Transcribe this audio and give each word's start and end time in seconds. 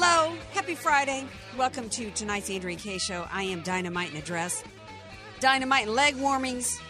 Hello. 0.00 0.32
Happy 0.52 0.76
Friday. 0.76 1.24
Welcome 1.56 1.88
to 1.88 2.12
tonight's 2.12 2.48
Andrea 2.50 2.76
Kaye 2.76 2.98
Show. 2.98 3.26
I 3.32 3.42
am 3.42 3.62
Dynamite 3.62 4.12
in 4.12 4.18
a 4.18 4.22
dress. 4.22 4.62
Dynamite 5.40 5.86
and 5.86 5.94
leg 5.96 6.14
warmings. 6.14 6.80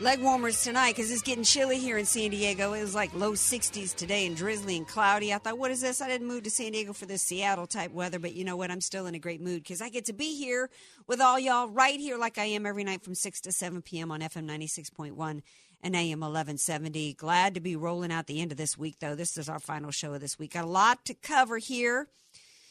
Leg 0.00 0.20
warmers 0.20 0.64
tonight 0.64 0.96
because 0.96 1.12
it's 1.12 1.22
getting 1.22 1.44
chilly 1.44 1.78
here 1.78 1.98
in 1.98 2.04
San 2.04 2.30
Diego. 2.30 2.72
It 2.72 2.80
was 2.80 2.96
like 2.96 3.14
low 3.14 3.34
60s 3.34 3.94
today 3.94 4.26
and 4.26 4.36
drizzly 4.36 4.76
and 4.76 4.88
cloudy. 4.88 5.32
I 5.32 5.38
thought, 5.38 5.56
what 5.56 5.70
is 5.70 5.80
this? 5.80 6.02
I 6.02 6.08
didn't 6.08 6.26
move 6.26 6.42
to 6.42 6.50
San 6.50 6.72
Diego 6.72 6.92
for 6.92 7.06
this 7.06 7.22
Seattle 7.22 7.68
type 7.68 7.92
weather, 7.92 8.18
but 8.18 8.34
you 8.34 8.44
know 8.44 8.56
what? 8.56 8.72
I'm 8.72 8.80
still 8.80 9.06
in 9.06 9.14
a 9.14 9.20
great 9.20 9.40
mood 9.40 9.62
because 9.62 9.80
I 9.80 9.88
get 9.88 10.06
to 10.06 10.12
be 10.12 10.36
here 10.36 10.68
with 11.06 11.20
all 11.20 11.38
y'all 11.38 11.68
right 11.68 12.00
here 12.00 12.18
like 12.18 12.38
I 12.38 12.46
am 12.46 12.66
every 12.66 12.82
night 12.82 13.04
from 13.04 13.14
6 13.14 13.40
to 13.42 13.52
7 13.52 13.82
p.m. 13.82 14.10
on 14.10 14.18
FM 14.18 14.46
96.1 14.46 15.42
and 15.80 15.94
AM 15.94 16.20
1170. 16.20 17.14
Glad 17.14 17.54
to 17.54 17.60
be 17.60 17.76
rolling 17.76 18.10
out 18.10 18.26
the 18.26 18.40
end 18.40 18.50
of 18.50 18.58
this 18.58 18.76
week, 18.76 18.96
though. 18.98 19.14
This 19.14 19.36
is 19.36 19.48
our 19.48 19.60
final 19.60 19.92
show 19.92 20.14
of 20.14 20.20
this 20.20 20.40
week. 20.40 20.54
Got 20.54 20.64
a 20.64 20.68
lot 20.68 21.04
to 21.04 21.14
cover 21.14 21.58
here. 21.58 22.08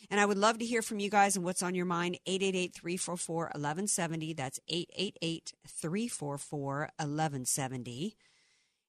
And 0.10 0.20
I 0.20 0.26
would 0.26 0.38
love 0.38 0.58
to 0.60 0.66
hear 0.66 0.82
from 0.82 1.00
you 1.00 1.10
guys 1.10 1.36
and 1.36 1.44
what's 1.44 1.62
on 1.62 1.76
your 1.76 1.86
mind. 1.86 2.18
888 2.26 2.74
344 2.74 3.44
1170. 3.44 4.34
That's 4.34 4.60
888 4.70 5.54
344 5.68 6.80
1170. 6.98 8.16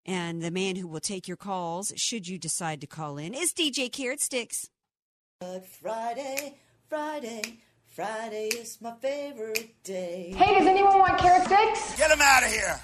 And 0.06 0.41
the 0.41 0.50
man 0.50 0.77
who 0.77 0.86
will 0.86 1.00
take 1.00 1.28
your 1.28 1.36
calls, 1.36 1.92
should 1.97 2.28
you 2.28 2.38
decide 2.38 2.80
to 2.80 2.86
call 2.86 3.19
in, 3.19 3.34
is 3.34 3.52
DJ 3.52 3.92
Carrot 3.92 4.20
Sticks. 4.20 4.70
Friday, 5.80 6.56
Friday, 6.88 7.42
Friday 7.86 8.48
is 8.48 8.80
my 8.80 8.92
favorite 9.00 9.82
day. 9.84 10.32
Hey, 10.36 10.58
does 10.58 10.66
anyone 10.66 10.98
want 10.98 11.19
carrot 11.19 11.44
sticks? 11.47 11.97
Get 11.97 12.10
him 12.10 12.20
out 12.22 12.42
of 12.42 12.50
here. 12.50 12.80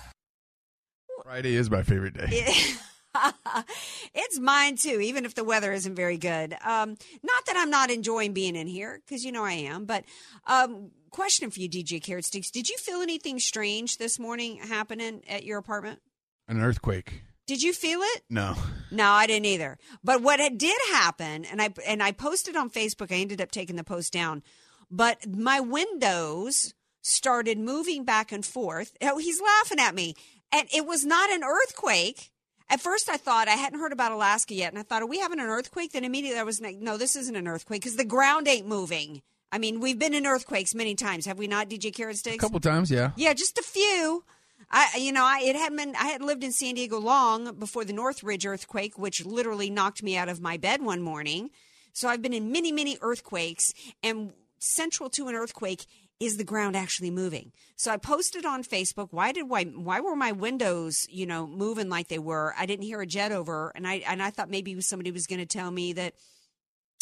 Friday 1.22 1.54
is 1.54 1.70
my 1.70 1.82
favorite 1.82 2.14
day. 2.14 2.44
it's 4.14 4.38
mine 4.38 4.76
too, 4.76 5.00
even 5.00 5.24
if 5.24 5.34
the 5.34 5.44
weather 5.44 5.72
isn't 5.72 5.94
very 5.94 6.18
good. 6.18 6.54
Um, 6.64 6.96
not 7.22 7.46
that 7.46 7.56
I'm 7.56 7.70
not 7.70 7.90
enjoying 7.90 8.32
being 8.32 8.56
in 8.56 8.66
here, 8.66 9.00
because 9.04 9.24
you 9.24 9.32
know 9.32 9.44
I 9.44 9.52
am. 9.52 9.84
But 9.84 10.04
um, 10.46 10.90
question 11.10 11.50
for 11.50 11.60
you, 11.60 11.68
DJ 11.68 12.02
Carrot 12.02 12.24
Sticks: 12.24 12.50
Did 12.50 12.68
you 12.68 12.76
feel 12.78 13.00
anything 13.00 13.38
strange 13.38 13.98
this 13.98 14.18
morning 14.18 14.56
happening 14.58 15.22
at 15.28 15.44
your 15.44 15.58
apartment? 15.58 16.00
An 16.48 16.60
earthquake. 16.60 17.22
Did 17.46 17.62
you 17.62 17.72
feel 17.72 18.00
it? 18.00 18.22
No. 18.30 18.54
No, 18.90 19.10
I 19.10 19.26
didn't 19.26 19.46
either. 19.46 19.78
But 20.02 20.22
what 20.22 20.40
it 20.40 20.56
did 20.56 20.78
happen, 20.92 21.44
and 21.44 21.60
I 21.60 21.70
and 21.86 22.02
I 22.02 22.12
posted 22.12 22.56
on 22.56 22.70
Facebook. 22.70 23.12
I 23.12 23.16
ended 23.16 23.40
up 23.40 23.50
taking 23.50 23.76
the 23.76 23.84
post 23.84 24.12
down, 24.12 24.42
but 24.90 25.26
my 25.28 25.60
windows 25.60 26.74
started 27.02 27.58
moving 27.58 28.04
back 28.04 28.32
and 28.32 28.44
forth. 28.44 28.96
Oh, 29.02 29.18
he's 29.18 29.40
laughing 29.40 29.78
at 29.78 29.94
me, 29.94 30.14
and 30.52 30.68
it 30.74 30.86
was 30.86 31.04
not 31.04 31.30
an 31.30 31.44
earthquake. 31.44 32.30
At 32.70 32.80
first, 32.80 33.08
I 33.08 33.16
thought 33.16 33.46
I 33.46 33.52
hadn't 33.52 33.78
heard 33.78 33.92
about 33.92 34.12
Alaska 34.12 34.54
yet, 34.54 34.72
and 34.72 34.78
I 34.78 34.82
thought, 34.82 35.02
"Are 35.02 35.06
we 35.06 35.18
having 35.18 35.38
an 35.40 35.46
earthquake?" 35.46 35.92
Then 35.92 36.04
immediately, 36.04 36.38
I 36.38 36.44
was 36.44 36.60
like, 36.60 36.76
"No, 36.76 36.96
this 36.96 37.14
isn't 37.16 37.36
an 37.36 37.46
earthquake 37.46 37.82
because 37.82 37.96
the 37.96 38.04
ground 38.04 38.48
ain't 38.48 38.66
moving." 38.66 39.22
I 39.52 39.58
mean, 39.58 39.78
we've 39.78 39.98
been 39.98 40.14
in 40.14 40.26
earthquakes 40.26 40.74
many 40.74 40.96
times, 40.96 41.26
have 41.26 41.38
we 41.38 41.46
not, 41.46 41.68
DJ 41.68 41.94
Carrot 41.94 42.26
A 42.26 42.36
couple 42.38 42.58
times, 42.58 42.90
yeah. 42.90 43.12
Yeah, 43.16 43.34
just 43.34 43.56
a 43.56 43.62
few. 43.62 44.24
I, 44.70 44.96
you 44.98 45.12
know, 45.12 45.22
I 45.22 45.40
it 45.42 45.54
hadn't 45.56 45.76
been. 45.76 45.94
I 45.94 46.06
had 46.06 46.22
lived 46.22 46.42
in 46.42 46.52
San 46.52 46.74
Diego 46.74 46.98
long 46.98 47.54
before 47.58 47.84
the 47.84 47.92
Northridge 47.92 48.46
earthquake, 48.46 48.98
which 48.98 49.24
literally 49.24 49.70
knocked 49.70 50.02
me 50.02 50.16
out 50.16 50.28
of 50.28 50.40
my 50.40 50.56
bed 50.56 50.82
one 50.82 51.02
morning. 51.02 51.50
So 51.92 52.08
I've 52.08 52.22
been 52.22 52.32
in 52.32 52.50
many, 52.50 52.72
many 52.72 52.98
earthquakes, 53.00 53.72
and 54.02 54.32
central 54.58 55.10
to 55.10 55.28
an 55.28 55.34
earthquake 55.34 55.86
is 56.20 56.36
the 56.36 56.44
ground 56.44 56.76
actually 56.76 57.10
moving. 57.10 57.52
So 57.76 57.90
I 57.90 57.96
posted 57.96 58.46
on 58.46 58.62
Facebook. 58.62 59.08
Why 59.10 59.32
did 59.32 59.48
why 59.48 59.64
why 59.64 60.00
were 60.00 60.16
my 60.16 60.32
windows 60.32 61.06
you 61.10 61.26
know 61.26 61.46
moving 61.46 61.88
like 61.88 62.08
they 62.08 62.18
were? 62.18 62.54
I 62.58 62.66
didn't 62.66 62.84
hear 62.84 63.00
a 63.00 63.06
jet 63.06 63.32
over, 63.32 63.72
and 63.74 63.86
I 63.86 63.96
and 64.06 64.22
I 64.22 64.30
thought 64.30 64.50
maybe 64.50 64.80
somebody 64.80 65.10
was 65.10 65.26
going 65.26 65.40
to 65.40 65.46
tell 65.46 65.70
me 65.70 65.92
that 65.94 66.14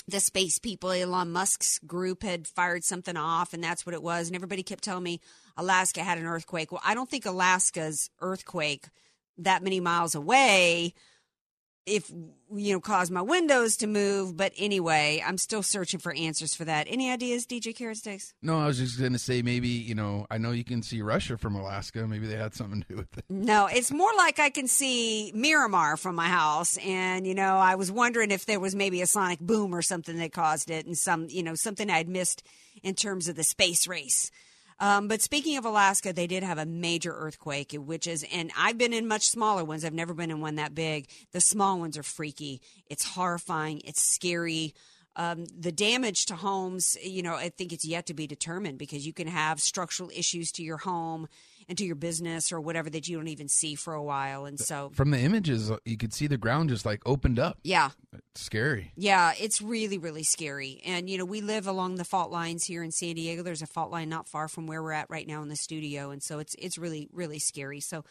the 0.09 0.21
space 0.21 0.59
people, 0.59 0.91
Elon 0.91 1.31
Musk's 1.31 1.79
group 1.79 2.23
had 2.23 2.47
fired 2.47 2.85
something 2.85 3.17
off, 3.17 3.53
and 3.53 3.63
that's 3.63 3.87
what 3.87 3.95
it 3.95 4.03
was. 4.03 4.27
And 4.27 4.35
everybody 4.35 4.63
kept 4.63 4.83
telling 4.83 5.05
me 5.05 5.21
Alaska 5.57 6.03
had 6.03 6.19
an 6.19 6.27
earthquake. 6.27 6.73
Well, 6.73 6.83
I 6.85 6.95
don't 6.95 7.09
think 7.09 7.27
Alaska's 7.27 8.11
earthquake 8.21 8.87
that 9.39 9.63
many 9.63 9.81
miles 9.81 10.15
away 10.15 10.95
if 11.85 12.11
you 12.55 12.73
know 12.73 12.81
caused 12.81 13.11
my 13.11 13.21
windows 13.23 13.77
to 13.77 13.87
move 13.89 14.37
but 14.37 14.53
anyway 14.57 15.23
i'm 15.27 15.37
still 15.37 15.63
searching 15.65 15.99
for 15.99 16.15
answers 16.15 16.55
for 16.55 16.65
that 16.65 16.87
any 16.89 17.11
ideas 17.11 17.45
dj 17.47 17.75
carrot 17.75 17.97
sticks 17.97 18.35
No, 18.41 18.61
I 18.61 18.67
was 18.67 18.79
just 18.79 19.01
going 19.01 19.13
to 19.15 19.19
say 19.19 19.43
maybe, 19.43 19.69
you 19.69 19.95
know, 19.95 20.27
I 20.31 20.39
know 20.39 20.53
you 20.53 20.65
can 20.65 20.83
see 20.83 21.03
Russia 21.03 21.37
from 21.39 21.55
Alaska. 21.57 22.07
Maybe 22.07 22.27
they 22.27 22.37
had 22.37 22.55
something 22.55 22.83
to 22.83 22.89
do 22.89 22.97
with 22.97 23.19
it. 23.19 23.25
no 23.29 23.67
it's 23.67 23.91
more 23.91 24.11
like 24.17 24.39
i 24.39 24.51
can 24.51 24.69
see 24.69 25.33
miramar 25.35 25.97
from 25.97 26.15
my 26.15 26.29
house 26.29 26.77
and 26.79 27.27
you 27.27 27.35
know 27.35 27.57
i 27.57 27.75
was 27.75 27.91
wondering 27.91 28.31
if 28.31 28.47
there 28.47 28.61
was 28.61 28.75
maybe 28.75 29.03
a 29.03 29.07
sonic 29.07 29.41
boom 29.41 29.75
or 29.75 29.83
something 29.83 30.17
that 30.19 30.33
caused 30.33 30.71
it 30.71 30.87
and 30.87 30.97
some 30.97 31.27
you 31.31 31.43
know 31.43 31.55
something 31.55 31.91
i'd 31.91 32.09
missed 32.09 32.43
in 32.83 32.95
terms 32.95 33.29
of 33.29 33.35
the 33.37 33.45
space 33.45 33.87
race 33.89 34.31
um, 34.83 35.07
but 35.07 35.23
speaking 35.23 35.57
of 35.57 35.65
Alaska, 35.65 36.13
they 36.13 36.27
did 36.27 36.43
have 36.43 36.59
a 36.59 36.67
major 36.67 37.15
earthquake, 37.15 37.73
which 37.73 38.09
is, 38.09 38.27
and 38.33 38.51
I've 38.59 38.77
been 38.77 38.93
in 38.93 39.07
much 39.07 39.29
smaller 39.29 39.65
ones. 39.65 39.85
I've 39.85 39.95
never 39.95 40.13
been 40.13 40.33
in 40.33 40.41
one 40.41 40.57
that 40.57 40.75
big. 40.75 41.09
The 41.31 41.41
small 41.41 41.79
ones 41.79 41.97
are 41.97 42.03
freaky. 42.03 42.61
It's 42.91 43.05
horrifying. 43.05 43.81
It's 43.85 44.03
scary. 44.03 44.75
Um, 45.15 45.45
the 45.57 45.71
damage 45.71 46.27
to 46.27 46.35
homes, 46.35 46.97
you 47.01 47.23
know, 47.23 47.35
I 47.35 47.51
think 47.51 47.73
it's 47.73 47.85
yet 47.85 48.07
to 48.07 48.15
be 48.15 48.27
determined 48.27 48.79
because 48.79 49.07
you 49.07 49.13
can 49.13 49.29
have 49.29 49.61
structural 49.61 50.11
issues 50.11 50.51
to 50.53 50.65
your 50.65 50.79
home 50.79 51.29
and 51.69 51.77
to 51.79 51.85
your 51.85 51.95
business 51.95 52.53
or 52.53 52.61
whatever 52.61 52.91
that 52.91 53.09
you 53.09 53.17
don't 53.17 53.29
even 53.29 53.49
see 53.49 53.75
for 53.75 53.95
a 53.95 54.03
while. 54.03 54.45
And 54.45 54.59
so, 54.59 54.91
From 54.95 55.11
the 55.11 55.19
images, 55.19 55.71
you 55.85 55.97
could 55.97 56.13
see 56.13 56.27
the 56.27 56.37
ground 56.37 56.69
just 56.71 56.85
like 56.87 57.01
opened 57.07 57.39
up. 57.39 57.59
yeah, 57.65 57.91
It's 58.13 58.43
scary. 58.43 58.93
Yeah, 58.97 59.33
it's 59.39 59.61
really, 59.63 59.99
really 59.99 60.23
scary. 60.25 60.81
And, 60.85 61.09
you 61.09 61.19
know, 61.19 61.25
we 61.25 61.41
live 61.41 61.67
along 61.67 61.97
the 61.97 62.05
fault 62.05 62.31
lines 62.31 62.65
here 62.65 62.83
in 62.83 62.91
San 62.91 63.15
Diego. 63.15 63.43
There's 63.43 63.63
a 63.63 63.67
fault 63.67 63.91
line 63.91 64.09
not 64.09 64.29
far 64.29 64.49
from 64.49 64.67
where 64.67 64.83
we're 64.83 64.93
at 64.93 65.11
right 65.11 65.27
now 65.27 65.43
in 65.43 65.49
the 65.49 65.57
studio. 65.57 66.11
And 66.11 66.23
so 66.23 66.39
it's 66.39 66.55
it's 66.59 66.79
really, 66.79 67.09
really 67.13 67.39
scary. 67.39 67.81
So 67.81 68.05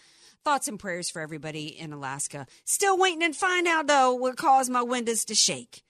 thoughts 0.44 0.68
and 0.68 0.80
prayers 0.80 1.10
for 1.10 1.22
everybody 1.22 1.68
in 1.68 1.94
Alaska. 1.94 2.48
Still 2.66 2.98
waiting 2.98 3.24
and 3.24 3.36
find 3.36 3.68
out, 3.68 3.88
though, 3.88 4.14
what 4.14 4.38
caused 4.38 4.72
my 4.72 4.82
windows 4.82 5.24
to 5.26 5.36
shake. 5.36 5.84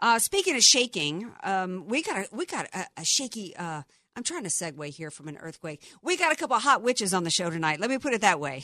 Uh, 0.00 0.18
speaking 0.18 0.54
of 0.56 0.62
shaking, 0.62 1.32
um, 1.44 1.86
we 1.86 2.02
got 2.02 2.18
a, 2.18 2.28
we 2.32 2.44
got 2.44 2.66
a, 2.74 2.86
a 2.98 3.04
shaky. 3.04 3.56
Uh, 3.56 3.82
I'm 4.16 4.22
trying 4.22 4.44
to 4.44 4.48
segue 4.48 4.86
here 4.94 5.10
from 5.10 5.26
an 5.26 5.36
earthquake. 5.38 5.82
We 6.00 6.16
got 6.16 6.32
a 6.32 6.36
couple 6.36 6.56
hot 6.60 6.82
witches 6.82 7.12
on 7.12 7.24
the 7.24 7.30
show 7.30 7.50
tonight. 7.50 7.80
Let 7.80 7.90
me 7.90 7.98
put 7.98 8.12
it 8.12 8.20
that 8.20 8.38
way. 8.38 8.62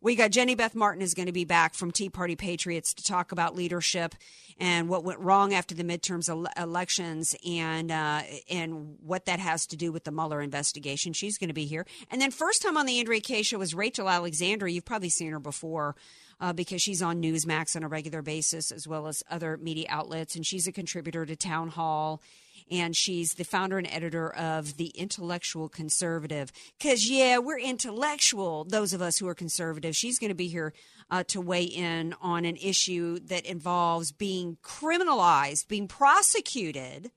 We 0.00 0.14
got 0.14 0.30
Jenny 0.30 0.54
Beth 0.54 0.76
Martin 0.76 1.02
is 1.02 1.14
going 1.14 1.26
to 1.26 1.32
be 1.32 1.44
back 1.44 1.74
from 1.74 1.90
Tea 1.90 2.08
Party 2.08 2.36
Patriots 2.36 2.94
to 2.94 3.02
talk 3.02 3.32
about 3.32 3.56
leadership 3.56 4.14
and 4.56 4.88
what 4.88 5.02
went 5.02 5.18
wrong 5.18 5.52
after 5.52 5.74
the 5.74 5.82
midterms 5.82 6.28
ele- 6.28 6.46
elections 6.56 7.34
and 7.44 7.90
uh, 7.90 8.22
and 8.48 8.96
what 9.00 9.24
that 9.24 9.40
has 9.40 9.66
to 9.66 9.76
do 9.76 9.90
with 9.90 10.04
the 10.04 10.12
Mueller 10.12 10.40
investigation. 10.40 11.12
She's 11.12 11.38
going 11.38 11.48
to 11.48 11.54
be 11.54 11.66
here. 11.66 11.86
And 12.08 12.20
then 12.20 12.30
first 12.30 12.62
time 12.62 12.76
on 12.76 12.86
the 12.86 13.00
Andrea 13.00 13.20
Kaye 13.20 13.42
show 13.42 13.58
was 13.58 13.74
Rachel 13.74 14.08
Alexander. 14.08 14.68
You've 14.68 14.84
probably 14.84 15.10
seen 15.10 15.32
her 15.32 15.40
before 15.40 15.96
uh, 16.40 16.52
because 16.52 16.80
she's 16.80 17.02
on 17.02 17.20
Newsmax 17.20 17.74
on 17.74 17.82
a 17.82 17.88
regular 17.88 18.22
basis 18.22 18.70
as 18.70 18.86
well 18.86 19.08
as 19.08 19.24
other 19.28 19.56
media 19.56 19.86
outlets, 19.88 20.36
and 20.36 20.46
she's 20.46 20.68
a 20.68 20.72
contributor 20.72 21.26
to 21.26 21.34
Townhall. 21.34 22.22
And 22.70 22.96
she's 22.96 23.34
the 23.34 23.44
founder 23.44 23.78
and 23.78 23.86
editor 23.90 24.30
of 24.34 24.76
The 24.76 24.88
Intellectual 24.88 25.68
Conservative. 25.68 26.50
Because, 26.78 27.08
yeah, 27.08 27.38
we're 27.38 27.58
intellectual, 27.58 28.64
those 28.64 28.92
of 28.92 29.02
us 29.02 29.18
who 29.18 29.28
are 29.28 29.34
conservative. 29.34 29.94
She's 29.94 30.18
going 30.18 30.30
to 30.30 30.34
be 30.34 30.48
here 30.48 30.72
uh, 31.10 31.24
to 31.28 31.40
weigh 31.40 31.64
in 31.64 32.14
on 32.20 32.44
an 32.44 32.56
issue 32.56 33.18
that 33.20 33.44
involves 33.44 34.12
being 34.12 34.56
criminalized, 34.62 35.68
being 35.68 35.88
prosecuted. 35.88 37.10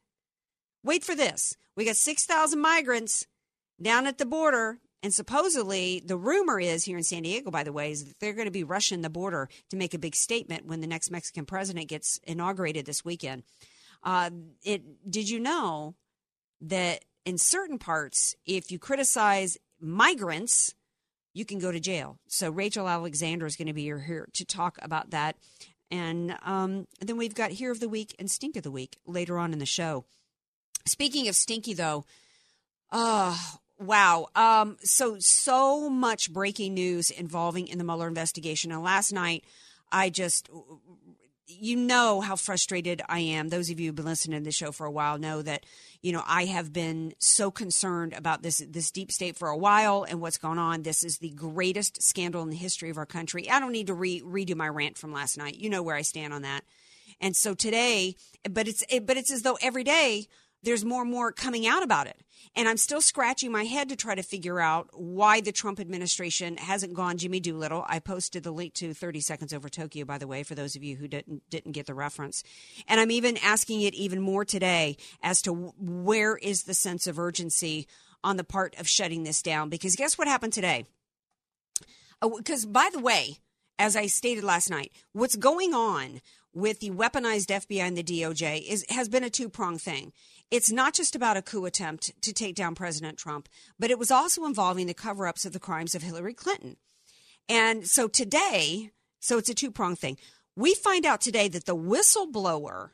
Wait 0.83 1.03
for 1.03 1.15
this. 1.15 1.55
We 1.75 1.85
got 1.85 1.95
6,000 1.95 2.59
migrants 2.59 3.27
down 3.81 4.07
at 4.07 4.17
the 4.17 4.25
border. 4.25 4.79
And 5.03 5.13
supposedly, 5.13 6.01
the 6.03 6.17
rumor 6.17 6.59
is 6.59 6.83
here 6.83 6.97
in 6.97 7.03
San 7.03 7.21
Diego, 7.21 7.51
by 7.51 7.63
the 7.63 7.71
way, 7.71 7.91
is 7.91 8.05
that 8.05 8.19
they're 8.19 8.33
going 8.33 8.47
to 8.47 8.51
be 8.51 8.63
rushing 8.63 9.03
the 9.03 9.09
border 9.09 9.47
to 9.69 9.77
make 9.77 9.93
a 9.93 9.99
big 9.99 10.15
statement 10.15 10.65
when 10.65 10.81
the 10.81 10.87
next 10.87 11.11
Mexican 11.11 11.45
president 11.45 11.87
gets 11.87 12.19
inaugurated 12.23 12.85
this 12.85 13.05
weekend. 13.05 13.43
Uh, 14.07 14.29
it 14.63 15.11
did 15.11 15.29
you 15.29 15.37
know 15.37 15.93
that 16.61 17.03
in 17.25 17.37
certain 17.37 17.77
parts, 17.77 18.37
if 18.45 18.71
you 18.71 18.79
criticize 18.79 19.57
migrants, 19.81 20.73
you 21.33 21.43
can 21.43 21.59
go 21.59 21.73
to 21.73 21.79
jail. 21.81 22.17
So 22.29 22.49
Rachel 22.49 22.87
Alexander 22.87 23.45
is 23.45 23.57
going 23.57 23.67
to 23.67 23.73
be 23.73 23.83
here 23.83 24.29
to 24.31 24.45
talk 24.45 24.77
about 24.81 25.09
that. 25.09 25.35
And 25.91 26.37
um, 26.45 26.87
then 27.01 27.17
we've 27.17 27.35
got 27.35 27.51
Here 27.51 27.69
of 27.69 27.81
the 27.81 27.89
Week 27.89 28.15
and 28.17 28.31
Stink 28.31 28.55
of 28.55 28.63
the 28.63 28.71
Week 28.71 28.95
later 29.05 29.37
on 29.37 29.51
in 29.51 29.59
the 29.59 29.65
show. 29.65 30.05
Speaking 30.85 31.27
of 31.27 31.35
stinky, 31.35 31.73
though, 31.73 32.05
oh, 32.93 33.57
wow. 33.77 34.27
Um, 34.35 34.77
so, 34.79 35.17
so 35.19 35.89
much 35.89 36.31
breaking 36.31 36.73
news 36.75 37.09
involving 37.09 37.67
in 37.67 37.77
the 37.77 37.83
Mueller 37.83 38.07
investigation. 38.07 38.71
And 38.71 38.81
last 38.81 39.11
night, 39.11 39.43
I 39.91 40.09
just 40.09 40.49
you 41.47 41.77
know 41.77 42.19
how 42.19 42.35
frustrated 42.35 43.01
I 43.07 43.19
am. 43.19 43.49
Those 43.49 43.69
of 43.69 43.79
you 43.79 43.87
who've 43.87 43.95
been 43.95 44.05
listening 44.05 44.39
to 44.39 44.43
the 44.43 44.51
show 44.51 44.71
for 44.71 44.85
a 44.85 44.91
while 44.91 45.17
know 45.17 45.41
that, 45.41 45.65
you 46.01 46.11
know, 46.11 46.23
I 46.27 46.45
have 46.45 46.73
been 46.73 47.13
so 47.19 47.51
concerned 47.51 48.13
about 48.13 48.43
this 48.43 48.61
this 48.69 48.91
deep 48.91 49.11
state 49.11 49.37
for 49.37 49.47
a 49.47 49.57
while 49.57 50.05
and 50.07 50.19
what's 50.19 50.37
going 50.37 50.59
on. 50.59 50.83
This 50.83 51.03
is 51.03 51.19
the 51.19 51.29
greatest 51.29 52.03
scandal 52.03 52.43
in 52.43 52.49
the 52.49 52.55
history 52.55 52.89
of 52.89 52.97
our 52.97 53.05
country. 53.05 53.49
I 53.49 53.59
don't 53.59 53.71
need 53.71 53.87
to 53.87 53.93
re- 53.93 54.21
redo 54.21 54.55
my 54.55 54.67
rant 54.67 54.97
from 54.97 55.13
last 55.13 55.37
night. 55.37 55.55
You 55.55 55.69
know 55.69 55.81
where 55.81 55.95
I 55.95 56.01
stand 56.01 56.33
on 56.33 56.41
that. 56.41 56.63
And 57.21 57.35
so 57.35 57.53
today, 57.53 58.15
but 58.49 58.67
it's 58.67 58.83
it, 58.89 59.05
but 59.05 59.17
it's 59.17 59.31
as 59.31 59.43
though 59.43 59.57
every 59.61 59.83
day 59.83 60.27
there's 60.67 60.83
more 60.83 61.03
and 61.03 61.11
more 61.11 61.31
coming 61.31 61.65
out 61.65 61.81
about 61.81 62.07
it. 62.07 62.21
And 62.53 62.67
I'm 62.67 62.75
still 62.75 62.99
scratching 62.99 63.53
my 63.53 63.63
head 63.63 63.87
to 63.87 63.95
try 63.95 64.15
to 64.15 64.21
figure 64.21 64.59
out 64.59 64.89
why 64.93 65.39
the 65.39 65.53
Trump 65.53 65.79
administration 65.79 66.57
hasn't 66.57 66.93
gone 66.93 67.17
Jimmy 67.17 67.39
Doolittle. 67.39 67.85
I 67.87 67.99
posted 67.99 68.43
the 68.43 68.51
link 68.51 68.73
to 68.75 68.93
30 68.93 69.21
Seconds 69.21 69.53
Over 69.53 69.69
Tokyo, 69.69 70.03
by 70.03 70.17
the 70.17 70.27
way, 70.27 70.43
for 70.43 70.55
those 70.55 70.75
of 70.75 70.83
you 70.83 70.97
who 70.97 71.07
didn't 71.07 71.49
didn't 71.49 71.71
get 71.71 71.85
the 71.85 71.93
reference. 71.93 72.43
And 72.85 72.99
I'm 72.99 73.11
even 73.11 73.37
asking 73.37 73.81
it 73.81 73.93
even 73.93 74.19
more 74.19 74.43
today 74.43 74.97
as 75.23 75.41
to 75.43 75.53
where 75.79 76.35
is 76.35 76.63
the 76.63 76.73
sense 76.73 77.07
of 77.07 77.17
urgency 77.17 77.87
on 78.21 78.35
the 78.35 78.43
part 78.43 78.75
of 78.77 78.89
shutting 78.89 79.23
this 79.23 79.41
down? 79.41 79.69
Because 79.69 79.95
guess 79.95 80.17
what 80.17 80.27
happened 80.27 80.51
today? 80.51 80.85
Because 82.21 82.65
uh, 82.65 82.69
by 82.69 82.89
the 82.91 82.99
way, 82.99 83.37
as 83.79 83.95
I 83.95 84.07
stated 84.07 84.43
last 84.43 84.69
night, 84.69 84.91
what's 85.13 85.37
going 85.37 85.73
on 85.73 86.19
with 86.57 86.79
the 86.79 86.89
weaponized 86.89 87.47
FBI 87.47 87.81
and 87.81 87.95
the 87.95 88.03
DOJ 88.03 88.67
is 88.67 88.83
has 88.89 89.07
been 89.07 89.23
a 89.23 89.29
two 89.29 89.47
pronged 89.47 89.81
thing. 89.81 90.11
It's 90.49 90.71
not 90.71 90.93
just 90.93 91.15
about 91.15 91.35
a 91.35 91.41
coup 91.41 91.65
attempt 91.65 92.13
to 92.21 92.33
take 92.33 92.55
down 92.55 92.73
President 92.73 93.17
Trump, 93.17 93.49
but 93.77 93.91
it 93.91 93.99
was 93.99 94.11
also 94.11 94.45
involving 94.45 94.87
the 94.87 94.93
cover 94.93 95.27
ups 95.27 95.45
of 95.45 95.51
the 95.51 95.59
crimes 95.59 95.93
of 95.93 96.03
Hillary 96.03 96.33
Clinton. 96.33 96.77
And 97.49 97.85
so 97.85 98.07
today, 98.07 98.91
so 99.19 99.37
it's 99.37 99.49
a 99.49 99.53
two 99.53 99.71
pronged 99.71 99.99
thing. 99.99 100.17
We 100.55 100.73
find 100.73 101.05
out 101.05 101.21
today 101.21 101.49
that 101.49 101.65
the 101.65 101.75
whistleblower, 101.75 102.91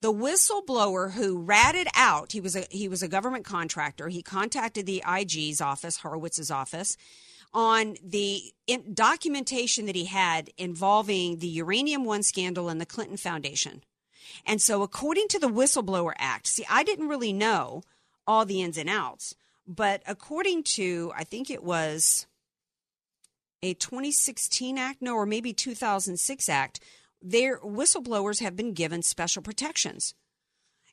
the 0.00 0.12
whistleblower 0.12 1.12
who 1.12 1.42
ratted 1.42 1.88
out, 1.94 2.32
he 2.32 2.40
was 2.40 2.56
a 2.56 2.64
he 2.70 2.88
was 2.88 3.02
a 3.02 3.08
government 3.08 3.44
contractor. 3.44 4.08
He 4.08 4.22
contacted 4.22 4.86
the 4.86 5.04
IG's 5.06 5.60
office, 5.60 5.98
Horowitz's 5.98 6.50
office, 6.50 6.96
on 7.52 7.96
the 8.02 8.40
documentation 8.92 9.86
that 9.86 9.96
he 9.96 10.06
had 10.06 10.50
involving 10.56 11.38
the 11.38 11.48
Uranium 11.48 12.04
One 12.04 12.22
scandal 12.22 12.68
and 12.68 12.80
the 12.80 12.86
Clinton 12.86 13.18
Foundation. 13.18 13.82
And 14.46 14.60
so, 14.60 14.82
according 14.82 15.28
to 15.28 15.38
the 15.38 15.48
Whistleblower 15.48 16.12
Act, 16.16 16.46
see, 16.46 16.64
I 16.68 16.82
didn't 16.82 17.08
really 17.08 17.32
know 17.32 17.82
all 18.26 18.44
the 18.44 18.62
ins 18.62 18.78
and 18.78 18.88
outs, 18.88 19.34
but 19.66 20.02
according 20.06 20.64
to, 20.64 21.12
I 21.16 21.24
think 21.24 21.50
it 21.50 21.62
was 21.62 22.26
a 23.62 23.74
2016 23.74 24.78
act, 24.78 25.02
no, 25.02 25.14
or 25.14 25.26
maybe 25.26 25.52
2006 25.52 26.48
act, 26.48 26.80
their 27.22 27.58
whistleblowers 27.60 28.40
have 28.40 28.56
been 28.56 28.72
given 28.72 29.02
special 29.02 29.42
protections. 29.42 30.14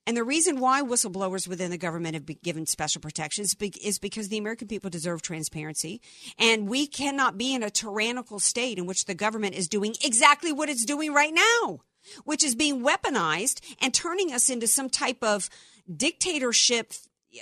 And 0.06 0.16
the 0.16 0.24
reason 0.24 0.62
why 0.62 0.82
whistleblowers 0.82 1.50
within 1.50 1.70
the 1.70 1.78
government 1.78 2.14
have 2.14 2.26
been 2.26 2.40
given 2.42 2.66
special 2.66 3.02
protections 3.02 3.54
is 3.82 4.00
because 4.00 4.30
the 4.30 4.38
American 4.38 4.70
people 4.70 4.90
deserve 4.90 5.22
transparency. 5.22 6.02
And 6.40 6.70
we 6.70 6.88
cannot 6.88 7.38
be 7.38 7.54
in 7.54 7.62
a 7.62 7.70
tyrannical 7.70 8.40
state 8.40 8.78
in 8.78 8.86
which 8.86 9.04
the 9.04 9.14
government 9.14 9.56
is 9.56 9.68
doing 9.68 9.96
exactly 10.02 10.54
what 10.54 10.70
it's 10.70 10.86
doing 10.86 11.14
right 11.14 11.34
now 11.34 11.82
which 12.24 12.44
is 12.44 12.56
being 12.56 12.84
weaponized 12.84 13.60
and 13.82 13.94
turning 13.94 14.34
us 14.34 14.50
into 14.50 14.68
some 14.68 14.90
type 14.90 15.24
of 15.24 15.50
dictatorship 15.94 16.94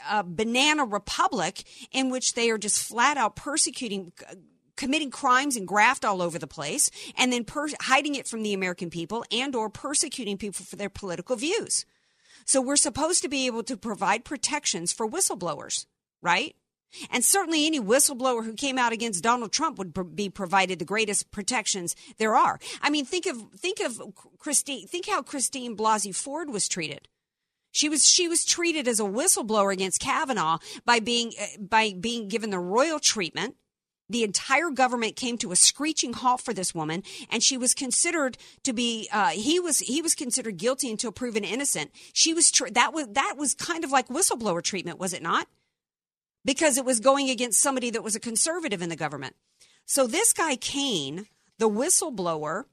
uh, 0.10 0.24
banana 0.26 0.84
republic 0.84 1.64
in 1.92 2.10
which 2.10 2.34
they 2.34 2.50
are 2.50 2.58
just 2.58 2.82
flat 2.82 3.18
out 3.18 3.36
persecuting 3.36 4.12
committing 4.76 5.10
crimes 5.10 5.56
and 5.56 5.68
graft 5.68 6.04
all 6.04 6.22
over 6.22 6.38
the 6.38 6.48
place 6.48 6.90
and 7.18 7.32
then 7.32 7.46
per- 7.46 7.70
hiding 7.82 8.16
it 8.16 8.28
from 8.28 8.44
the 8.44 8.54
american 8.54 8.90
people 8.90 9.24
and 9.32 9.56
or 9.56 9.70
persecuting 9.70 10.38
people 10.38 10.66
for 10.66 10.76
their 10.76 10.90
political 10.90 11.36
views. 11.36 11.86
So 12.46 12.62
we're 12.62 12.76
supposed 12.76 13.24
to 13.24 13.30
be 13.30 13.48
able 13.48 13.64
to 13.64 13.78
provide 13.78 14.26
protections 14.26 14.92
for 14.92 15.10
whistleblowers 15.10 15.86
right 16.22 16.56
and 17.10 17.24
certainly 17.24 17.66
any 17.66 17.80
whistleblower 17.80 18.44
who 18.44 18.54
came 18.54 18.78
out 18.78 18.94
against 18.94 19.24
Donald 19.24 19.52
Trump 19.52 19.78
would 19.78 20.16
be 20.16 20.30
provided 20.30 20.80
the 20.80 20.86
greatest 20.86 21.32
protections 21.32 21.96
there 22.18 22.36
are. 22.36 22.60
I 22.82 22.90
mean, 22.90 23.06
think 23.06 23.26
of 23.26 23.42
think 23.56 23.80
of 23.80 24.02
Christine. 24.40 24.88
Think 24.88 25.08
how 25.08 25.22
Christine 25.22 25.76
Blasey 25.76 26.16
Ford 26.16 26.50
was 26.50 26.68
treated. 26.68 27.08
She 27.72 27.90
was 27.90 28.06
she 28.06 28.28
was 28.30 28.46
treated 28.46 28.88
as 28.88 29.02
a 29.02 29.04
whistleblower 29.04 29.74
against 29.74 30.00
Kavanaugh 30.00 30.60
by 30.86 31.00
being 31.00 31.34
uh, 31.40 31.58
by 31.60 31.94
being 32.00 32.30
given 32.30 32.50
the 32.50 32.60
royal 32.60 33.00
treatment. 33.00 33.56
The 34.08 34.24
entire 34.24 34.70
government 34.70 35.16
came 35.16 35.38
to 35.40 35.52
a 35.52 35.56
screeching 35.56 36.14
halt 36.14 36.40
for 36.40 36.54
this 36.54 36.76
woman, 36.76 37.04
and 37.30 37.42
she 37.42 37.58
was 37.58 37.74
considered 37.74 38.38
to 38.64 38.72
be. 38.72 39.10
Uh, 39.12 39.30
he 39.30 39.60
was 39.60 39.80
he 39.80 40.02
was 40.02 40.14
considered 40.16 40.58
guilty 40.58 40.90
until 40.90 41.12
proven 41.12 41.44
innocent. 41.44 41.92
She 42.14 42.34
was 42.34 42.52
tr- 42.52 42.70
that 42.72 42.94
was 42.94 43.08
that 43.08 43.36
was 43.38 43.54
kind 43.54 43.84
of 43.84 43.92
like 43.92 44.08
whistleblower 44.08 44.62
treatment, 44.62 45.00
was 45.00 45.12
it 45.12 45.24
not? 45.24 45.48
Because 46.46 46.78
it 46.78 46.86
was 46.86 47.00
going 47.02 47.30
against 47.30 47.60
somebody 47.60 47.90
that 47.90 48.04
was 48.04 48.16
a 48.16 48.20
conservative 48.20 48.82
in 48.82 48.90
the 48.90 48.96
government. 48.96 49.36
So 49.86 50.08
this 50.08 50.32
guy 50.32 50.56
Cain, 50.56 51.26
the 51.58 51.70
whistleblower, 51.70 52.66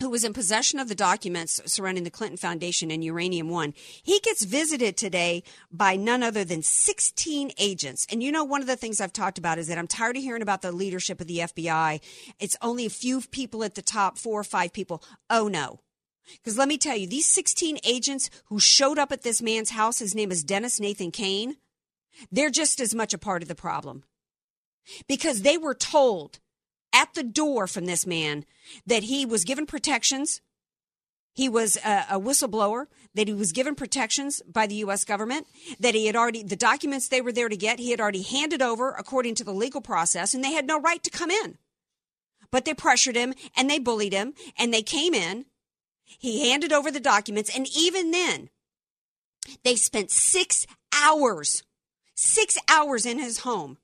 who 0.00 0.10
was 0.10 0.22
in 0.22 0.32
possession 0.32 0.78
of 0.78 0.88
the 0.88 0.94
documents 0.94 1.60
surrounding 1.66 2.04
the 2.04 2.10
Clinton 2.10 2.36
Foundation 2.36 2.90
and 2.90 3.02
Uranium 3.02 3.48
One, 3.48 3.74
he 4.02 4.20
gets 4.20 4.44
visited 4.44 4.96
today 4.96 5.42
by 5.72 5.96
none 5.96 6.22
other 6.22 6.44
than 6.44 6.62
16 6.62 7.50
agents. 7.58 8.06
And 8.10 8.22
you 8.22 8.30
know, 8.30 8.44
one 8.44 8.60
of 8.60 8.68
the 8.68 8.76
things 8.76 9.00
I've 9.00 9.12
talked 9.12 9.38
about 9.38 9.58
is 9.58 9.66
that 9.68 9.78
I'm 9.78 9.88
tired 9.88 10.16
of 10.16 10.22
hearing 10.22 10.42
about 10.42 10.62
the 10.62 10.72
leadership 10.72 11.20
of 11.20 11.26
the 11.26 11.38
FBI. 11.38 12.00
It's 12.38 12.56
only 12.62 12.86
a 12.86 12.90
few 12.90 13.20
people 13.22 13.64
at 13.64 13.74
the 13.74 13.82
top, 13.82 14.18
four 14.18 14.40
or 14.40 14.44
five 14.44 14.72
people. 14.72 15.02
Oh 15.28 15.48
no. 15.48 15.80
Because 16.32 16.58
let 16.58 16.68
me 16.68 16.78
tell 16.78 16.96
you, 16.96 17.06
these 17.06 17.26
16 17.26 17.78
agents 17.84 18.30
who 18.46 18.60
showed 18.60 18.98
up 18.98 19.10
at 19.12 19.22
this 19.22 19.40
man's 19.40 19.70
house, 19.70 19.98
his 19.98 20.14
name 20.14 20.30
is 20.30 20.44
Dennis 20.44 20.78
Nathan 20.78 21.10
Cain 21.10 21.56
they're 22.30 22.50
just 22.50 22.80
as 22.80 22.94
much 22.94 23.14
a 23.14 23.18
part 23.18 23.42
of 23.42 23.48
the 23.48 23.54
problem 23.54 24.04
because 25.06 25.42
they 25.42 25.58
were 25.58 25.74
told 25.74 26.38
at 26.92 27.14
the 27.14 27.22
door 27.22 27.66
from 27.66 27.86
this 27.86 28.06
man 28.06 28.44
that 28.86 29.04
he 29.04 29.26
was 29.26 29.44
given 29.44 29.66
protections. 29.66 30.40
He 31.34 31.48
was 31.48 31.76
a, 31.84 32.06
a, 32.10 32.20
whistleblower, 32.20 32.86
that 33.14 33.28
he 33.28 33.34
was 33.34 33.52
given 33.52 33.74
protections 33.74 34.42
by 34.42 34.66
the 34.66 34.74
U.S. 34.76 35.04
government, 35.04 35.46
that 35.78 35.94
he 35.94 36.06
had 36.06 36.16
already, 36.16 36.42
the 36.42 36.56
documents 36.56 37.08
they 37.08 37.20
were 37.20 37.32
there 37.32 37.48
to 37.48 37.56
get, 37.56 37.78
he 37.78 37.90
had 37.90 38.00
already 38.00 38.22
handed 38.22 38.62
over 38.62 38.90
according 38.90 39.36
to 39.36 39.44
the 39.44 39.52
legal 39.52 39.80
process, 39.80 40.34
and 40.34 40.42
they 40.42 40.52
had 40.52 40.66
no 40.66 40.80
right 40.80 41.02
to 41.04 41.10
come 41.10 41.30
in. 41.30 41.58
But 42.50 42.64
they 42.64 42.74
pressured 42.74 43.14
him 43.14 43.34
and 43.56 43.68
they 43.68 43.78
bullied 43.78 44.14
him 44.14 44.32
and 44.58 44.72
they 44.72 44.82
came 44.82 45.12
in. 45.12 45.44
He 46.04 46.48
handed 46.48 46.72
over 46.72 46.90
the 46.90 47.00
documents, 47.00 47.54
and 47.54 47.68
even 47.76 48.10
then, 48.10 48.48
they 49.62 49.76
spent 49.76 50.10
six 50.10 50.66
hours 50.92 51.62
six 52.18 52.58
hours 52.68 53.06
in 53.06 53.20
his 53.20 53.38
home, 53.38 53.78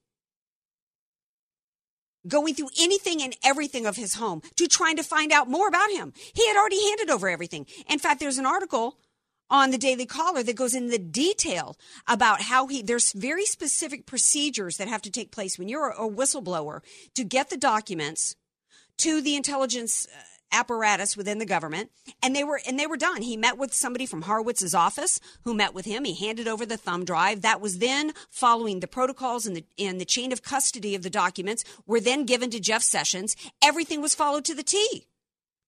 going 2.26 2.52
through 2.54 2.70
anything 2.80 3.22
and 3.22 3.36
everything 3.44 3.86
of 3.86 3.94
his 3.94 4.14
home 4.14 4.42
to 4.56 4.66
trying 4.66 4.96
to 4.96 5.04
find 5.04 5.30
out 5.30 5.48
more 5.48 5.68
about 5.68 5.90
him. 5.90 6.12
He 6.34 6.46
had 6.48 6.56
already 6.56 6.82
handed 6.88 7.10
over 7.10 7.28
everything. 7.28 7.66
In 7.88 8.00
fact, 8.00 8.18
there's 8.18 8.38
an 8.38 8.46
article 8.46 8.98
on 9.50 9.70
the 9.70 9.78
Daily 9.78 10.04
Caller 10.04 10.42
that 10.42 10.56
goes 10.56 10.74
into 10.74 10.90
the 10.90 10.98
detail 10.98 11.76
about 12.08 12.42
how 12.42 12.66
he 12.66 12.82
there's 12.82 13.12
very 13.12 13.46
specific 13.46 14.04
procedures 14.04 14.78
that 14.78 14.88
have 14.88 15.02
to 15.02 15.12
take 15.12 15.30
place 15.30 15.56
when 15.56 15.68
you're 15.68 15.90
a 15.90 16.08
whistleblower 16.08 16.80
to 17.14 17.22
get 17.22 17.50
the 17.50 17.56
documents 17.56 18.34
to 18.98 19.20
the 19.20 19.36
intelligence 19.36 20.08
uh, 20.12 20.22
apparatus 20.54 21.16
within 21.16 21.38
the 21.38 21.46
government, 21.46 21.90
and 22.22 22.34
they 22.34 22.44
were 22.44 22.60
and 22.66 22.78
they 22.78 22.86
were 22.86 22.96
done. 22.96 23.22
He 23.22 23.36
met 23.36 23.58
with 23.58 23.74
somebody 23.74 24.06
from 24.06 24.22
Horowitz's 24.22 24.74
office 24.74 25.20
who 25.42 25.54
met 25.54 25.74
with 25.74 25.84
him. 25.84 26.04
He 26.04 26.14
handed 26.14 26.48
over 26.48 26.64
the 26.64 26.76
thumb 26.76 27.04
drive. 27.04 27.42
That 27.42 27.60
was 27.60 27.78
then 27.78 28.12
following 28.30 28.80
the 28.80 28.86
protocols 28.86 29.46
and 29.46 29.56
the 29.56 29.64
and 29.78 30.00
the 30.00 30.04
chain 30.04 30.32
of 30.32 30.42
custody 30.42 30.94
of 30.94 31.02
the 31.02 31.10
documents 31.10 31.64
were 31.86 32.00
then 32.00 32.24
given 32.24 32.50
to 32.50 32.60
Jeff 32.60 32.82
Sessions. 32.82 33.36
Everything 33.62 34.00
was 34.00 34.14
followed 34.14 34.44
to 34.46 34.54
the 34.54 34.62
T. 34.62 35.06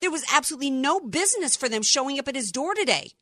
There 0.01 0.11
was 0.11 0.25
absolutely 0.33 0.71
no 0.71 1.01
business 1.01 1.57
for 1.57 1.69
them 1.69 1.83
showing 1.83 2.19
up 2.19 2.29
at 2.29 2.37
his 2.37 2.53
door 2.53 2.75
today. 2.75 3.13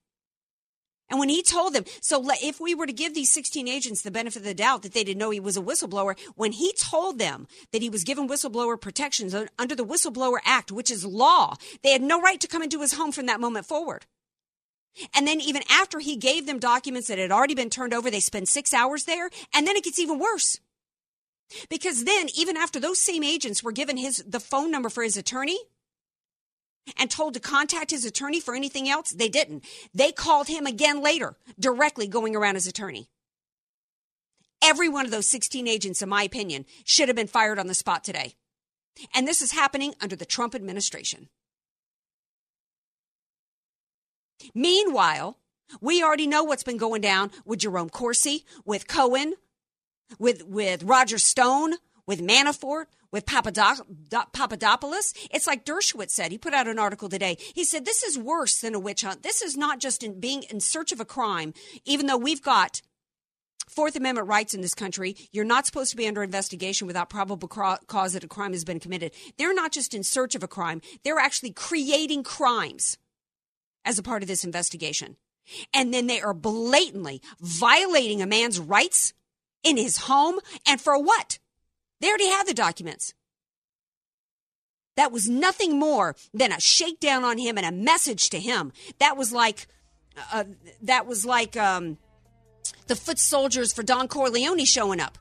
And 1.10 1.18
when 1.18 1.28
he 1.28 1.42
told 1.42 1.74
them, 1.74 1.84
so 2.00 2.24
if 2.42 2.60
we 2.60 2.74
were 2.74 2.86
to 2.86 2.92
give 2.92 3.14
these 3.14 3.30
16 3.30 3.68
agents 3.68 4.02
the 4.02 4.10
benefit 4.10 4.40
of 4.40 4.44
the 4.44 4.54
doubt 4.54 4.82
that 4.82 4.94
they 4.94 5.04
didn't 5.04 5.18
know 5.18 5.30
he 5.30 5.38
was 5.38 5.56
a 5.56 5.62
whistleblower, 5.62 6.18
when 6.34 6.52
he 6.52 6.72
told 6.72 7.18
them 7.18 7.46
that 7.72 7.82
he 7.82 7.90
was 7.90 8.04
given 8.04 8.26
whistleblower 8.26 8.80
protections 8.80 9.34
under 9.58 9.74
the 9.74 9.84
Whistleblower 9.84 10.38
Act, 10.44 10.72
which 10.72 10.90
is 10.90 11.04
law, 11.04 11.56
they 11.82 11.90
had 11.90 12.02
no 12.02 12.20
right 12.20 12.40
to 12.40 12.48
come 12.48 12.62
into 12.62 12.80
his 12.80 12.94
home 12.94 13.12
from 13.12 13.26
that 13.26 13.40
moment 13.40 13.66
forward. 13.66 14.06
And 15.14 15.26
then 15.26 15.40
even 15.40 15.62
after 15.68 15.98
he 15.98 16.16
gave 16.16 16.46
them 16.46 16.58
documents 16.58 17.08
that 17.08 17.18
had 17.18 17.32
already 17.32 17.54
been 17.54 17.70
turned 17.70 17.92
over, 17.92 18.10
they 18.10 18.20
spend 18.20 18.48
six 18.48 18.72
hours 18.72 19.04
there. 19.04 19.28
And 19.52 19.66
then 19.66 19.76
it 19.76 19.84
gets 19.84 19.98
even 19.98 20.18
worse. 20.18 20.60
Because 21.68 22.04
then, 22.04 22.28
even 22.36 22.56
after 22.56 22.80
those 22.80 23.00
same 23.00 23.22
agents 23.22 23.62
were 23.62 23.72
given 23.72 23.96
his, 23.96 24.24
the 24.26 24.40
phone 24.40 24.70
number 24.70 24.88
for 24.88 25.02
his 25.02 25.16
attorney, 25.16 25.58
and 26.98 27.10
told 27.10 27.34
to 27.34 27.40
contact 27.40 27.90
his 27.90 28.04
attorney 28.04 28.40
for 28.40 28.54
anything 28.54 28.88
else? 28.88 29.10
They 29.10 29.28
didn't. 29.28 29.64
They 29.94 30.12
called 30.12 30.48
him 30.48 30.66
again 30.66 31.02
later, 31.02 31.36
directly 31.58 32.06
going 32.06 32.36
around 32.36 32.54
his 32.54 32.66
attorney. 32.66 33.08
Every 34.62 34.88
one 34.88 35.04
of 35.04 35.10
those 35.10 35.26
16 35.26 35.68
agents, 35.68 36.00
in 36.02 36.08
my 36.08 36.22
opinion, 36.22 36.64
should 36.84 37.08
have 37.08 37.16
been 37.16 37.26
fired 37.26 37.58
on 37.58 37.66
the 37.66 37.74
spot 37.74 38.02
today. 38.04 38.34
And 39.14 39.26
this 39.26 39.42
is 39.42 39.52
happening 39.52 39.94
under 40.00 40.16
the 40.16 40.24
Trump 40.24 40.54
administration. 40.54 41.28
Meanwhile, 44.54 45.38
we 45.80 46.02
already 46.02 46.26
know 46.26 46.44
what's 46.44 46.62
been 46.62 46.76
going 46.76 47.00
down 47.00 47.30
with 47.44 47.60
Jerome 47.60 47.90
Corsi, 47.90 48.44
with 48.64 48.86
Cohen, 48.86 49.34
with, 50.18 50.44
with 50.44 50.82
Roger 50.82 51.18
Stone, 51.18 51.74
with 52.06 52.20
Manafort, 52.20 52.86
with 53.14 53.26
Papadopoulos. 53.26 55.14
It's 55.30 55.46
like 55.46 55.64
Dershowitz 55.64 56.10
said. 56.10 56.32
He 56.32 56.36
put 56.36 56.52
out 56.52 56.66
an 56.66 56.80
article 56.80 57.08
today. 57.08 57.36
He 57.54 57.62
said, 57.64 57.84
This 57.84 58.02
is 58.02 58.18
worse 58.18 58.60
than 58.60 58.74
a 58.74 58.80
witch 58.80 59.02
hunt. 59.02 59.22
This 59.22 59.40
is 59.40 59.56
not 59.56 59.78
just 59.78 60.02
in 60.02 60.18
being 60.18 60.42
in 60.50 60.58
search 60.58 60.90
of 60.90 60.98
a 60.98 61.04
crime, 61.04 61.54
even 61.84 62.06
though 62.06 62.16
we've 62.16 62.42
got 62.42 62.82
Fourth 63.68 63.94
Amendment 63.94 64.26
rights 64.26 64.52
in 64.52 64.62
this 64.62 64.74
country. 64.74 65.14
You're 65.30 65.44
not 65.44 65.64
supposed 65.64 65.92
to 65.92 65.96
be 65.96 66.08
under 66.08 66.24
investigation 66.24 66.88
without 66.88 67.08
probable 67.08 67.46
cause 67.46 68.14
that 68.14 68.24
a 68.24 68.28
crime 68.28 68.52
has 68.52 68.64
been 68.64 68.80
committed. 68.80 69.12
They're 69.38 69.54
not 69.54 69.70
just 69.70 69.94
in 69.94 70.02
search 70.02 70.34
of 70.34 70.42
a 70.42 70.48
crime, 70.48 70.82
they're 71.04 71.20
actually 71.20 71.52
creating 71.52 72.24
crimes 72.24 72.98
as 73.84 73.96
a 73.96 74.02
part 74.02 74.22
of 74.22 74.28
this 74.28 74.44
investigation. 74.44 75.16
And 75.72 75.94
then 75.94 76.08
they 76.08 76.20
are 76.20 76.34
blatantly 76.34 77.22
violating 77.40 78.22
a 78.22 78.26
man's 78.26 78.58
rights 78.58 79.12
in 79.62 79.76
his 79.76 79.98
home. 79.98 80.40
And 80.66 80.80
for 80.80 81.00
what? 81.00 81.38
They 82.00 82.08
already 82.08 82.28
had 82.28 82.46
the 82.46 82.54
documents. 82.54 83.14
That 84.96 85.10
was 85.10 85.28
nothing 85.28 85.78
more 85.78 86.14
than 86.32 86.52
a 86.52 86.60
shakedown 86.60 87.24
on 87.24 87.38
him 87.38 87.58
and 87.58 87.66
a 87.66 87.72
message 87.72 88.30
to 88.30 88.38
him. 88.38 88.72
That 89.00 89.16
was 89.16 89.32
like, 89.32 89.66
uh, 90.32 90.44
that 90.82 91.06
was 91.06 91.26
like 91.26 91.56
um, 91.56 91.98
the 92.86 92.94
foot 92.94 93.18
soldiers 93.18 93.72
for 93.72 93.82
Don 93.82 94.06
Corleone 94.06 94.64
showing 94.64 95.00
up. 95.00 95.18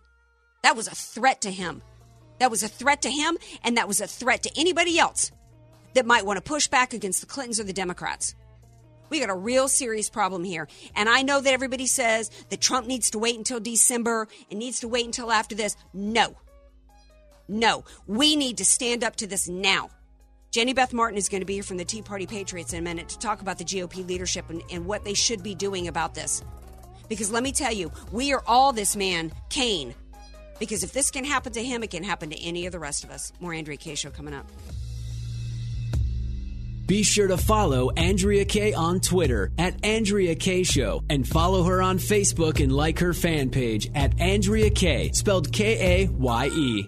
That 0.61 0.75
was 0.75 0.87
a 0.87 0.95
threat 0.95 1.41
to 1.41 1.51
him. 1.51 1.81
That 2.39 2.51
was 2.51 2.63
a 2.63 2.67
threat 2.67 3.01
to 3.03 3.09
him, 3.09 3.37
and 3.63 3.77
that 3.77 3.87
was 3.87 4.01
a 4.01 4.07
threat 4.07 4.43
to 4.43 4.51
anybody 4.55 4.99
else 4.99 5.31
that 5.93 6.05
might 6.05 6.25
want 6.25 6.37
to 6.37 6.41
push 6.41 6.67
back 6.67 6.93
against 6.93 7.21
the 7.21 7.27
Clintons 7.27 7.59
or 7.59 7.63
the 7.63 7.73
Democrats. 7.73 8.35
We 9.09 9.19
got 9.19 9.29
a 9.29 9.35
real 9.35 9.67
serious 9.67 10.09
problem 10.09 10.43
here. 10.43 10.67
And 10.95 11.07
I 11.07 11.21
know 11.21 11.39
that 11.39 11.53
everybody 11.53 11.85
says 11.85 12.31
that 12.49 12.61
Trump 12.61 12.87
needs 12.87 13.11
to 13.11 13.19
wait 13.19 13.37
until 13.37 13.59
December 13.59 14.27
and 14.49 14.59
needs 14.59 14.79
to 14.79 14.87
wait 14.87 15.05
until 15.05 15.31
after 15.31 15.55
this. 15.55 15.75
No. 15.93 16.35
No, 17.47 17.83
we 18.07 18.35
need 18.35 18.57
to 18.57 18.65
stand 18.65 19.03
up 19.03 19.15
to 19.17 19.27
this 19.27 19.47
now. 19.47 19.89
Jenny 20.51 20.73
Beth 20.73 20.93
Martin 20.93 21.17
is 21.17 21.29
going 21.29 21.41
to 21.41 21.45
be 21.45 21.55
here 21.55 21.63
from 21.63 21.77
the 21.77 21.85
Tea 21.85 22.03
Party 22.03 22.27
Patriots 22.27 22.73
in 22.73 22.79
a 22.79 22.81
minute 22.81 23.09
to 23.09 23.17
talk 23.17 23.41
about 23.41 23.57
the 23.57 23.63
GOP 23.63 24.07
leadership 24.07 24.49
and, 24.49 24.61
and 24.71 24.85
what 24.85 25.03
they 25.03 25.15
should 25.15 25.41
be 25.41 25.55
doing 25.55 25.87
about 25.87 26.13
this. 26.13 26.43
Because 27.09 27.31
let 27.31 27.43
me 27.43 27.51
tell 27.51 27.73
you, 27.73 27.91
we 28.11 28.33
are 28.33 28.43
all 28.45 28.71
this 28.71 28.95
man, 28.95 29.31
Cain. 29.49 29.95
Because 30.59 30.83
if 30.83 30.93
this 30.93 31.09
can 31.09 31.25
happen 31.25 31.51
to 31.53 31.63
him, 31.63 31.83
it 31.83 31.89
can 31.89 32.03
happen 32.03 32.29
to 32.29 32.39
any 32.39 32.65
of 32.65 32.71
the 32.71 32.79
rest 32.79 33.03
of 33.03 33.09
us. 33.09 33.33
More 33.39 33.53
Andrea 33.53 33.77
Kaye 33.77 33.95
Show 33.95 34.11
coming 34.11 34.33
up. 34.33 34.47
Be 36.85 37.01
sure 37.01 37.27
to 37.27 37.37
follow 37.37 37.89
Andrea 37.91 38.45
Kaye 38.45 38.73
on 38.73 38.99
Twitter 38.99 39.51
at 39.57 39.83
Andrea 39.83 40.35
Kaye 40.35 40.63
Show 40.63 41.01
and 41.09 41.27
follow 41.27 41.63
her 41.63 41.81
on 41.81 41.97
Facebook 41.97 42.61
and 42.61 42.71
like 42.71 42.99
her 42.99 43.13
fan 43.13 43.49
page 43.49 43.89
at 43.95 44.19
Andrea 44.19 44.69
Kaye, 44.69 45.11
spelled 45.13 45.51
K 45.51 46.03
A 46.03 46.09
Y 46.09 46.47
E. 46.47 46.87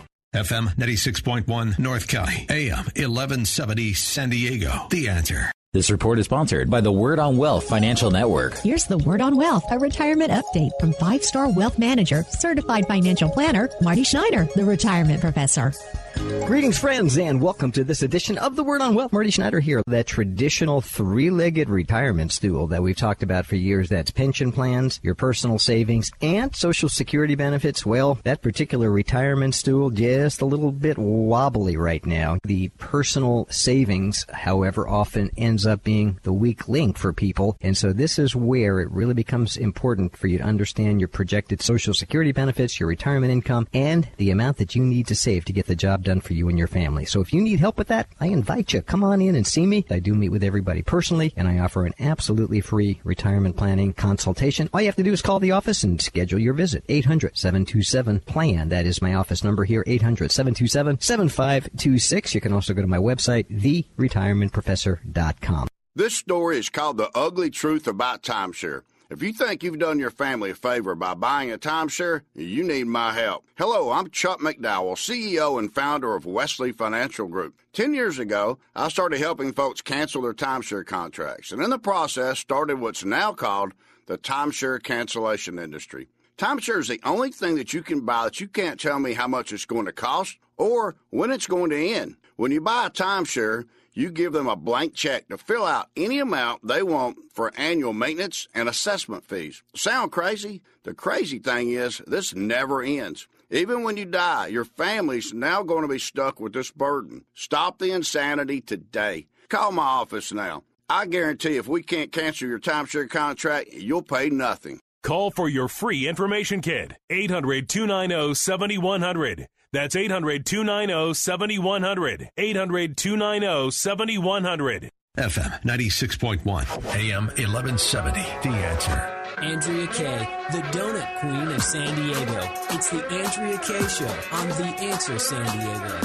FM 0.33 0.77
96.1 0.77 1.77
North 1.77 2.07
County, 2.07 2.45
AM 2.49 2.85
1170 2.95 3.93
San 3.93 4.29
Diego. 4.29 4.87
The 4.89 5.09
answer. 5.09 5.51
This 5.73 5.91
report 5.91 6.19
is 6.19 6.25
sponsored 6.25 6.69
by 6.69 6.79
the 6.79 6.91
Word 6.91 7.19
on 7.19 7.35
Wealth 7.35 7.67
Financial 7.67 8.09
Network. 8.09 8.57
Here's 8.59 8.85
the 8.85 8.97
Word 8.99 9.19
on 9.19 9.35
Wealth, 9.35 9.65
a 9.71 9.77
retirement 9.77 10.31
update 10.31 10.71
from 10.79 10.93
five 10.93 11.21
star 11.25 11.51
wealth 11.51 11.77
manager, 11.77 12.23
certified 12.29 12.87
financial 12.87 13.29
planner, 13.29 13.69
Marty 13.81 14.03
Schneider, 14.05 14.47
the 14.55 14.63
retirement 14.63 15.19
professor. 15.19 15.73
Greetings, 16.15 16.77
friends, 16.77 17.17
and 17.17 17.41
welcome 17.41 17.71
to 17.71 17.83
this 17.83 18.01
edition 18.01 18.37
of 18.37 18.57
the 18.57 18.63
Word 18.63 18.81
on 18.81 18.93
Wealth. 18.93 19.13
Marty 19.13 19.31
Schneider 19.31 19.61
here. 19.61 19.81
That 19.87 20.05
traditional 20.05 20.81
three-legged 20.81 21.69
retirement 21.69 22.33
stool 22.33 22.67
that 22.67 22.83
we've 22.83 22.95
talked 22.95 23.23
about 23.23 23.45
for 23.45 23.55
years. 23.55 23.87
That's 23.87 24.11
pension 24.11 24.51
plans, 24.51 24.99
your 25.01 25.15
personal 25.15 25.59
savings, 25.59 26.11
and 26.21 26.53
Social 26.53 26.89
Security 26.89 27.35
benefits. 27.35 27.85
Well, 27.85 28.19
that 28.23 28.41
particular 28.41 28.91
retirement 28.91 29.55
stool 29.55 29.91
just 29.91 30.41
a 30.41 30.45
little 30.45 30.73
bit 30.73 30.97
wobbly 30.97 31.77
right 31.77 32.05
now. 32.05 32.37
The 32.43 32.67
personal 32.77 33.47
savings, 33.49 34.25
however, 34.33 34.87
often 34.87 35.31
ends 35.37 35.65
up 35.65 35.83
being 35.83 36.19
the 36.23 36.33
weak 36.33 36.67
link 36.67 36.97
for 36.97 37.13
people, 37.13 37.55
and 37.61 37.77
so 37.77 37.93
this 37.93 38.19
is 38.19 38.35
where 38.35 38.81
it 38.81 38.91
really 38.91 39.13
becomes 39.13 39.55
important 39.55 40.17
for 40.17 40.27
you 40.27 40.39
to 40.39 40.43
understand 40.43 40.99
your 40.99 41.07
projected 41.07 41.61
Social 41.61 41.93
Security 41.93 42.33
benefits, 42.33 42.79
your 42.79 42.89
retirement 42.89 43.31
income, 43.31 43.67
and 43.73 44.09
the 44.17 44.31
amount 44.31 44.57
that 44.57 44.75
you 44.75 44.83
need 44.83 45.07
to 45.07 45.15
save 45.15 45.45
to 45.45 45.53
get 45.53 45.67
the 45.67 45.75
job 45.75 46.00
done 46.03 46.21
for 46.21 46.33
you 46.33 46.49
and 46.49 46.57
your 46.57 46.67
family. 46.67 47.05
So 47.05 47.21
if 47.21 47.31
you 47.33 47.41
need 47.41 47.59
help 47.59 47.77
with 47.77 47.89
that, 47.89 48.07
I 48.19 48.27
invite 48.27 48.73
you. 48.73 48.81
Come 48.81 49.03
on 49.03 49.21
in 49.21 49.35
and 49.35 49.47
see 49.47 49.65
me. 49.65 49.85
I 49.89 49.99
do 49.99 50.13
meet 50.13 50.29
with 50.29 50.43
everybody 50.43 50.81
personally, 50.81 51.33
and 51.35 51.47
I 51.47 51.59
offer 51.59 51.85
an 51.85 51.93
absolutely 51.99 52.61
free 52.61 52.99
retirement 53.03 53.57
planning 53.57 53.93
consultation. 53.93 54.69
All 54.73 54.81
you 54.81 54.87
have 54.87 54.95
to 54.97 55.03
do 55.03 55.13
is 55.13 55.21
call 55.21 55.39
the 55.39 55.51
office 55.51 55.83
and 55.83 56.01
schedule 56.01 56.39
your 56.39 56.53
visit. 56.53 56.85
800-727-PLAN. 56.87 58.69
That 58.69 58.85
is 58.85 59.01
my 59.01 59.13
office 59.13 59.43
number 59.43 59.63
here, 59.63 59.83
800-727-7526. 59.85 62.33
You 62.33 62.41
can 62.41 62.53
also 62.53 62.73
go 62.73 62.81
to 62.81 62.87
my 62.87 62.97
website, 62.97 63.47
theretirementprofessor.com. 63.49 65.67
This 65.93 66.15
story 66.15 66.57
is 66.57 66.69
called 66.69 66.97
The 66.97 67.11
Ugly 67.13 67.49
Truth 67.49 67.85
About 67.85 68.23
Timeshare. 68.23 68.83
If 69.11 69.21
you 69.21 69.33
think 69.33 69.61
you've 69.61 69.77
done 69.77 69.99
your 69.99 70.09
family 70.09 70.51
a 70.51 70.55
favor 70.55 70.95
by 70.95 71.15
buying 71.15 71.51
a 71.51 71.57
timeshare, 71.57 72.21
you 72.33 72.63
need 72.63 72.85
my 72.85 73.11
help. 73.11 73.43
Hello, 73.57 73.91
I'm 73.91 74.09
Chuck 74.09 74.39
McDowell, 74.39 74.95
CEO 74.95 75.59
and 75.59 75.69
founder 75.69 76.15
of 76.15 76.25
Wesley 76.25 76.71
Financial 76.71 77.27
Group. 77.27 77.55
Ten 77.73 77.93
years 77.93 78.19
ago, 78.19 78.57
I 78.73 78.87
started 78.87 79.19
helping 79.19 79.51
folks 79.51 79.81
cancel 79.81 80.21
their 80.21 80.33
timeshare 80.33 80.85
contracts, 80.85 81.51
and 81.51 81.61
in 81.61 81.71
the 81.71 81.77
process 81.77 82.39
started 82.39 82.79
what's 82.79 83.03
now 83.03 83.33
called 83.33 83.73
the 84.05 84.17
timeshare 84.17 84.81
cancellation 84.81 85.59
industry. 85.59 86.07
Timeshare 86.37 86.79
is 86.79 86.87
the 86.87 87.01
only 87.03 87.31
thing 87.31 87.55
that 87.55 87.73
you 87.73 87.81
can 87.81 88.05
buy 88.05 88.23
that 88.23 88.39
you 88.39 88.47
can't 88.47 88.79
tell 88.79 88.97
me 88.97 89.11
how 89.11 89.27
much 89.27 89.51
it's 89.51 89.65
going 89.65 89.87
to 89.87 89.91
cost 89.91 90.37
or 90.55 90.95
when 91.09 91.31
it's 91.31 91.47
going 91.47 91.71
to 91.71 91.93
end. 91.95 92.15
When 92.37 92.53
you 92.53 92.61
buy 92.61 92.85
a 92.85 92.89
timeshare, 92.89 93.65
you 93.93 94.11
give 94.11 94.33
them 94.33 94.47
a 94.47 94.55
blank 94.55 94.93
check 94.93 95.27
to 95.27 95.37
fill 95.37 95.65
out 95.65 95.89
any 95.95 96.19
amount 96.19 96.65
they 96.65 96.83
want 96.83 97.17
for 97.33 97.51
annual 97.57 97.93
maintenance 97.93 98.47
and 98.53 98.69
assessment 98.69 99.25
fees. 99.25 99.63
Sound 99.75 100.11
crazy? 100.11 100.61
The 100.83 100.93
crazy 100.93 101.39
thing 101.39 101.71
is, 101.71 102.01
this 102.07 102.33
never 102.33 102.81
ends. 102.81 103.27
Even 103.49 103.83
when 103.83 103.97
you 103.97 104.05
die, 104.05 104.47
your 104.47 104.65
family's 104.65 105.33
now 105.33 105.61
going 105.61 105.81
to 105.81 105.87
be 105.87 105.99
stuck 105.99 106.39
with 106.39 106.53
this 106.53 106.71
burden. 106.71 107.25
Stop 107.33 107.79
the 107.79 107.91
insanity 107.91 108.61
today. 108.61 109.27
Call 109.49 109.73
my 109.73 109.83
office 109.83 110.31
now. 110.31 110.63
I 110.89 111.05
guarantee 111.05 111.57
if 111.57 111.67
we 111.67 111.83
can't 111.83 112.11
cancel 112.11 112.47
your 112.47 112.59
timeshare 112.59 113.09
contract, 113.09 113.73
you'll 113.73 114.01
pay 114.01 114.29
nothing. 114.29 114.79
Call 115.03 115.31
for 115.31 115.49
your 115.49 115.67
free 115.67 116.07
information 116.07 116.61
kit. 116.61 116.93
800 117.09 117.67
290 117.67 118.33
7100. 118.35 119.47
That's 119.73 119.95
800 119.95 120.45
290 120.45 121.13
7100. 121.13 122.29
800 122.37 122.97
290 122.97 123.71
7100. 123.71 124.91
FM 125.17 125.61
96.1, 125.63 126.95
AM 126.95 127.25
1170. 127.27 128.21
The 128.21 128.49
answer. 128.49 129.17
Andrea 129.41 129.87
Kaye, 129.87 130.27
the 130.51 130.57
donut 130.77 131.19
queen 131.19 131.47
of 131.47 131.61
San 131.61 131.95
Diego. 131.95 132.49
It's 132.69 132.89
the 132.89 133.05
Andrea 133.07 133.57
Kaye 133.57 133.87
Show 133.87 134.13
on 134.33 134.47
The 134.49 134.65
Answer 134.83 135.17
San 135.19 135.57
Diego. 135.57 135.99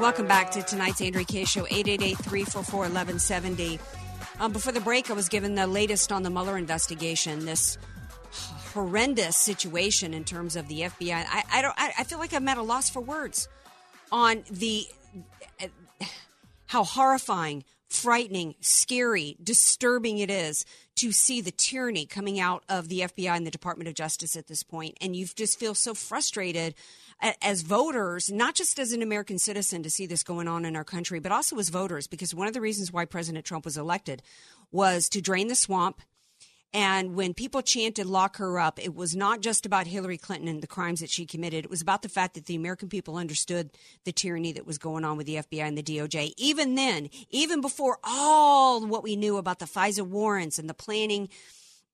Welcome 0.00 0.26
back 0.26 0.50
to 0.52 0.62
tonight's 0.62 1.00
Andrea 1.00 1.24
Kaye 1.24 1.44
Show, 1.46 1.64
888-344-1170. 1.64 3.78
Um, 4.40 4.52
before 4.52 4.72
the 4.72 4.80
break, 4.80 5.10
I 5.10 5.14
was 5.14 5.28
given 5.28 5.54
the 5.54 5.66
latest 5.66 6.10
on 6.12 6.22
the 6.24 6.30
Mueller 6.30 6.58
investigation. 6.58 7.44
This 7.46 7.78
horrendous 8.74 9.36
situation 9.36 10.12
in 10.12 10.24
terms 10.24 10.56
of 10.56 10.68
the 10.68 10.80
FBI. 10.80 11.24
I, 11.28 11.44
I 11.52 11.62
don't. 11.62 11.74
I, 11.78 11.92
I 12.00 12.04
feel 12.04 12.18
like 12.18 12.34
I'm 12.34 12.46
at 12.48 12.58
a 12.58 12.62
loss 12.62 12.90
for 12.90 13.00
words 13.00 13.48
on 14.12 14.44
the 14.50 14.86
uh, 15.62 15.68
how 16.66 16.82
horrifying, 16.84 17.64
frightening, 17.88 18.56
scary, 18.60 19.36
disturbing 19.42 20.18
it 20.18 20.30
is 20.30 20.64
to 20.96 21.12
see 21.12 21.40
the 21.40 21.52
tyranny 21.52 22.04
coming 22.04 22.40
out 22.40 22.64
of 22.68 22.88
the 22.88 23.00
FBI 23.00 23.36
and 23.36 23.46
the 23.46 23.50
Department 23.50 23.88
of 23.88 23.94
Justice 23.94 24.36
at 24.36 24.48
this 24.48 24.62
point, 24.62 24.96
and 25.00 25.14
you 25.14 25.26
just 25.26 25.58
feel 25.58 25.74
so 25.74 25.94
frustrated 25.94 26.74
as 27.42 27.62
voters, 27.62 28.30
not 28.30 28.54
just 28.54 28.78
as 28.78 28.92
an 28.92 29.02
American 29.02 29.38
citizen 29.38 29.82
to 29.82 29.90
see 29.90 30.06
this 30.06 30.22
going 30.22 30.48
on 30.48 30.64
in 30.64 30.76
our 30.76 30.84
country, 30.84 31.20
but 31.20 31.32
also 31.32 31.58
as 31.58 31.68
voters, 31.68 32.06
because 32.06 32.34
one 32.34 32.48
of 32.48 32.54
the 32.54 32.60
reasons 32.60 32.92
why 32.92 33.04
President 33.04 33.44
Trump 33.44 33.64
was 33.64 33.76
elected 33.76 34.22
was 34.72 35.08
to 35.08 35.20
drain 35.20 35.48
the 35.48 35.54
swamp 35.54 36.00
and 36.74 37.14
when 37.14 37.34
people 37.34 37.62
chanted 37.62 38.06
lock 38.06 38.38
her 38.38 38.58
up, 38.58 38.84
it 38.84 38.96
was 38.96 39.14
not 39.14 39.40
just 39.40 39.64
about 39.64 39.86
Hillary 39.86 40.18
Clinton 40.18 40.48
and 40.48 40.60
the 40.60 40.66
crimes 40.66 40.98
that 40.98 41.08
she 41.08 41.24
committed. 41.24 41.64
It 41.64 41.70
was 41.70 41.80
about 41.80 42.02
the 42.02 42.08
fact 42.08 42.34
that 42.34 42.46
the 42.46 42.56
American 42.56 42.88
people 42.88 43.16
understood 43.16 43.70
the 44.04 44.10
tyranny 44.10 44.50
that 44.52 44.66
was 44.66 44.76
going 44.76 45.04
on 45.04 45.16
with 45.16 45.28
the 45.28 45.36
FBI 45.36 45.62
and 45.62 45.78
the 45.78 45.84
DOJ. 45.84 46.34
Even 46.36 46.74
then, 46.74 47.10
even 47.30 47.60
before 47.60 47.98
all 48.02 48.84
what 48.84 49.04
we 49.04 49.14
knew 49.14 49.36
about 49.36 49.60
the 49.60 49.66
FISA 49.66 50.02
warrants 50.02 50.58
and 50.58 50.68
the 50.68 50.74
planning 50.74 51.28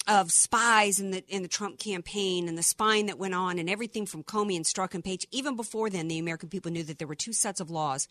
of 0.08 0.32
spies 0.32 0.98
in 0.98 1.10
the 1.10 1.22
in 1.28 1.42
the 1.42 1.48
Trump 1.48 1.78
campaign 1.78 2.48
and 2.48 2.56
the 2.56 2.62
spying 2.62 3.04
that 3.04 3.18
went 3.18 3.34
on 3.34 3.58
and 3.58 3.68
everything 3.68 4.06
from 4.06 4.24
Comey 4.24 4.56
and 4.56 4.64
Strzok 4.64 4.94
and 4.94 5.04
Page, 5.04 5.26
even 5.30 5.56
before 5.56 5.90
then, 5.90 6.08
the 6.08 6.18
American 6.18 6.48
people 6.48 6.72
knew 6.72 6.84
that 6.84 6.98
there 6.98 7.06
were 7.06 7.14
two 7.14 7.34
sets 7.34 7.60
of 7.60 7.70
laws 7.70 8.08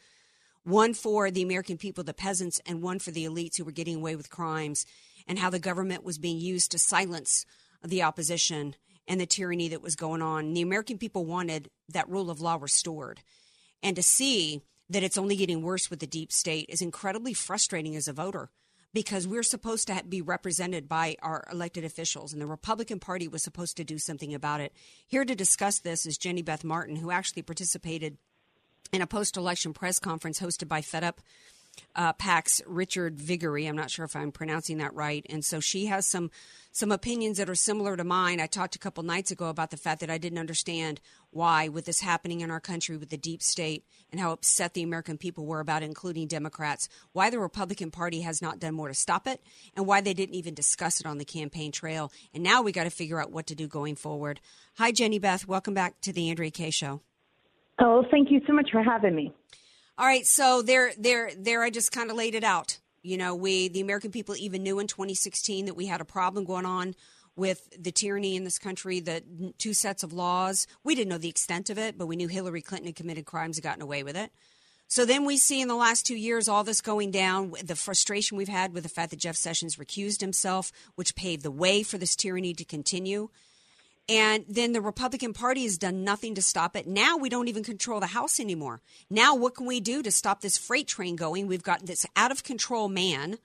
one 0.64 0.94
for 0.94 1.32
the 1.32 1.42
American 1.42 1.78
people, 1.78 2.04
the 2.04 2.14
peasants, 2.14 2.60
and 2.66 2.82
one 2.82 3.00
for 3.00 3.12
the 3.12 3.26
elites 3.26 3.58
who 3.58 3.64
were 3.64 3.72
getting 3.72 3.98
away 3.98 4.16
with 4.16 4.30
crimes 4.30 4.86
and 5.28 5.40
how 5.40 5.50
the 5.50 5.60
government 5.60 6.04
was 6.04 6.18
being 6.18 6.40
used 6.40 6.72
to 6.72 6.80
silence 6.80 7.46
the 7.84 8.04
opposition 8.04 8.76
and 9.08 9.20
the 9.20 9.26
tyranny 9.26 9.68
that 9.70 9.82
was 9.82 9.96
going 9.96 10.22
on. 10.22 10.54
The 10.54 10.62
American 10.62 10.98
people 10.98 11.26
wanted 11.26 11.70
that 11.90 12.10
rule 12.10 12.30
of 12.30 12.42
law 12.42 12.58
restored. 12.60 13.22
And 13.82 13.96
to 13.96 14.04
see 14.04 14.62
that 14.90 15.04
it's 15.04 15.18
only 15.18 15.36
getting 15.36 15.62
worse 15.62 15.90
with 15.90 16.00
the 16.00 16.08
deep 16.08 16.32
state 16.32 16.66
is 16.70 16.82
incredibly 16.82 17.34
frustrating 17.34 17.96
as 17.96 18.08
a 18.08 18.14
voter 18.14 18.50
because 18.94 19.28
we're 19.28 19.44
supposed 19.44 19.88
to 19.88 20.04
be 20.08 20.22
represented 20.22 20.90
by 20.90 21.16
our 21.22 21.46
elected 21.52 21.84
officials, 21.84 22.34
and 22.34 22.42
the 22.42 22.48
Republican 22.48 23.00
Party 23.00 23.28
was 23.28 23.44
supposed 23.44 23.78
to 23.78 23.84
do 23.84 24.00
something 24.00 24.34
about 24.34 24.62
it. 24.62 24.74
Here 25.06 25.26
to 25.26 25.36
discuss 25.36 25.80
this 25.80 26.08
is 26.08 26.18
Jenny 26.18 26.42
Beth 26.42 26.64
Martin, 26.64 26.96
who 26.96 27.12
actually 27.12 27.44
participated 27.44 28.18
in 28.92 29.02
a 29.02 29.08
post 29.08 29.38
election 29.38 29.74
press 29.74 30.00
conference 30.00 30.40
hosted 30.40 30.68
by 30.68 30.82
FedUp 30.82 31.18
uh, 31.96 32.14
PAC's 32.14 32.62
Richard 32.66 33.20
Viguerie. 33.20 33.66
I'm 33.66 33.76
not 33.76 33.92
sure 33.92 34.06
if 34.06 34.16
I'm 34.16 34.32
pronouncing 34.32 34.78
that 34.78 34.94
right. 34.94 35.26
And 35.30 35.44
so 35.44 35.60
she 35.60 35.88
has 35.88 36.06
some 36.06 36.32
some 36.72 36.92
opinions 36.92 37.40
that 37.40 37.50
are 37.50 37.56
similar 37.56 37.98
to 37.98 38.04
mine. 38.04 38.40
I 38.40 38.46
talked 38.46 38.76
a 38.76 38.80
couple 38.80 39.04
nights 39.04 39.32
ago 39.32 39.50
about 39.50 39.72
the 39.72 39.78
fact 39.78 40.02
that 40.02 40.10
I 40.10 40.20
didn't 40.20 40.38
understand 40.38 41.02
why, 41.32 41.68
with 41.68 41.86
this 41.86 42.02
happening 42.02 42.42
in 42.42 42.52
our 42.52 42.60
country 42.60 42.96
with 42.96 43.10
the 43.10 43.18
deep 43.18 43.42
state 43.42 43.84
and 44.12 44.22
how 44.22 44.32
upset 44.32 44.76
the 44.76 44.84
American 44.84 45.18
people 45.18 45.48
were 45.48 45.62
about 45.62 45.82
including 45.82 46.28
Democrats, 46.28 46.88
why 47.12 47.32
the 47.32 47.40
Republican 47.40 47.90
Party 47.90 48.22
has 48.22 48.40
not 48.42 48.60
done 48.60 48.76
more 48.76 48.88
to 48.88 48.94
stop 48.94 49.28
it, 49.28 49.42
and 49.76 49.88
why 49.88 50.00
they 50.00 50.14
didn't 50.14 50.36
even 50.36 50.54
discuss 50.54 51.00
it 51.00 51.08
on 51.08 51.18
the 51.18 51.26
campaign 51.26 51.72
trail. 51.72 52.12
And 52.34 52.44
now 52.44 52.62
we 52.62 52.72
got 52.72 52.84
to 52.84 52.92
figure 52.92 53.20
out 53.20 53.32
what 53.32 53.48
to 53.48 53.56
do 53.56 53.68
going 53.68 53.96
forward. 53.96 54.40
Hi, 54.78 54.92
Jenny 54.92 55.18
Beth. 55.18 55.48
Welcome 55.48 55.74
back 55.74 56.00
to 56.02 56.14
the 56.14 56.30
Andrea 56.30 56.52
Kaye 56.52 56.70
Show. 56.70 57.02
Oh, 57.80 58.04
thank 58.12 58.30
you 58.32 58.42
so 58.46 58.54
much 58.54 58.70
for 58.72 58.84
having 58.84 59.16
me. 59.16 59.34
All 59.98 60.06
right, 60.06 60.26
so 60.26 60.62
there, 60.62 60.92
there, 60.98 61.32
there. 61.38 61.64
I 61.64 61.70
just 61.70 61.92
kind 61.92 62.10
of 62.10 62.18
laid 62.18 62.36
it 62.36 62.44
out. 62.44 62.80
You 63.02 63.18
know, 63.18 63.36
we, 63.36 63.70
the 63.70 63.82
American 63.82 64.12
people, 64.12 64.36
even 64.36 64.64
knew 64.64 64.80
in 64.80 64.88
2016 64.88 65.66
that 65.66 65.76
we 65.76 65.86
had 65.86 66.02
a 66.02 66.06
problem 66.06 66.46
going 66.46 66.66
on 66.66 66.96
with 67.36 67.70
the 67.82 67.92
tyranny 67.92 68.36
in 68.36 68.44
this 68.44 68.60
country, 68.60 69.00
the 69.00 69.24
two 69.58 69.74
sets 69.74 70.04
of 70.04 70.12
laws. 70.12 70.68
We 70.84 70.96
didn't 70.96 71.10
know 71.10 71.18
the 71.18 71.30
extent 71.30 71.70
of 71.70 71.78
it, 71.78 71.98
but 71.98 72.08
we 72.08 72.18
knew 72.18 72.28
Hillary 72.28 72.62
Clinton 72.62 72.88
had 72.88 72.96
committed 72.96 73.26
crimes 73.26 73.58
and 73.58 73.64
gotten 73.64 73.82
away 73.82 74.04
with 74.04 74.18
it. 74.18 74.32
So 74.88 75.06
then 75.06 75.24
we 75.24 75.38
see 75.38 75.62
in 75.62 75.68
the 75.68 75.76
last 75.76 76.06
two 76.06 76.18
years 76.18 76.50
all 76.50 76.64
this 76.64 76.82
going 76.82 77.12
down, 77.12 77.54
the 77.64 77.76
frustration 77.76 78.38
we've 78.38 78.50
had 78.50 78.74
with 78.74 78.84
the 78.84 78.90
fact 78.90 79.12
that 79.12 79.20
Jeff 79.20 79.36
Sessions 79.36 79.76
recused 79.76 80.20
himself, 80.20 80.72
which 80.96 81.16
paved 81.16 81.44
the 81.44 81.52
way 81.52 81.84
for 81.84 81.98
this 81.98 82.16
tyranny 82.16 82.54
to 82.56 82.66
continue. 82.66 83.30
And 84.10 84.44
then 84.50 84.74
the 84.74 84.82
Republican 84.82 85.34
Party 85.34 85.64
has 85.64 85.78
done 85.78 86.04
nothing 86.04 86.34
to 86.34 86.42
stop 86.42 86.76
it. 86.76 86.88
Now 86.88 87.16
we 87.16 87.30
don't 87.30 87.48
even 87.48 87.64
control 87.64 88.00
the 88.00 88.08
House 88.08 88.40
anymore. 88.40 88.82
Now, 89.08 89.36
what 89.36 89.54
can 89.54 89.68
we 89.68 89.80
do 89.80 90.02
to 90.02 90.10
stop 90.10 90.42
this 90.42 90.58
freight 90.58 90.88
train 90.88 91.16
going? 91.16 91.46
We've 91.46 91.62
got 91.62 91.86
this 91.86 92.08
out 92.16 92.32
of 92.32 92.44
control 92.44 92.90
man 92.90 93.38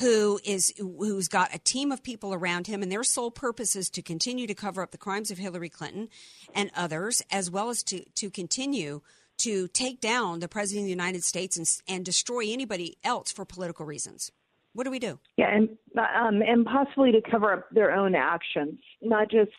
who 0.00 0.40
is 0.44 0.72
who's 0.78 1.28
got 1.28 1.54
a 1.54 1.58
team 1.58 1.92
of 1.92 2.02
people 2.02 2.34
around 2.34 2.66
him 2.66 2.82
and 2.82 2.90
their 2.90 3.04
sole 3.04 3.30
purpose 3.30 3.76
is 3.76 3.90
to 3.90 4.02
continue 4.02 4.46
to 4.46 4.54
cover 4.54 4.82
up 4.82 4.90
the 4.90 4.98
crimes 4.98 5.30
of 5.30 5.38
Hillary 5.38 5.68
Clinton 5.68 6.08
and 6.54 6.70
others 6.74 7.22
as 7.30 7.50
well 7.50 7.68
as 7.68 7.82
to 7.84 8.04
to 8.14 8.30
continue 8.30 9.02
to 9.38 9.68
take 9.68 10.00
down 10.00 10.40
the 10.40 10.48
president 10.48 10.82
of 10.82 10.86
the 10.86 10.90
United 10.90 11.22
States 11.22 11.56
and, 11.56 11.68
and 11.86 12.04
destroy 12.04 12.44
anybody 12.48 12.96
else 13.04 13.30
for 13.30 13.44
political 13.44 13.86
reasons. 13.86 14.32
What 14.72 14.84
do 14.84 14.90
we 14.90 14.98
do? 14.98 15.18
Yeah, 15.36 15.54
and 15.54 15.68
um, 15.98 16.42
and 16.42 16.64
possibly 16.64 17.12
to 17.12 17.20
cover 17.30 17.52
up 17.52 17.68
their 17.70 17.92
own 17.92 18.14
actions, 18.14 18.78
not 19.02 19.30
just 19.30 19.50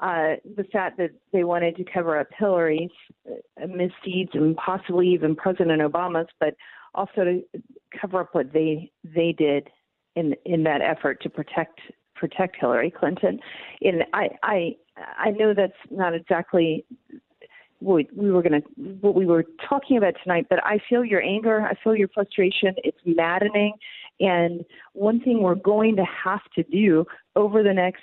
uh, 0.00 0.34
the 0.56 0.64
fact 0.72 0.98
that 0.98 1.10
they 1.32 1.44
wanted 1.44 1.76
to 1.76 1.84
cover 1.84 2.18
up 2.18 2.28
Hillary's 2.36 2.90
uh, 3.30 3.66
misdeeds 3.66 4.30
and 4.34 4.56
possibly 4.56 5.08
even 5.08 5.36
President 5.36 5.80
Obama's, 5.80 6.28
but 6.40 6.54
also 6.94 7.24
to 7.24 7.42
cover 8.00 8.20
up 8.20 8.34
what 8.34 8.52
they 8.52 8.90
they 9.04 9.32
did 9.32 9.68
in 10.16 10.34
in 10.44 10.64
that 10.64 10.80
effort 10.80 11.22
to 11.22 11.30
protect 11.30 11.80
protect 12.14 12.56
Hillary 12.58 12.90
Clinton. 12.90 13.40
And 13.82 14.04
I 14.12 14.30
I 14.42 14.76
I 15.18 15.30
know 15.30 15.54
that's 15.54 15.72
not 15.90 16.14
exactly 16.14 16.84
what 17.78 18.06
we 18.16 18.30
were 18.30 18.42
going 18.42 18.62
to 18.62 18.68
what 19.00 19.14
we 19.14 19.26
were 19.26 19.44
talking 19.68 19.96
about 19.96 20.14
tonight, 20.22 20.46
but 20.48 20.64
I 20.64 20.80
feel 20.88 21.04
your 21.04 21.22
anger, 21.22 21.62
I 21.62 21.74
feel 21.82 21.94
your 21.94 22.08
frustration. 22.08 22.74
It's 22.78 22.98
maddening, 23.04 23.74
and 24.20 24.64
one 24.92 25.20
thing 25.20 25.42
we're 25.42 25.54
going 25.54 25.96
to 25.96 26.04
have 26.04 26.42
to 26.56 26.62
do 26.64 27.04
over 27.36 27.62
the 27.62 27.74
next 27.74 28.02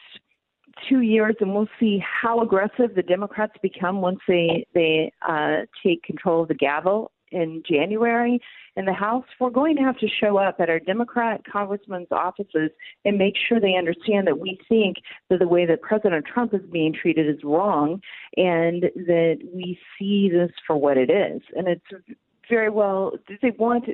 two 0.89 1.01
years, 1.01 1.35
and 1.39 1.53
we'll 1.53 1.69
see 1.79 1.99
how 1.99 2.41
aggressive 2.41 2.95
the 2.95 3.03
Democrats 3.03 3.53
become 3.61 4.01
once 4.01 4.19
they 4.27 4.65
they 4.73 5.11
uh, 5.27 5.61
take 5.83 6.03
control 6.03 6.43
of 6.43 6.47
the 6.47 6.55
gavel 6.55 7.11
in 7.31 7.63
January 7.69 8.39
in 8.75 8.85
the 8.85 8.93
House. 8.93 9.25
We're 9.39 9.49
going 9.49 9.75
to 9.77 9.81
have 9.83 9.97
to 9.99 10.07
show 10.07 10.37
up 10.37 10.57
at 10.59 10.69
our 10.69 10.79
Democrat 10.79 11.41
congressmen's 11.51 12.11
offices 12.11 12.71
and 13.05 13.17
make 13.17 13.35
sure 13.47 13.59
they 13.59 13.75
understand 13.75 14.27
that 14.27 14.39
we 14.39 14.59
think 14.69 14.97
that 15.29 15.39
the 15.39 15.47
way 15.47 15.65
that 15.65 15.81
President 15.81 16.25
Trump 16.25 16.53
is 16.53 16.61
being 16.71 16.93
treated 16.93 17.27
is 17.27 17.43
wrong, 17.43 18.01
and 18.37 18.83
that 18.95 19.37
we 19.53 19.79
see 19.97 20.29
this 20.29 20.51
for 20.65 20.75
what 20.75 20.97
it 20.97 21.09
is. 21.09 21.41
And 21.55 21.67
it's 21.67 22.17
very 22.49 22.69
well 22.69 23.13
they 23.41 23.51
want. 23.51 23.85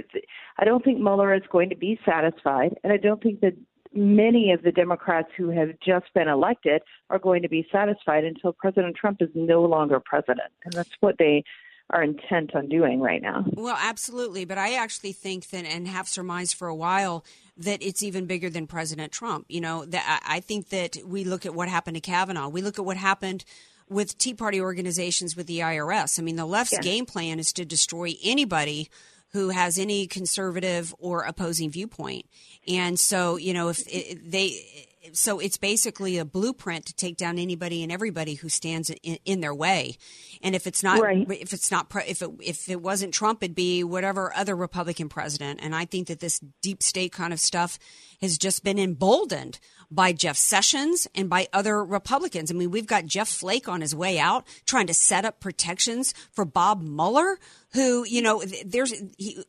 I 0.58 0.66
don't 0.66 0.84
think 0.84 1.00
Mueller 1.00 1.34
is 1.34 1.44
going 1.52 1.70
to 1.70 1.76
be 1.76 2.00
satisfied, 2.06 2.76
and 2.84 2.92
I 2.92 2.98
don't 2.98 3.22
think 3.22 3.42
that 3.42 3.54
many 3.94 4.52
of 4.52 4.64
the 4.64 4.72
Democrats 4.72 5.30
who 5.38 5.50
have 5.50 5.70
just 5.86 6.14
been 6.14 6.28
elected 6.28 6.82
are 7.10 7.20
going 7.20 7.42
to 7.42 7.50
be 7.50 7.68
satisfied 7.72 8.24
until 8.24 8.54
President 8.54 8.96
Trump 8.96 9.22
is 9.22 9.30
no 9.34 9.62
longer 9.64 10.00
president. 10.00 10.52
And 10.64 10.74
that's 10.74 10.96
what 11.00 11.18
they 11.18 11.44
are 11.90 12.04
intent 12.04 12.54
on 12.54 12.68
doing 12.68 13.00
right 13.00 13.22
now. 13.22 13.46
Well, 13.54 13.78
absolutely. 13.80 14.46
But 14.46 14.58
I 14.58 14.74
actually 14.74 15.14
think 15.14 15.50
that, 15.52 15.66
and 15.66 15.88
have 15.88 16.08
surmised 16.08 16.56
for 16.56 16.68
a 16.68 16.76
while, 16.76 17.24
that 17.58 17.82
it's 17.82 18.04
even 18.04 18.26
bigger 18.26 18.50
than 18.50 18.68
President 18.68 19.12
Trump. 19.12 19.46
You 19.48 19.62
know, 19.62 19.86
that 19.86 20.22
I 20.28 20.42
think 20.42 20.70
that 20.70 20.98
we 21.06 21.24
look 21.24 21.46
at 21.46 21.56
what 21.56 21.70
happened 21.70 21.96
to 21.96 22.02
Kavanaugh. 22.02 22.50
We 22.50 22.62
look 22.62 22.78
at 22.78 22.86
what 22.86 22.98
happened 22.98 23.46
with 23.90 24.18
Tea 24.18 24.34
Party 24.34 24.60
organizations 24.60 25.38
with 25.38 25.48
the 25.48 25.60
IRS. 25.60 26.20
I 26.20 26.24
mean, 26.24 26.36
the 26.36 26.46
left's 26.46 26.74
yeah. 26.74 26.82
game 26.82 27.06
plan 27.06 27.40
is 27.40 27.54
to 27.54 27.64
destroy 27.64 28.16
anybody 28.22 28.90
who 29.34 29.50
has 29.50 29.78
any 29.78 30.08
conservative 30.08 30.96
or 31.00 31.24
opposing 31.24 31.70
viewpoint. 31.70 32.26
And 32.68 33.00
so, 33.00 33.38
you 33.38 33.54
know, 33.54 33.70
if 33.70 33.82
it, 33.88 34.32
they 34.32 34.87
so 35.14 35.40
it's 35.40 35.58
basically 35.58 36.18
a 36.18 36.26
blueprint 36.26 36.86
to 36.86 36.96
take 36.96 37.18
down 37.18 37.38
anybody 37.38 37.84
and 37.84 37.92
everybody 37.92 38.36
who 38.36 38.50
stands 38.50 38.90
in, 38.90 39.18
in 39.26 39.42
their 39.42 39.54
way. 39.54 39.98
And 40.42 40.56
if 40.56 40.68
it's 40.68 40.84
not, 40.84 41.00
right. 41.00 41.26
if 41.30 41.54
it's 41.54 41.72
not, 41.72 41.92
if 42.08 42.22
it 42.22 42.30
if 42.42 42.70
it 42.70 42.82
wasn't 42.82 43.14
Trump, 43.14 43.44
it'd 43.44 43.56
be 43.56 43.84
whatever 43.84 44.36
other 44.36 44.56
Republican 44.56 45.10
president. 45.10 45.60
And 45.62 45.76
I 45.76 45.86
think 45.86 46.08
that 46.08 46.20
this 46.20 46.40
deep 46.62 46.84
state 46.84 47.12
kind 47.12 47.34
of 47.34 47.40
stuff 47.40 47.80
has 48.22 48.38
just 48.38 48.64
been 48.64 48.80
emboldened 48.80 49.60
by 49.90 50.12
Jeff 50.12 50.38
Sessions 50.38 51.08
and 51.16 51.30
by 51.30 51.48
other 51.54 51.84
Republicans. 51.84 52.52
I 52.52 52.54
mean, 52.54 52.72
we've 52.72 52.88
got 52.88 53.06
Jeff 53.06 53.30
Flake 53.30 53.68
on 53.68 53.82
his 53.82 53.96
way 53.96 54.20
out 54.20 54.46
trying 54.66 54.88
to 54.88 54.94
set 54.94 55.26
up 55.26 55.40
protections 55.40 56.14
for 56.32 56.46
Bob 56.46 56.82
Mueller, 56.82 57.40
who 57.74 58.06
you 58.06 58.22
know, 58.22 58.44
there's 58.66 58.94
he, 59.18 59.44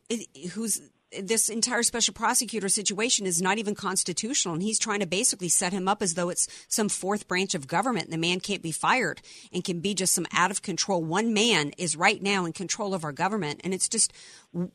who's 0.53 0.81
this 1.17 1.49
entire 1.49 1.83
special 1.83 2.13
prosecutor 2.13 2.69
situation 2.69 3.25
is 3.25 3.41
not 3.41 3.57
even 3.57 3.73
constitutional 3.73 4.53
and 4.53 4.61
he's 4.61 4.77
trying 4.77 4.99
to 4.99 5.07
basically 5.07 5.49
set 5.49 5.73
him 5.73 5.87
up 5.87 6.01
as 6.01 6.13
though 6.13 6.29
it's 6.29 6.47
some 6.67 6.89
fourth 6.89 7.27
branch 7.27 7.55
of 7.55 7.67
government 7.67 8.05
and 8.05 8.13
the 8.13 8.17
man 8.17 8.39
can't 8.39 8.61
be 8.61 8.71
fired 8.71 9.21
and 9.51 9.63
can 9.63 9.79
be 9.79 9.93
just 9.93 10.13
some 10.13 10.27
out 10.33 10.51
of 10.51 10.61
control. 10.61 11.03
One 11.03 11.33
man 11.33 11.71
is 11.77 11.95
right 11.95 12.21
now 12.21 12.45
in 12.45 12.53
control 12.53 12.93
of 12.93 13.03
our 13.03 13.11
government 13.11 13.61
and 13.63 13.73
it's 13.73 13.89
just 13.89 14.13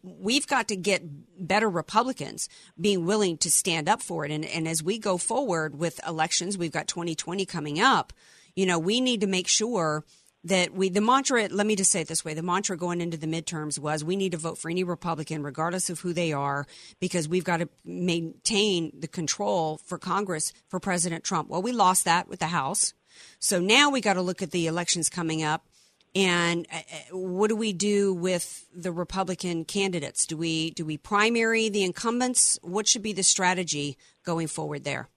we've 0.02 0.46
got 0.46 0.68
to 0.68 0.76
get 0.76 1.02
better 1.38 1.68
republicans 1.68 2.48
being 2.80 3.06
willing 3.06 3.36
to 3.38 3.50
stand 3.50 3.88
up 3.88 4.02
for 4.02 4.24
it. 4.24 4.32
And, 4.32 4.44
and 4.44 4.66
as 4.66 4.82
we 4.82 4.98
go 4.98 5.16
forward 5.18 5.78
with 5.78 6.00
elections 6.06 6.58
we've 6.58 6.72
got 6.72 6.88
2020 6.88 7.46
coming 7.46 7.80
up 7.80 8.12
you 8.56 8.66
know 8.66 8.78
we 8.78 9.00
need 9.00 9.20
to 9.20 9.26
make 9.26 9.48
sure 9.48 10.04
that 10.44 10.74
we 10.74 10.88
the 10.88 11.00
mantra 11.00 11.48
let 11.50 11.66
me 11.66 11.74
just 11.74 11.90
say 11.90 12.02
it 12.02 12.08
this 12.08 12.24
way 12.24 12.34
the 12.34 12.42
mantra 12.42 12.76
going 12.76 13.00
into 13.00 13.16
the 13.16 13.26
midterms 13.26 13.78
was 13.78 14.04
we 14.04 14.16
need 14.16 14.32
to 14.32 14.38
vote 14.38 14.58
for 14.58 14.70
any 14.70 14.84
republican 14.84 15.42
regardless 15.42 15.90
of 15.90 16.00
who 16.00 16.12
they 16.12 16.32
are 16.32 16.66
because 17.00 17.28
we've 17.28 17.44
got 17.44 17.58
to 17.58 17.68
maintain 17.84 18.92
the 18.98 19.08
control 19.08 19.78
for 19.86 19.98
congress 19.98 20.52
for 20.68 20.78
president 20.78 21.24
trump. 21.24 21.48
Well 21.48 21.62
we 21.62 21.72
lost 21.72 22.04
that 22.04 22.28
with 22.28 22.40
the 22.40 22.46
house. 22.46 22.92
So 23.38 23.60
now 23.60 23.90
we 23.90 24.00
got 24.00 24.14
to 24.14 24.22
look 24.22 24.42
at 24.42 24.50
the 24.50 24.66
elections 24.66 25.08
coming 25.08 25.42
up 25.42 25.66
and 26.14 26.66
uh, 26.72 26.76
uh, 26.76 27.16
what 27.16 27.48
do 27.48 27.56
we 27.56 27.72
do 27.72 28.12
with 28.14 28.66
the 28.74 28.92
republican 28.92 29.64
candidates? 29.64 30.26
Do 30.26 30.36
we 30.36 30.70
do 30.70 30.84
we 30.84 30.96
primary 30.96 31.68
the 31.68 31.84
incumbents? 31.84 32.58
What 32.62 32.86
should 32.86 33.02
be 33.02 33.12
the 33.12 33.22
strategy 33.22 33.96
going 34.24 34.48
forward 34.48 34.84
there 34.84 35.08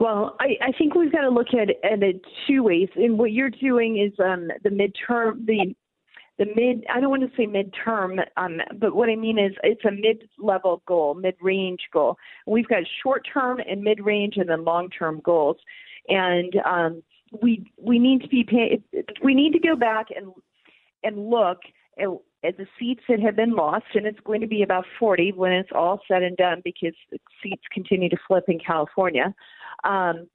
well, 0.00 0.36
I, 0.40 0.56
I 0.62 0.72
think 0.72 0.94
we've 0.94 1.12
got 1.12 1.20
to 1.20 1.28
look 1.28 1.48
at, 1.52 1.68
at 1.84 2.02
it 2.02 2.22
two 2.48 2.62
ways. 2.62 2.88
And 2.96 3.18
what 3.18 3.32
you're 3.32 3.50
doing 3.50 3.98
is 3.98 4.18
um, 4.18 4.48
the 4.64 4.70
midterm, 4.70 5.46
the 5.46 5.74
the 6.38 6.46
mid. 6.56 6.84
I 6.92 7.00
don't 7.00 7.10
want 7.10 7.22
to 7.22 7.36
say 7.36 7.46
midterm, 7.46 8.18
um, 8.38 8.60
but 8.78 8.96
what 8.96 9.10
I 9.10 9.16
mean 9.16 9.38
is 9.38 9.52
it's 9.62 9.84
a 9.84 9.90
mid-level 9.90 10.82
goal, 10.86 11.12
mid-range 11.12 11.80
goal. 11.92 12.16
We've 12.46 12.66
got 12.66 12.82
short-term 13.02 13.60
and 13.68 13.82
mid-range, 13.82 14.38
and 14.38 14.48
then 14.48 14.64
long-term 14.64 15.20
goals. 15.22 15.58
And 16.08 16.54
um, 16.64 17.02
we 17.42 17.70
we 17.76 17.98
need 17.98 18.22
to 18.22 18.28
be 18.28 18.42
pay, 18.42 18.82
we 19.22 19.34
need 19.34 19.52
to 19.52 19.58
go 19.58 19.76
back 19.76 20.06
and 20.16 20.32
and 21.04 21.28
look 21.28 21.58
at 21.98 22.08
the 22.42 22.66
seats 22.78 23.02
that 23.08 23.20
have 23.20 23.36
been 23.36 23.54
lost, 23.54 23.86
and 23.94 24.06
it's 24.06 24.20
going 24.20 24.40
to 24.40 24.46
be 24.46 24.62
about 24.62 24.84
40 24.98 25.32
when 25.32 25.52
it's 25.52 25.70
all 25.74 26.00
said 26.08 26.22
and 26.22 26.36
done 26.36 26.62
because 26.64 26.94
the 27.10 27.18
seats 27.42 27.62
continue 27.72 28.08
to 28.08 28.16
flip 28.26 28.44
in 28.48 28.58
California. 28.58 29.34
Um, 29.84 30.26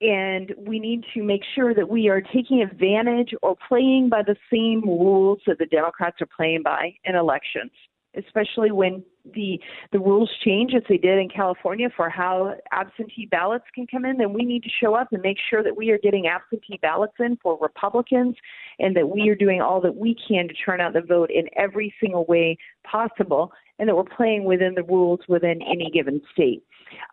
and 0.00 0.54
we 0.56 0.78
need 0.78 1.04
to 1.14 1.22
make 1.22 1.42
sure 1.54 1.74
that 1.74 1.88
we 1.88 2.08
are 2.08 2.20
taking 2.20 2.62
advantage 2.62 3.34
or 3.42 3.56
playing 3.68 4.08
by 4.08 4.22
the 4.22 4.36
same 4.52 4.82
rules 4.82 5.40
that 5.46 5.58
the 5.58 5.66
Democrats 5.66 6.18
are 6.20 6.28
playing 6.36 6.62
by 6.62 6.94
in 7.04 7.16
elections, 7.16 7.72
especially 8.16 8.70
when 8.70 9.02
the 9.34 9.60
the 9.92 9.98
rules 9.98 10.30
change 10.44 10.74
as 10.74 10.82
they 10.88 10.96
did 10.96 11.18
in 11.18 11.28
California 11.28 11.88
for 11.96 12.08
how 12.08 12.54
absentee 12.72 13.26
ballots 13.26 13.64
can 13.74 13.86
come 13.86 14.04
in, 14.04 14.18
then 14.18 14.32
we 14.32 14.44
need 14.44 14.62
to 14.62 14.70
show 14.80 14.94
up 14.94 15.08
and 15.12 15.22
make 15.22 15.38
sure 15.50 15.62
that 15.62 15.76
we 15.76 15.90
are 15.90 15.98
getting 15.98 16.26
absentee 16.26 16.78
ballots 16.82 17.14
in 17.18 17.36
for 17.42 17.58
Republicans 17.60 18.36
and 18.78 18.94
that 18.96 19.08
we 19.08 19.28
are 19.28 19.34
doing 19.34 19.60
all 19.60 19.80
that 19.80 19.96
we 19.96 20.16
can 20.28 20.48
to 20.48 20.54
turn 20.54 20.80
out 20.80 20.92
the 20.92 21.00
vote 21.00 21.30
in 21.30 21.44
every 21.56 21.94
single 22.00 22.24
way 22.26 22.56
possible 22.84 23.52
and 23.78 23.88
that 23.88 23.96
we're 23.96 24.04
playing 24.04 24.44
within 24.44 24.74
the 24.74 24.82
rules 24.82 25.20
within 25.28 25.60
any 25.62 25.90
given 25.92 26.20
state. 26.32 26.62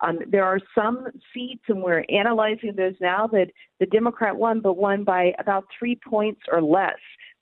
Um, 0.02 0.18
there 0.28 0.44
are 0.44 0.58
some 0.74 1.06
seats, 1.32 1.62
and 1.68 1.82
we're 1.82 2.04
analyzing 2.08 2.74
those 2.76 2.94
now, 3.00 3.26
that 3.28 3.48
the 3.78 3.86
Democrat 3.86 4.36
won, 4.36 4.60
but 4.60 4.76
won 4.76 5.04
by 5.04 5.32
about 5.38 5.64
three 5.78 5.98
points 6.08 6.40
or 6.50 6.62
less. 6.62 6.96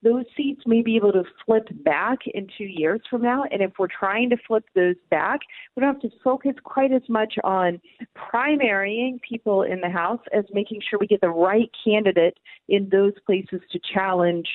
Those 0.04 0.24
seats 0.36 0.60
may 0.66 0.82
be 0.82 0.96
able 0.96 1.12
to 1.12 1.24
flip 1.44 1.66
back 1.82 2.18
in 2.26 2.46
two 2.58 2.64
years 2.64 3.00
from 3.08 3.22
now. 3.22 3.44
And 3.50 3.62
if 3.62 3.72
we're 3.78 3.88
trying 3.88 4.28
to 4.30 4.36
flip 4.46 4.64
those 4.74 4.96
back, 5.10 5.40
we 5.74 5.80
don't 5.80 5.94
have 5.94 6.02
to 6.02 6.16
focus 6.22 6.52
quite 6.62 6.92
as 6.92 7.02
much 7.08 7.34
on 7.42 7.80
primarying 8.14 9.20
people 9.22 9.62
in 9.62 9.80
the 9.80 9.88
House 9.88 10.20
as 10.32 10.44
making 10.52 10.82
sure 10.88 10.98
we 10.98 11.06
get 11.06 11.22
the 11.22 11.30
right 11.30 11.70
candidate 11.82 12.38
in 12.68 12.88
those 12.90 13.14
places 13.26 13.60
to 13.72 13.80
challenge 13.92 14.46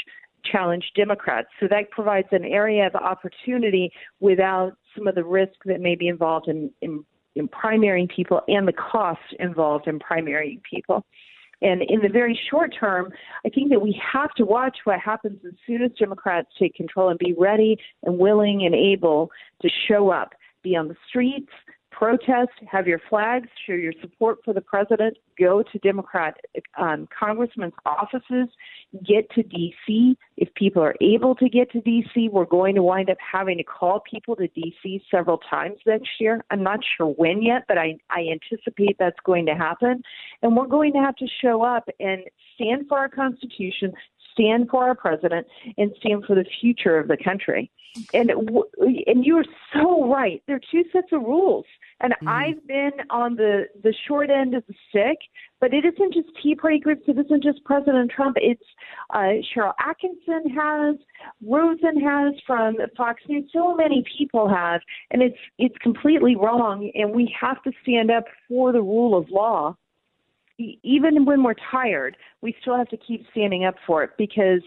challenge 0.45 0.85
Democrats. 0.95 1.49
So 1.59 1.67
that 1.69 1.91
provides 1.91 2.29
an 2.31 2.45
area 2.45 2.88
of 2.88 2.95
opportunity 2.95 3.91
without 4.21 4.71
some 4.95 5.05
of 5.05 5.15
the 5.15 5.23
risk 5.23 5.51
that 5.65 5.81
may 5.81 5.95
be 5.95 6.07
involved 6.07 6.47
in, 6.47 6.71
in 6.81 7.03
in 7.35 7.47
primarying 7.47 8.09
people 8.09 8.41
and 8.47 8.67
the 8.67 8.73
cost 8.73 9.19
involved 9.39 9.88
in 9.88 9.99
primarying 9.99 10.62
people. 10.69 11.05
And 11.62 11.82
in 11.82 12.00
the 12.02 12.10
very 12.10 12.39
short 12.50 12.74
term, 12.80 13.12
I 13.45 13.50
think 13.50 13.69
that 13.69 13.82
we 13.82 14.00
have 14.13 14.34
to 14.36 14.45
watch 14.45 14.78
what 14.86 15.00
happens 15.00 15.39
as 15.45 15.54
soon 15.67 15.82
as 15.82 15.91
Democrats 16.00 16.48
take 16.58 16.76
control 16.76 17.10
and 17.10 17.19
be 17.19 17.36
ready 17.38 17.78
and 18.04 18.17
willing 18.17 18.65
and 18.65 18.74
able 18.74 19.30
to 19.62 19.69
show 19.88 20.10
up, 20.10 20.34
be 20.63 20.76
on 20.76 20.88
the 20.88 20.95
streets, 21.08 21.52
protest, 21.99 22.51
have 22.65 22.88
your 22.88 23.01
flags, 23.09 23.49
show 23.67 23.73
your 23.73 23.91
support 23.99 24.38
for 24.45 24.53
the 24.53 24.62
president, 24.62 25.17
go 25.38 25.62
to 25.62 25.79
Democrat 25.79 26.38
um, 26.77 27.09
congressmen's 27.17 27.73
offices, 27.85 28.47
get 29.05 29.29
to 29.31 29.43
D.C. 29.43 30.17
If 30.38 30.53
people 30.53 30.81
are 30.81 30.95
able 31.01 31.35
to 31.35 31.49
get 31.49 31.69
to 31.73 31.81
D.C., 31.81 32.29
we're 32.31 32.45
going 32.45 32.75
to 32.75 32.83
wind 32.83 33.09
up 33.09 33.17
having 33.19 33.57
to 33.57 33.65
call 33.65 34.01
people 34.09 34.38
to 34.38 34.47
D.C. 34.47 35.03
several 35.12 35.39
times 35.39 35.77
next 35.85 36.09
year. 36.21 36.41
I'm 36.51 36.63
not 36.63 36.79
sure 36.97 37.07
when 37.07 37.41
yet, 37.41 37.65
but 37.67 37.77
I, 37.77 37.97
I 38.09 38.27
anticipate 38.31 38.95
that's 38.97 39.19
going 39.25 39.45
to 39.47 39.53
happen. 39.53 40.01
And 40.41 40.55
we're 40.55 40.67
going 40.67 40.93
to 40.93 40.99
have 40.99 41.17
to 41.17 41.27
show 41.41 41.63
up 41.63 41.89
and 41.99 42.21
stand 42.55 42.88
for 42.88 42.97
our 42.97 43.09
Constitution, 43.09 43.91
stand 44.39 44.69
for 44.69 44.88
our 44.88 44.95
president, 44.95 45.47
and 45.78 45.91
stand 45.99 46.25
for 46.25 46.36
the 46.36 46.45
future 46.62 46.97
of 46.97 47.08
the 47.08 47.17
country. 47.17 47.69
And 48.13 48.32
and 48.32 49.25
you 49.25 49.38
are 49.38 49.45
so 49.73 50.08
right. 50.12 50.43
There 50.47 50.58
are 50.58 50.62
two 50.71 50.84
sets 50.93 51.08
of 51.12 51.21
rules. 51.21 51.65
And 52.02 52.13
mm-hmm. 52.13 52.28
I've 52.30 52.67
been 52.67 52.91
on 53.10 53.36
the 53.36 53.65
the 53.84 53.93
short 54.08 54.30
end 54.30 54.54
of 54.56 54.63
the 54.67 54.75
stick, 54.89 55.17
but 55.60 55.73
it 55.73 55.84
isn't 55.86 56.13
just 56.13 56.30
Tea 56.41 56.56
Party 56.56 56.80
groups. 56.80 57.02
It 57.08 57.17
isn't 57.17 57.43
just 57.43 57.63
President 57.65 58.12
Trump. 58.12 58.38
It's 58.39 58.63
uh, 59.10 59.41
Sharyl 59.54 59.73
Attkisson 59.82 60.52
has, 60.56 60.95
Rosen 61.45 61.99
has 61.99 62.36
from 62.45 62.78
Fox 62.95 63.21
News. 63.28 63.49
So 63.52 63.75
many 63.75 64.04
people 64.17 64.47
have, 64.47 64.82
and 65.12 65.21
it's 65.21 65.38
it's 65.58 65.78
completely 65.80 66.36
wrong. 66.36 66.91
And 66.93 67.12
we 67.12 67.36
have 67.39 67.62
to 67.63 67.71
stand 67.82 68.12
up 68.12 68.25
for 68.47 68.71
the 68.71 68.82
rule 68.82 69.17
of 69.17 69.30
law 69.30 69.75
even 70.84 71.26
when 71.26 71.43
we're 71.43 71.56
tired, 71.72 72.17
we 72.41 72.56
still 72.62 72.78
have 72.78 72.89
to 72.89 72.98
keep 72.98 73.26
standing 73.32 73.65
up 73.65 73.76
for 73.88 74.04
it 74.04 74.12
because 74.17 74.62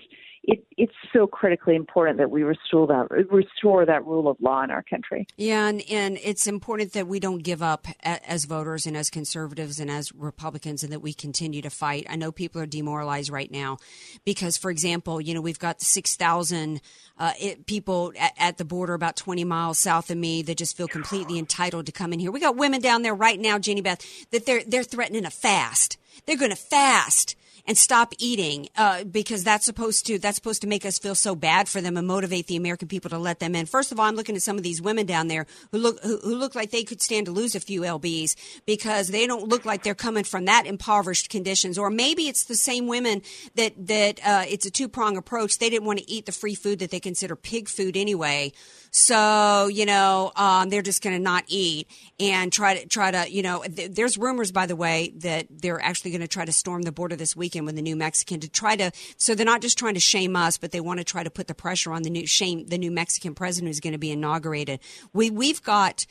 it, 0.44 0.64
it's 0.76 0.94
so 1.12 1.26
critically 1.26 1.76
important 1.76 2.18
that 2.18 2.30
we 2.30 2.42
restore 2.42 2.86
that 2.88 3.08
restore 3.30 3.86
that 3.86 4.04
rule 4.04 4.28
of 4.28 4.36
law 4.40 4.62
in 4.62 4.70
our 4.70 4.82
country. 4.82 5.26
Yeah, 5.36 5.68
and, 5.68 5.82
and 5.88 6.18
it's 6.22 6.48
important 6.48 6.94
that 6.94 7.06
we 7.06 7.20
don't 7.20 7.42
give 7.42 7.62
up 7.62 7.86
as 8.02 8.44
voters 8.44 8.86
and 8.86 8.96
as 8.96 9.08
conservatives 9.08 9.78
and 9.78 9.88
as 9.90 10.12
Republicans, 10.12 10.82
and 10.82 10.92
that 10.92 11.00
we 11.00 11.12
continue 11.12 11.62
to 11.62 11.70
fight. 11.70 12.06
I 12.10 12.16
know 12.16 12.32
people 12.32 12.60
are 12.60 12.66
demoralized 12.66 13.30
right 13.30 13.50
now 13.50 13.78
because, 14.24 14.56
for 14.56 14.70
example, 14.70 15.20
you 15.20 15.32
know 15.32 15.40
we've 15.40 15.58
got 15.58 15.80
six 15.80 16.16
thousand 16.16 16.80
uh, 17.18 17.32
people 17.66 18.12
at, 18.18 18.32
at 18.36 18.58
the 18.58 18.64
border 18.64 18.94
about 18.94 19.14
twenty 19.14 19.44
miles 19.44 19.78
south 19.78 20.10
of 20.10 20.16
me 20.16 20.42
that 20.42 20.56
just 20.56 20.76
feel 20.76 20.88
completely 20.88 21.38
entitled 21.38 21.86
to 21.86 21.92
come 21.92 22.12
in 22.12 22.18
here. 22.18 22.32
We 22.32 22.40
got 22.40 22.56
women 22.56 22.80
down 22.80 23.02
there 23.02 23.14
right 23.14 23.38
now, 23.38 23.58
Jenny 23.60 23.80
Beth, 23.80 24.04
that 24.32 24.44
they're 24.44 24.62
they're 24.66 24.82
threatening 24.82 25.24
a 25.24 25.30
fast. 25.30 25.98
They're 26.26 26.36
going 26.36 26.50
to 26.50 26.56
fast 26.56 27.36
and 27.66 27.78
stop 27.78 28.12
eating 28.18 28.68
uh, 28.76 29.04
because 29.04 29.44
that's 29.44 29.64
supposed 29.64 30.06
to 30.06 30.18
that's 30.18 30.36
supposed 30.36 30.62
to 30.62 30.68
make 30.68 30.84
us 30.84 30.98
feel 30.98 31.14
so 31.14 31.34
bad 31.34 31.68
for 31.68 31.80
them 31.80 31.96
and 31.96 32.06
motivate 32.06 32.46
the 32.46 32.56
American 32.56 32.88
people 32.88 33.10
to 33.10 33.18
let 33.18 33.38
them 33.38 33.54
in. 33.54 33.66
First 33.66 33.92
of 33.92 34.00
all, 34.00 34.06
I'm 34.06 34.16
looking 34.16 34.36
at 34.36 34.42
some 34.42 34.56
of 34.56 34.62
these 34.62 34.82
women 34.82 35.06
down 35.06 35.28
there 35.28 35.46
who 35.70 35.78
look 35.78 36.02
who, 36.02 36.18
who 36.18 36.34
look 36.34 36.54
like 36.54 36.70
they 36.70 36.84
could 36.84 37.00
stand 37.00 37.26
to 37.26 37.32
lose 37.32 37.54
a 37.54 37.60
few 37.60 37.82
lbs 37.82 38.34
because 38.66 39.08
they 39.08 39.26
don't 39.26 39.48
look 39.48 39.64
like 39.64 39.82
they're 39.82 39.94
coming 39.94 40.24
from 40.24 40.46
that 40.46 40.66
impoverished 40.66 41.30
conditions. 41.30 41.78
Or 41.78 41.90
maybe 41.90 42.28
it's 42.28 42.44
the 42.44 42.56
same 42.56 42.86
women 42.86 43.22
that 43.54 43.74
that 43.86 44.20
uh, 44.24 44.44
it's 44.48 44.66
a 44.66 44.70
two 44.70 44.88
prong 44.88 45.16
approach. 45.16 45.58
They 45.58 45.70
didn't 45.70 45.86
want 45.86 46.00
to 46.00 46.10
eat 46.10 46.26
the 46.26 46.32
free 46.32 46.54
food 46.54 46.80
that 46.80 46.90
they 46.90 47.00
consider 47.00 47.36
pig 47.36 47.68
food 47.68 47.96
anyway. 47.96 48.52
So 48.94 49.68
you 49.68 49.86
know 49.86 50.32
um, 50.36 50.68
they're 50.68 50.82
just 50.82 51.02
going 51.02 51.16
to 51.16 51.22
not 51.22 51.44
eat 51.48 51.88
and 52.20 52.52
try 52.52 52.78
to 52.78 52.86
try 52.86 53.10
to 53.10 53.32
you 53.32 53.42
know. 53.42 53.62
Th- 53.62 53.90
there's 53.90 54.18
rumors, 54.18 54.52
by 54.52 54.66
the 54.66 54.76
way, 54.76 55.14
that 55.16 55.46
they're 55.50 55.80
actually 55.80 56.10
going 56.10 56.20
to 56.20 56.28
try 56.28 56.44
to 56.44 56.52
storm 56.52 56.82
the 56.82 56.92
border 56.92 57.16
this 57.16 57.34
weekend 57.34 57.64
with 57.64 57.74
the 57.74 57.82
new 57.82 57.96
Mexican 57.96 58.38
to 58.40 58.50
try 58.50 58.76
to. 58.76 58.92
So 59.16 59.34
they're 59.34 59.46
not 59.46 59.62
just 59.62 59.78
trying 59.78 59.94
to 59.94 60.00
shame 60.00 60.36
us, 60.36 60.58
but 60.58 60.72
they 60.72 60.80
want 60.80 60.98
to 60.98 61.04
try 61.04 61.22
to 61.22 61.30
put 61.30 61.46
the 61.46 61.54
pressure 61.54 61.90
on 61.90 62.02
the 62.02 62.10
new 62.10 62.26
shame 62.26 62.66
the 62.66 62.76
new 62.76 62.90
Mexican 62.90 63.34
president 63.34 63.70
who's 63.70 63.80
going 63.80 63.94
to 63.94 63.98
be 63.98 64.10
inaugurated. 64.10 64.80
We 65.12 65.30
we've 65.30 65.62
got. 65.62 66.06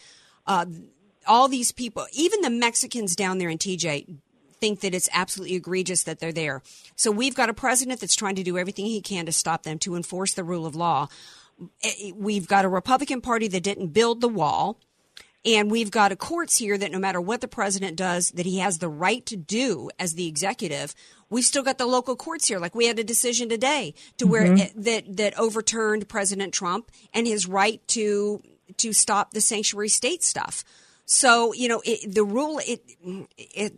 Uh, 0.48 0.65
all 1.28 1.48
these 1.48 1.72
people, 1.72 2.08
even 2.13 2.41
the 2.41 2.50
Mexicans 2.50 3.15
down 3.15 3.38
there 3.38 3.48
in 3.48 3.60
TJ, 3.60 4.17
think 4.62 4.80
that 4.82 4.94
it's 4.96 5.10
absolutely 5.12 5.56
egregious 5.56 6.04
that 6.04 6.20
they're 6.20 6.32
there. 6.32 6.62
So 6.96 7.12
we've 7.12 7.36
got 7.36 7.50
a 7.50 7.54
president 7.54 8.00
that's 8.00 8.15
trying 8.15 8.36
to 8.36 8.44
do 8.44 8.58
everything 8.58 8.86
he 8.86 9.02
can 9.02 9.26
to 9.26 9.32
stop 9.32 9.63
them, 9.63 9.80
to 9.80 9.96
enforce 9.96 10.34
the 10.34 10.44
rule 10.44 10.65
of 10.65 10.76
law. 10.76 11.10
Eh, 11.84 12.12
we've 12.15 12.47
got 12.47 12.65
a 12.65 12.69
Republican 12.69 13.21
Party 13.21 13.47
that 13.50 13.63
didn't 13.63 13.88
build 13.88 14.21
the 14.21 14.30
wall. 14.30 14.80
And 15.43 15.71
we've 15.71 15.89
got 15.89 16.12
a 16.12 16.15
courts 16.15 16.58
here 16.58 16.78
that 16.78 16.91
no 16.91 17.00
matter 17.00 17.19
what 17.19 17.41
the 17.41 17.47
president 17.47 17.97
does, 17.97 18.30
that 18.32 18.45
he 18.45 18.60
has 18.60 18.78
the 18.78 18.88
right 18.89 19.26
to 19.26 19.36
do 19.36 19.89
as 19.97 20.13
the 20.13 20.28
executive. 20.28 20.93
We've 21.32 21.43
still 21.43 21.63
got 21.63 21.80
the 21.80 21.88
local 21.88 22.15
courts 22.15 22.47
here. 22.47 22.60
Like 22.60 22.76
we 22.76 22.86
had 22.86 23.00
a 23.00 23.04
decision 23.04 23.50
today 23.50 23.95
to 24.17 24.28
where 24.28 24.45
Mhm. 24.45 24.60
it, 24.60 24.71
that 24.76 25.17
that 25.17 25.39
overturned 25.39 26.08
President 26.08 26.54
Trump 26.54 26.91
and 27.12 27.26
his 27.26 27.47
right 27.47 27.82
to 27.88 28.43
to 28.78 28.93
stop 28.93 29.32
the 29.32 29.41
sanctuary 29.41 29.89
state 29.89 30.21
stuff. 30.24 30.63
So 31.06 31.54
you 31.54 31.67
know 31.67 31.82
it, 31.86 32.13
the 32.13 32.24
rule 32.24 32.60
it 32.60 32.84
it. 33.39 33.74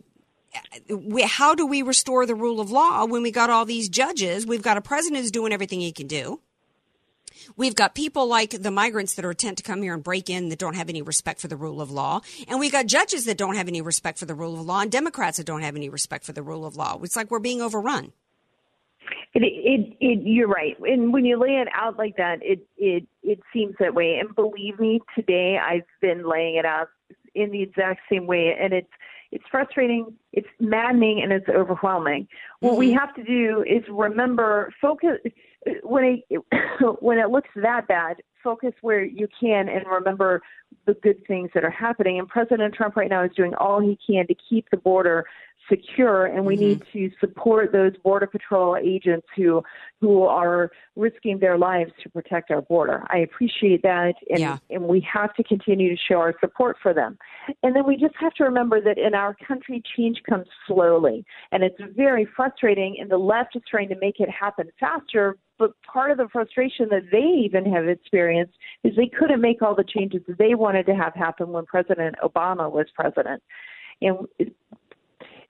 We, 0.88 1.22
how 1.22 1.54
do 1.54 1.66
we 1.66 1.82
restore 1.82 2.26
the 2.26 2.34
rule 2.34 2.60
of 2.60 2.70
law 2.70 3.06
when 3.06 3.22
we 3.22 3.30
got 3.30 3.50
all 3.50 3.64
these 3.64 3.88
judges? 3.88 4.46
We've 4.46 4.62
got 4.62 4.76
a 4.76 4.80
president 4.80 5.22
who's 5.22 5.30
doing 5.32 5.52
everything 5.52 5.80
he 5.80 5.92
can 5.92 6.06
do. 6.06 6.40
We've 7.56 7.74
got 7.74 7.94
people 7.94 8.26
like 8.26 8.50
the 8.50 8.70
migrants 8.70 9.14
that 9.14 9.24
are 9.24 9.30
intent 9.30 9.58
to 9.58 9.62
come 9.62 9.82
here 9.82 9.94
and 9.94 10.02
break 10.02 10.28
in 10.30 10.48
that 10.48 10.58
don't 10.58 10.76
have 10.76 10.88
any 10.88 11.02
respect 11.02 11.40
for 11.40 11.48
the 11.48 11.56
rule 11.56 11.80
of 11.80 11.90
law. 11.90 12.20
And 12.48 12.60
we've 12.60 12.72
got 12.72 12.86
judges 12.86 13.24
that 13.24 13.38
don't 13.38 13.56
have 13.56 13.68
any 13.68 13.82
respect 13.82 14.18
for 14.18 14.26
the 14.26 14.34
rule 14.34 14.54
of 14.54 14.66
law 14.66 14.80
and 14.80 14.90
Democrats 14.90 15.38
that 15.38 15.46
don't 15.46 15.62
have 15.62 15.76
any 15.76 15.88
respect 15.88 16.24
for 16.24 16.32
the 16.32 16.42
rule 16.42 16.64
of 16.64 16.76
law. 16.76 17.00
It's 17.02 17.16
like 17.16 17.30
we're 17.30 17.38
being 17.38 17.60
overrun. 17.60 18.12
It, 19.34 19.42
it, 19.42 19.96
it, 20.00 20.20
you're 20.24 20.48
right. 20.48 20.76
And 20.80 21.12
when 21.12 21.24
you 21.24 21.38
lay 21.38 21.56
it 21.56 21.68
out 21.74 21.98
like 21.98 22.16
that, 22.16 22.38
it, 22.40 22.66
it, 22.76 23.06
it 23.22 23.40
seems 23.52 23.74
that 23.80 23.94
way. 23.94 24.18
And 24.18 24.34
believe 24.34 24.78
me, 24.78 25.00
today 25.14 25.58
I've 25.58 25.82
been 26.00 26.28
laying 26.28 26.56
it 26.56 26.64
out 26.64 26.88
in 27.34 27.50
the 27.50 27.62
exact 27.62 28.00
same 28.10 28.26
way. 28.26 28.56
And 28.58 28.72
it's, 28.72 28.88
it's 29.32 29.44
frustrating, 29.50 30.14
it's 30.32 30.46
maddening, 30.60 31.20
and 31.20 31.32
it's 31.32 31.48
overwhelming. 31.48 32.28
What 32.60 32.76
we 32.76 32.90
mm-hmm. 32.90 32.98
have 32.98 33.14
to 33.16 33.24
do 33.24 33.64
is 33.68 33.82
remember, 33.88 34.72
focus 34.80 35.18
when 35.82 36.22
it 36.30 36.42
when 37.00 37.18
it 37.18 37.30
looks 37.30 37.50
that 37.56 37.86
bad. 37.88 38.16
Focus 38.44 38.74
where 38.82 39.02
you 39.02 39.26
can, 39.40 39.68
and 39.68 39.84
remember 39.86 40.42
the 40.86 40.94
good 40.94 41.26
things 41.26 41.50
that 41.54 41.64
are 41.64 41.70
happening. 41.70 42.18
And 42.18 42.28
President 42.28 42.74
Trump 42.74 42.94
right 42.94 43.08
now 43.08 43.24
is 43.24 43.30
doing 43.34 43.54
all 43.54 43.80
he 43.80 43.98
can 44.06 44.26
to 44.26 44.34
keep 44.48 44.68
the 44.70 44.76
border 44.76 45.24
secure, 45.68 46.26
and 46.26 46.44
we 46.44 46.56
mm-hmm. 46.56 46.64
need 46.64 46.82
to 46.92 47.10
support 47.20 47.72
those 47.72 47.96
border 48.02 48.26
patrol 48.26 48.76
agents 48.76 49.26
who 49.34 49.62
who 50.00 50.24
are 50.24 50.70
risking 50.94 51.38
their 51.38 51.56
lives 51.56 51.90
to 52.02 52.10
protect 52.10 52.50
our 52.50 52.60
border. 52.60 53.02
I 53.08 53.18
appreciate 53.18 53.82
that, 53.82 54.14
and 54.28 54.40
Yeah. 54.40 54.58
and 54.70 54.82
we 54.84 55.00
have 55.00 55.34
to 55.36 55.42
continue 55.42 55.88
to 55.96 56.02
show 56.08 56.16
our 56.16 56.34
support 56.40 56.76
for 56.82 56.92
them. 56.92 57.16
And 57.62 57.74
then 57.74 57.86
we 57.86 57.96
just 57.96 58.14
have 58.16 58.34
to 58.34 58.44
remember 58.44 58.80
that 58.82 58.98
in 58.98 59.14
our 59.14 59.34
country, 59.34 59.82
change 59.96 60.22
comes 60.28 60.46
slowly, 60.66 61.24
and 61.50 61.62
it's 61.62 61.80
very 61.96 62.26
frustrating. 62.36 62.96
And 63.00 63.10
the 63.10 63.18
left 63.18 63.56
is 63.56 63.62
trying 63.68 63.88
to 63.88 63.96
make 63.96 64.20
it 64.20 64.28
happen 64.28 64.68
faster. 64.78 65.38
But 65.56 65.70
part 65.84 66.10
of 66.10 66.18
the 66.18 66.28
frustration 66.28 66.88
that 66.90 67.04
they 67.12 67.28
even 67.46 67.64
have 67.72 67.86
experienced 67.88 68.33
is 68.34 68.96
they 68.96 69.06
couldn't 69.06 69.40
make 69.40 69.62
all 69.62 69.74
the 69.74 69.84
changes 69.84 70.22
they 70.38 70.54
wanted 70.54 70.86
to 70.86 70.94
have 70.94 71.14
happen 71.14 71.52
when 71.52 71.64
President 71.66 72.16
Obama 72.22 72.70
was 72.70 72.86
president. 72.94 73.42
And 74.00 74.26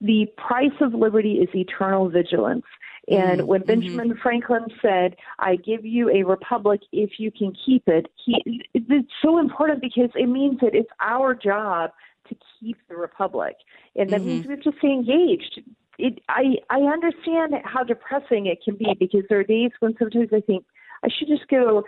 the 0.00 0.26
price 0.36 0.72
of 0.80 0.92
liberty 0.92 1.34
is 1.34 1.48
eternal 1.54 2.08
vigilance. 2.08 2.66
And 3.08 3.40
mm-hmm. 3.40 3.46
when 3.46 3.60
mm-hmm. 3.62 3.66
Benjamin 3.68 4.18
Franklin 4.22 4.66
said, 4.80 5.16
I 5.38 5.56
give 5.56 5.84
you 5.84 6.10
a 6.10 6.22
republic 6.24 6.80
if 6.92 7.18
you 7.18 7.30
can 7.30 7.54
keep 7.64 7.88
it, 7.88 8.06
he, 8.24 8.62
it's 8.74 9.12
so 9.22 9.38
important 9.38 9.80
because 9.80 10.10
it 10.14 10.26
means 10.26 10.60
that 10.60 10.74
it's 10.74 10.90
our 11.00 11.34
job 11.34 11.90
to 12.28 12.36
keep 12.60 12.76
the 12.88 12.96
republic. 12.96 13.56
And 13.96 14.10
that 14.10 14.22
means 14.22 14.42
mm-hmm. 14.42 14.50
we 14.50 14.54
have 14.56 14.64
to 14.64 14.78
stay 14.78 14.92
engaged. 14.92 15.60
It, 15.98 16.20
I, 16.28 16.56
I 16.70 16.80
understand 16.80 17.54
how 17.64 17.84
depressing 17.84 18.46
it 18.46 18.58
can 18.64 18.76
be 18.76 18.94
because 18.98 19.22
there 19.28 19.38
are 19.38 19.44
days 19.44 19.70
when 19.80 19.94
sometimes 19.98 20.30
I 20.32 20.40
think 20.40 20.64
I 21.04 21.08
should 21.08 21.28
just 21.28 21.46
go 21.48 21.84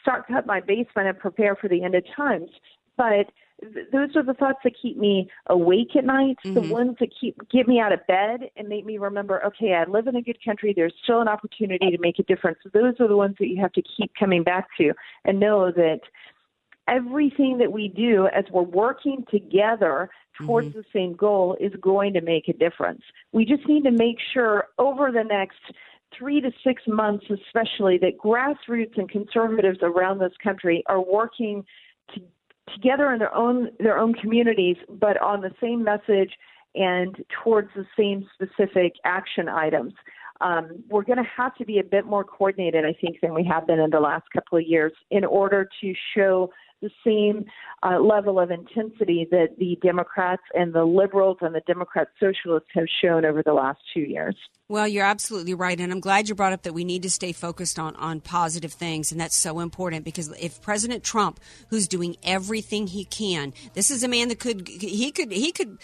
start 0.00 0.26
cut 0.26 0.46
my 0.46 0.60
basement 0.60 1.08
and 1.08 1.18
prepare 1.18 1.56
for 1.56 1.68
the 1.68 1.82
end 1.82 1.94
of 1.94 2.04
times. 2.16 2.50
But 2.96 3.30
th- 3.60 3.86
those 3.92 4.16
are 4.16 4.22
the 4.22 4.34
thoughts 4.34 4.58
that 4.64 4.72
keep 4.80 4.96
me 4.96 5.30
awake 5.46 5.96
at 5.96 6.04
night, 6.04 6.36
the 6.44 6.50
mm-hmm. 6.50 6.70
ones 6.70 6.96
that 7.00 7.08
keep 7.18 7.36
get 7.50 7.66
me 7.66 7.80
out 7.80 7.92
of 7.92 8.06
bed 8.06 8.50
and 8.56 8.68
make 8.68 8.84
me 8.84 8.98
remember, 8.98 9.44
okay, 9.46 9.74
I 9.74 9.88
live 9.88 10.06
in 10.06 10.16
a 10.16 10.22
good 10.22 10.38
country. 10.44 10.72
There's 10.74 10.94
still 11.04 11.20
an 11.20 11.28
opportunity 11.28 11.90
to 11.90 11.98
make 11.98 12.18
a 12.18 12.22
difference. 12.24 12.58
So 12.62 12.70
those 12.72 12.94
are 13.00 13.08
the 13.08 13.16
ones 13.16 13.36
that 13.40 13.48
you 13.48 13.60
have 13.60 13.72
to 13.72 13.82
keep 13.96 14.12
coming 14.18 14.42
back 14.42 14.68
to 14.78 14.92
and 15.24 15.40
know 15.40 15.70
that 15.72 16.00
everything 16.88 17.58
that 17.58 17.72
we 17.72 17.88
do 17.88 18.26
as 18.26 18.44
we're 18.50 18.62
working 18.62 19.24
together 19.30 20.10
towards 20.38 20.68
mm-hmm. 20.68 20.78
the 20.78 20.84
same 20.92 21.14
goal 21.14 21.56
is 21.60 21.72
going 21.80 22.12
to 22.14 22.20
make 22.20 22.48
a 22.48 22.52
difference. 22.52 23.02
We 23.32 23.44
just 23.44 23.66
need 23.66 23.84
to 23.84 23.90
make 23.90 24.16
sure 24.32 24.64
over 24.78 25.12
the 25.12 25.24
next 25.24 25.58
three 26.16 26.40
to 26.40 26.50
six 26.64 26.82
months, 26.86 27.24
especially, 27.30 27.98
that 27.98 28.18
grassroots 28.18 28.96
and 28.96 29.08
conservatives 29.08 29.78
around 29.82 30.18
this 30.18 30.32
country 30.42 30.82
are 30.86 31.00
working 31.00 31.64
to, 32.14 32.20
together 32.74 33.12
in 33.12 33.18
their 33.18 33.34
own 33.34 33.70
their 33.78 33.98
own 33.98 34.14
communities, 34.14 34.76
but 34.88 35.20
on 35.20 35.40
the 35.40 35.52
same 35.60 35.82
message 35.84 36.32
and 36.74 37.16
towards 37.42 37.68
the 37.74 37.86
same 37.96 38.28
specific 38.34 38.94
action 39.04 39.48
items. 39.48 39.92
Um, 40.40 40.82
we're 40.88 41.02
going 41.02 41.18
to 41.18 41.30
have 41.36 41.54
to 41.56 41.66
be 41.66 41.80
a 41.80 41.84
bit 41.84 42.06
more 42.06 42.24
coordinated, 42.24 42.84
I 42.84 42.96
think, 42.98 43.20
than 43.20 43.34
we 43.34 43.44
have 43.44 43.66
been 43.66 43.78
in 43.78 43.90
the 43.90 44.00
last 44.00 44.24
couple 44.32 44.56
of 44.56 44.64
years 44.64 44.92
in 45.10 45.24
order 45.24 45.68
to 45.82 45.94
show 46.16 46.50
the 46.80 46.90
same 47.04 47.44
uh, 47.82 47.98
level 48.00 48.38
of 48.38 48.50
intensity 48.50 49.26
that 49.30 49.56
the 49.58 49.78
Democrats 49.82 50.42
and 50.54 50.72
the 50.72 50.84
liberals 50.84 51.38
and 51.40 51.54
the 51.54 51.62
Democrat 51.66 52.08
socialists 52.18 52.68
have 52.74 52.86
shown 53.02 53.24
over 53.24 53.42
the 53.42 53.52
last 53.52 53.78
two 53.92 54.00
years. 54.00 54.36
Well, 54.68 54.86
you're 54.86 55.04
absolutely 55.04 55.54
right, 55.54 55.78
and 55.80 55.92
I'm 55.92 56.00
glad 56.00 56.28
you 56.28 56.34
brought 56.34 56.52
up 56.52 56.62
that 56.62 56.72
we 56.72 56.84
need 56.84 57.02
to 57.02 57.10
stay 57.10 57.32
focused 57.32 57.78
on 57.78 57.96
on 57.96 58.20
positive 58.20 58.72
things, 58.72 59.10
and 59.10 59.20
that's 59.20 59.36
so 59.36 59.60
important 59.60 60.04
because 60.04 60.28
if 60.40 60.62
President 60.62 61.02
Trump, 61.02 61.40
who's 61.70 61.88
doing 61.88 62.16
everything 62.22 62.86
he 62.86 63.04
can, 63.04 63.52
this 63.74 63.90
is 63.90 64.02
a 64.04 64.08
man 64.08 64.28
that 64.28 64.38
could 64.38 64.68
he 64.68 65.10
could 65.10 65.32
he 65.32 65.52
could. 65.52 65.78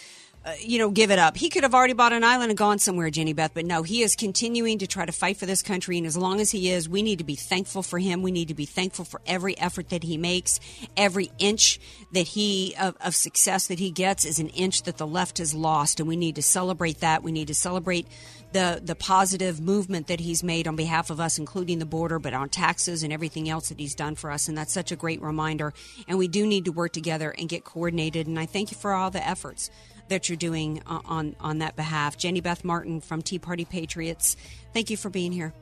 Uh, 0.47 0.53
you 0.61 0.79
know, 0.79 0.91
give 0.91 1.11
it 1.11 1.19
up. 1.19 1.37
He 1.37 1.49
could 1.49 1.65
have 1.65 1.75
already 1.75 1.93
bought 1.93 2.13
an 2.13 2.23
island 2.23 2.53
and 2.53 2.57
gone 2.57 2.79
somewhere, 2.79 3.11
Jenny 3.11 3.33
Beth, 3.33 3.51
but 3.53 3.67
no, 3.67 3.83
he 3.83 4.03
is 4.03 4.15
continuing 4.15 4.79
to 4.79 4.87
try 4.87 5.05
to 5.05 5.11
fight 5.11 5.39
for 5.39 5.45
this 5.45 5.61
country. 5.61 5.99
And 5.99 6.07
as 6.07 6.17
long 6.17 6.41
as 6.41 6.53
he 6.53 6.71
is, 6.71 6.89
we 6.89 7.03
need 7.03 7.19
to 7.19 7.25
be 7.25 7.35
thankful 7.35 7.83
for 7.83 7.99
him. 7.99 8.23
We 8.23 8.31
need 8.31 8.47
to 8.47 8.55
be 8.55 8.65
thankful 8.65 9.05
for 9.05 9.21
every 9.27 9.59
effort 9.59 9.89
that 9.89 10.05
he 10.05 10.17
makes. 10.17 10.61
Every 10.97 11.33
inch 11.41 11.81
that 12.13 12.29
he 12.29 12.77
of, 12.81 12.97
of 13.01 13.17
success 13.17 13.67
that 13.67 13.81
he 13.81 13.91
gets 13.91 14.25
is 14.25 14.39
an 14.39 14.51
inch 14.51 14.85
that 14.85 14.99
the 14.99 15.07
left 15.07 15.39
has 15.39 15.53
lost, 15.53 15.99
and 15.99 16.09
we 16.09 16.17
need 16.17 16.37
to 16.37 16.43
celebrate 16.43 17.01
that. 17.01 17.25
We 17.25 17.33
need 17.33 17.49
to 17.49 17.55
celebrate 17.55 18.07
the 18.53 18.81
the 18.81 18.95
positive 18.95 19.61
movement 19.61 20.07
that 20.07 20.21
he's 20.21 20.45
made 20.45 20.69
on 20.69 20.77
behalf 20.77 21.11
of 21.11 21.19
us, 21.19 21.39
including 21.39 21.81
the 21.81 21.87
border, 21.87 22.21
but 22.21 22.35
on 22.35 22.51
taxes 22.51 23.03
and 23.03 23.13
everything 23.13 23.49
else 23.49 23.71
that 23.71 23.81
he's 23.81 23.97
done 23.97 24.15
for 24.15 24.31
us. 24.31 24.47
And 24.47 24.57
that's 24.57 24.73
such 24.73 24.93
a 24.93 24.97
great 24.97 25.21
reminder. 25.21 25.75
And 26.07 26.19
we 26.19 26.29
do 26.29 26.47
need 26.47 26.67
to 26.67 26.73
work 26.73 26.93
together 26.93 27.35
and 27.37 27.49
get 27.49 27.65
coordinated. 27.65 28.29
And 28.29 28.39
I 28.39 28.47
thank 28.47 28.71
you 28.71 28.77
for 28.77 28.93
all 28.93 29.11
the 29.11 29.27
efforts 29.27 29.71
that 30.09 30.29
you're 30.29 30.37
doing 30.37 30.83
on 30.87 31.03
on, 31.07 31.37
on 31.41 31.59
that 31.59 31.77
behalf. 31.77 32.17
Jenny 32.17 32.41
Beth 32.41 32.65
Martin 32.65 33.01
from 33.01 33.23
Tea 33.23 33.39
Party 33.39 33.65
Patriots. 33.65 34.37
Thank 34.73 34.91
you 34.91 34.97
for 34.97 35.11
being 35.11 35.33
here. 35.33 35.53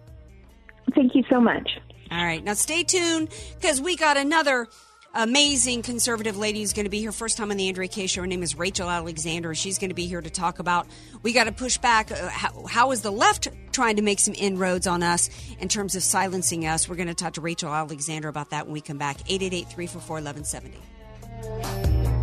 Thank 0.95 1.15
you 1.15 1.25
so 1.31 1.41
much. 1.41 1.79
All 2.11 2.25
right, 2.25 2.43
now 2.45 2.55
stay 2.55 2.83
tuned 2.83 3.31
because 3.61 3.81
we 3.81 3.97
got 3.97 4.17
another 4.17 4.69
amazing 5.15 5.83
conservative 5.83 6.37
lady 6.37 6.61
who's 6.61 6.73
going 6.73 6.85
to 6.85 6.91
be 6.91 6.99
here 6.99 7.13
first 7.13 7.37
time 7.37 7.51
on 7.51 7.57
the 7.57 7.69
Andrea 7.69 7.89
Kaye 7.89 8.07
show. 8.07 8.21
Her 8.21 8.27
name 8.27 8.43
is 8.43 8.57
Rachel 8.57 8.91
Alexander. 8.91 9.55
She's 9.55 9.79
going 9.79 9.91
to 9.91 9.95
be 9.95 10.07
here 10.07 10.21
to 10.21 10.31
talk 10.31 10.59
about 10.59 10.87
we 11.23 11.33
got 11.33 11.45
to 11.45 11.53
push 11.53 11.79
back. 11.79 12.11
Uh, 12.11 12.29
how, 12.29 12.67
how 12.67 12.91
is 12.91 13.03
the 13.03 13.13
left 13.13 13.49
trying 13.73 13.97
to 13.97 14.03
make 14.03 14.21
some 14.21 14.35
inroads 14.37 14.87
on 14.87 15.03
us 15.03 15.31
in 15.59 15.69
terms 15.69 15.97
of 15.97 16.03
silencing 16.03 16.67
us? 16.67 16.89
We're 16.89 16.97
going 16.97 17.09
to 17.09 17.15
talk 17.15 17.35
to 17.35 17.41
Rachel 17.41 17.73
Alexander 17.73 18.29
about 18.29 18.51
that 18.51 18.67
when 18.67 18.73
we 18.75 18.81
come 18.81 18.99
back. 18.99 19.21
888 19.29 19.69
344 19.69 20.17
1170. 20.17 22.14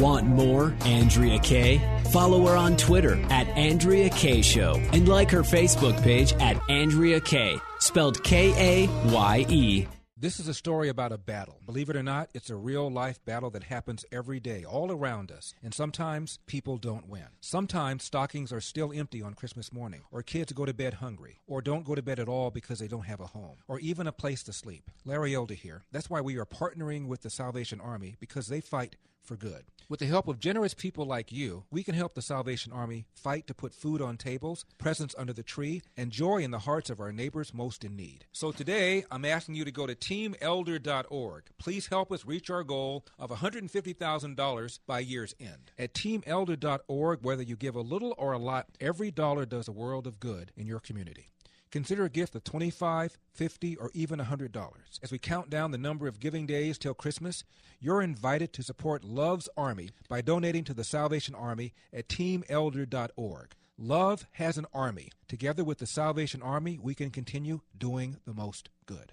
Want 0.00 0.26
more 0.26 0.74
Andrea 0.86 1.38
Kaye? 1.40 1.78
Follow 2.10 2.46
her 2.46 2.56
on 2.56 2.78
Twitter 2.78 3.20
at 3.28 3.46
Andrea 3.48 4.08
Kaye 4.08 4.40
Show 4.40 4.76
and 4.94 5.06
like 5.06 5.30
her 5.30 5.42
Facebook 5.42 6.02
page 6.02 6.32
at 6.40 6.58
Andrea 6.70 7.20
Kaye, 7.20 7.60
spelled 7.80 8.24
K 8.24 8.86
A 8.86 9.10
Y 9.10 9.44
E. 9.50 9.86
This 10.16 10.40
is 10.40 10.48
a 10.48 10.54
story 10.54 10.88
about 10.88 11.12
a 11.12 11.18
battle. 11.18 11.60
Believe 11.64 11.88
it 11.90 11.96
or 11.96 12.02
not, 12.02 12.30
it's 12.34 12.48
a 12.50 12.56
real 12.56 12.90
life 12.90 13.24
battle 13.24 13.50
that 13.50 13.64
happens 13.64 14.04
every 14.12 14.38
day, 14.40 14.64
all 14.64 14.90
around 14.90 15.32
us. 15.32 15.54
And 15.62 15.72
sometimes 15.74 16.38
people 16.46 16.76
don't 16.76 17.08
win. 17.08 17.28
Sometimes 17.40 18.04
stockings 18.04 18.52
are 18.52 18.60
still 18.60 18.92
empty 18.94 19.22
on 19.22 19.32
Christmas 19.32 19.72
morning, 19.72 20.02
or 20.10 20.22
kids 20.22 20.52
go 20.52 20.66
to 20.66 20.74
bed 20.74 20.94
hungry, 20.94 21.40
or 21.46 21.62
don't 21.62 21.84
go 21.84 21.94
to 21.94 22.02
bed 22.02 22.18
at 22.18 22.28
all 22.28 22.50
because 22.50 22.78
they 22.78 22.88
don't 22.88 23.06
have 23.06 23.20
a 23.20 23.28
home, 23.28 23.58
or 23.66 23.80
even 23.80 24.06
a 24.06 24.12
place 24.12 24.42
to 24.42 24.52
sleep. 24.52 24.90
Larry 25.04 25.34
Elder 25.34 25.54
here. 25.54 25.84
That's 25.92 26.08
why 26.10 26.20
we 26.20 26.36
are 26.38 26.46
partnering 26.46 27.06
with 27.06 27.22
the 27.22 27.30
Salvation 27.30 27.80
Army 27.80 28.16
because 28.18 28.48
they 28.48 28.60
fight 28.60 28.96
for 29.30 29.36
good. 29.36 29.62
With 29.88 30.00
the 30.00 30.06
help 30.06 30.26
of 30.26 30.40
generous 30.40 30.74
people 30.74 31.04
like 31.04 31.30
you, 31.30 31.62
we 31.70 31.84
can 31.84 31.94
help 31.94 32.14
the 32.14 32.22
Salvation 32.22 32.72
Army 32.72 33.06
fight 33.14 33.46
to 33.46 33.54
put 33.54 33.72
food 33.72 34.02
on 34.02 34.16
tables, 34.16 34.64
presents 34.76 35.14
under 35.16 35.32
the 35.32 35.44
tree, 35.44 35.82
and 35.96 36.10
joy 36.10 36.38
in 36.38 36.50
the 36.50 36.58
hearts 36.58 36.90
of 36.90 36.98
our 36.98 37.12
neighbors 37.12 37.54
most 37.54 37.84
in 37.84 37.94
need. 37.94 38.24
So 38.32 38.50
today, 38.50 39.04
I'm 39.08 39.24
asking 39.24 39.54
you 39.54 39.64
to 39.64 39.70
go 39.70 39.86
to 39.86 39.94
teamelder.org. 39.94 41.44
Please 41.58 41.86
help 41.86 42.10
us 42.10 42.26
reach 42.26 42.50
our 42.50 42.64
goal 42.64 43.04
of 43.20 43.30
$150,000 43.30 44.78
by 44.84 44.98
year's 44.98 45.36
end. 45.38 45.70
At 45.78 45.94
teamelder.org, 45.94 47.20
whether 47.22 47.42
you 47.44 47.54
give 47.54 47.76
a 47.76 47.80
little 47.80 48.16
or 48.18 48.32
a 48.32 48.38
lot, 48.38 48.66
every 48.80 49.12
dollar 49.12 49.46
does 49.46 49.68
a 49.68 49.72
world 49.72 50.08
of 50.08 50.18
good 50.18 50.50
in 50.56 50.66
your 50.66 50.80
community. 50.80 51.28
Consider 51.70 52.04
a 52.04 52.10
gift 52.10 52.34
of 52.34 52.42
$25, 52.44 53.16
$50, 53.38 53.76
or 53.80 53.90
even 53.94 54.18
$100. 54.18 54.72
As 55.02 55.12
we 55.12 55.18
count 55.18 55.50
down 55.50 55.70
the 55.70 55.78
number 55.78 56.08
of 56.08 56.18
giving 56.18 56.46
days 56.46 56.78
till 56.78 56.94
Christmas, 56.94 57.44
you're 57.78 58.02
invited 58.02 58.52
to 58.52 58.62
support 58.62 59.04
Love's 59.04 59.48
Army 59.56 59.90
by 60.08 60.20
donating 60.20 60.64
to 60.64 60.74
the 60.74 60.84
Salvation 60.84 61.34
Army 61.34 61.72
at 61.92 62.08
teamelder.org. 62.08 63.54
Love 63.78 64.26
has 64.32 64.58
an 64.58 64.66
army. 64.74 65.10
Together 65.28 65.64
with 65.64 65.78
the 65.78 65.86
Salvation 65.86 66.42
Army, 66.42 66.78
we 66.82 66.94
can 66.94 67.10
continue 67.10 67.60
doing 67.78 68.18
the 68.26 68.34
most 68.34 68.68
good. 68.84 69.12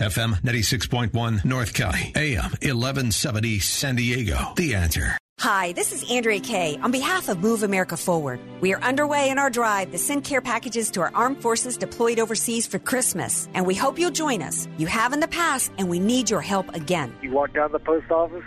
FM 0.00 0.40
96.1 0.42 1.44
North 1.44 1.72
County, 1.72 2.10
AM 2.16 2.50
1170 2.50 3.60
San 3.60 3.94
Diego. 3.94 4.52
The 4.56 4.74
answer. 4.74 5.16
Hi, 5.38 5.70
this 5.70 5.92
is 5.92 6.10
Andrea 6.10 6.40
Kaye 6.40 6.76
on 6.82 6.90
behalf 6.90 7.28
of 7.28 7.38
Move 7.38 7.62
America 7.62 7.96
Forward. 7.96 8.40
We 8.60 8.74
are 8.74 8.82
underway 8.82 9.30
in 9.30 9.38
our 9.38 9.50
drive 9.50 9.92
to 9.92 9.98
send 9.98 10.24
care 10.24 10.40
packages 10.40 10.90
to 10.92 11.02
our 11.02 11.12
armed 11.14 11.40
forces 11.40 11.76
deployed 11.76 12.18
overseas 12.18 12.66
for 12.66 12.80
Christmas, 12.80 13.48
and 13.54 13.64
we 13.64 13.76
hope 13.76 13.96
you'll 13.96 14.10
join 14.10 14.42
us. 14.42 14.66
You 14.78 14.88
have 14.88 15.12
in 15.12 15.20
the 15.20 15.28
past, 15.28 15.70
and 15.78 15.88
we 15.88 16.00
need 16.00 16.28
your 16.28 16.40
help 16.40 16.74
again. 16.74 17.14
You 17.22 17.30
walk 17.30 17.52
down 17.52 17.70
the 17.70 17.78
post 17.78 18.10
office, 18.10 18.44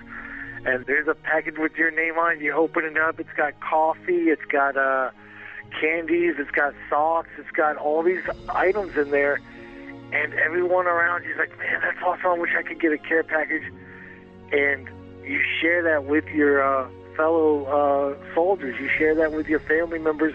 and 0.65 0.85
there's 0.85 1.07
a 1.07 1.15
package 1.15 1.55
with 1.57 1.75
your 1.77 1.91
name 1.91 2.17
on 2.17 2.33
it. 2.33 2.41
You 2.41 2.51
open 2.55 2.83
it 2.83 2.97
up, 2.97 3.21
it's 3.21 3.33
got 3.37 3.57
coffee, 3.61 4.27
it's 4.27 4.45
got 4.51 4.75
uh, 4.75 5.11
candies, 5.79 6.35
it's 6.39 6.51
got 6.51 6.73
socks, 6.89 7.29
it's 7.37 7.51
got 7.51 7.77
all 7.77 8.03
these 8.03 8.23
items 8.49 8.97
in 8.97 9.11
there, 9.11 9.39
and 10.13 10.33
everyone 10.33 10.87
around 10.87 11.23
you's 11.25 11.37
like, 11.37 11.57
man, 11.57 11.81
that's 11.81 11.97
awesome. 12.05 12.25
I 12.25 12.37
wish 12.37 12.51
I 12.57 12.63
could 12.63 12.79
get 12.79 12.91
a 12.91 12.97
care 12.97 13.23
package, 13.23 13.63
and 14.51 14.89
you 15.23 15.41
share 15.61 15.83
that 15.83 16.05
with 16.05 16.25
your 16.27 16.61
uh, 16.61 16.89
fellow 17.15 17.65
uh, 17.65 18.33
soldiers. 18.33 18.79
You 18.79 18.89
share 18.89 19.15
that 19.15 19.33
with 19.33 19.47
your 19.47 19.59
family 19.59 19.99
members 19.99 20.33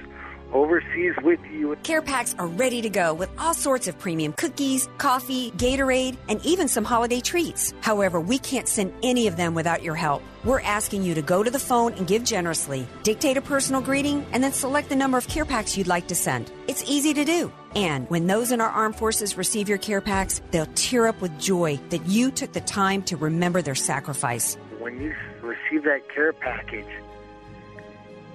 overseas 0.52 1.14
with 1.22 1.40
you. 1.50 1.76
Care 1.82 2.02
packs 2.02 2.34
are 2.38 2.46
ready 2.46 2.82
to 2.82 2.88
go 2.88 3.14
with 3.14 3.30
all 3.38 3.54
sorts 3.54 3.88
of 3.88 3.98
premium 3.98 4.32
cookies, 4.32 4.88
coffee, 4.98 5.50
Gatorade, 5.52 6.16
and 6.28 6.44
even 6.44 6.68
some 6.68 6.84
holiday 6.84 7.20
treats. 7.20 7.74
However, 7.80 8.20
we 8.20 8.38
can't 8.38 8.68
send 8.68 8.92
any 9.02 9.26
of 9.26 9.36
them 9.36 9.54
without 9.54 9.82
your 9.82 9.94
help. 9.94 10.22
We're 10.44 10.60
asking 10.60 11.04
you 11.04 11.14
to 11.14 11.22
go 11.22 11.42
to 11.42 11.50
the 11.50 11.58
phone 11.58 11.92
and 11.94 12.06
give 12.06 12.24
generously, 12.24 12.86
dictate 13.02 13.36
a 13.36 13.40
personal 13.42 13.80
greeting, 13.80 14.26
and 14.32 14.42
then 14.42 14.52
select 14.52 14.88
the 14.88 14.96
number 14.96 15.18
of 15.18 15.28
care 15.28 15.44
packs 15.44 15.76
you'd 15.76 15.86
like 15.86 16.08
to 16.08 16.14
send. 16.14 16.50
It's 16.66 16.84
easy 16.90 17.14
to 17.14 17.24
do. 17.24 17.52
And 17.74 18.08
when 18.10 18.26
those 18.26 18.52
in 18.52 18.60
our 18.60 18.68
armed 18.68 18.96
forces 18.96 19.36
receive 19.36 19.68
your 19.68 19.78
care 19.78 20.00
packs, 20.00 20.42
they'll 20.50 20.66
tear 20.74 21.06
up 21.06 21.20
with 21.20 21.38
joy 21.38 21.78
that 21.90 22.04
you 22.06 22.30
took 22.30 22.52
the 22.52 22.60
time 22.60 23.02
to 23.04 23.16
remember 23.16 23.62
their 23.62 23.74
sacrifice. 23.74 24.56
When 24.78 25.00
you 25.00 25.14
receive 25.40 25.84
that 25.84 26.08
care 26.12 26.32
package, 26.32 26.86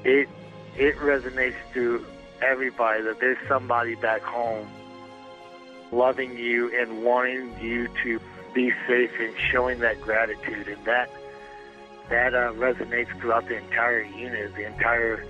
it 0.04 0.30
it 0.78 0.96
resonates 0.98 1.56
to 1.74 2.06
everybody 2.42 3.02
that 3.04 3.20
there's 3.20 3.38
somebody 3.48 3.96
back 3.96 4.22
home 4.22 4.68
loving 5.92 6.38
you 6.38 6.72
and 6.80 7.04
wanting 7.04 7.58
you 7.60 7.88
to 8.04 8.20
be 8.54 8.72
safe 8.88 9.12
and 9.20 9.34
showing 9.52 9.80
that 9.80 10.00
gratitude. 10.02 10.68
And 10.68 10.86
that 10.86 11.10
that 12.10 12.34
uh, 12.34 12.54
resonates 12.54 13.10
throughout 13.20 13.48
the 13.48 13.58
entire 13.58 14.02
unit, 14.02 14.56
the 14.56 14.66
entire 14.66 15.26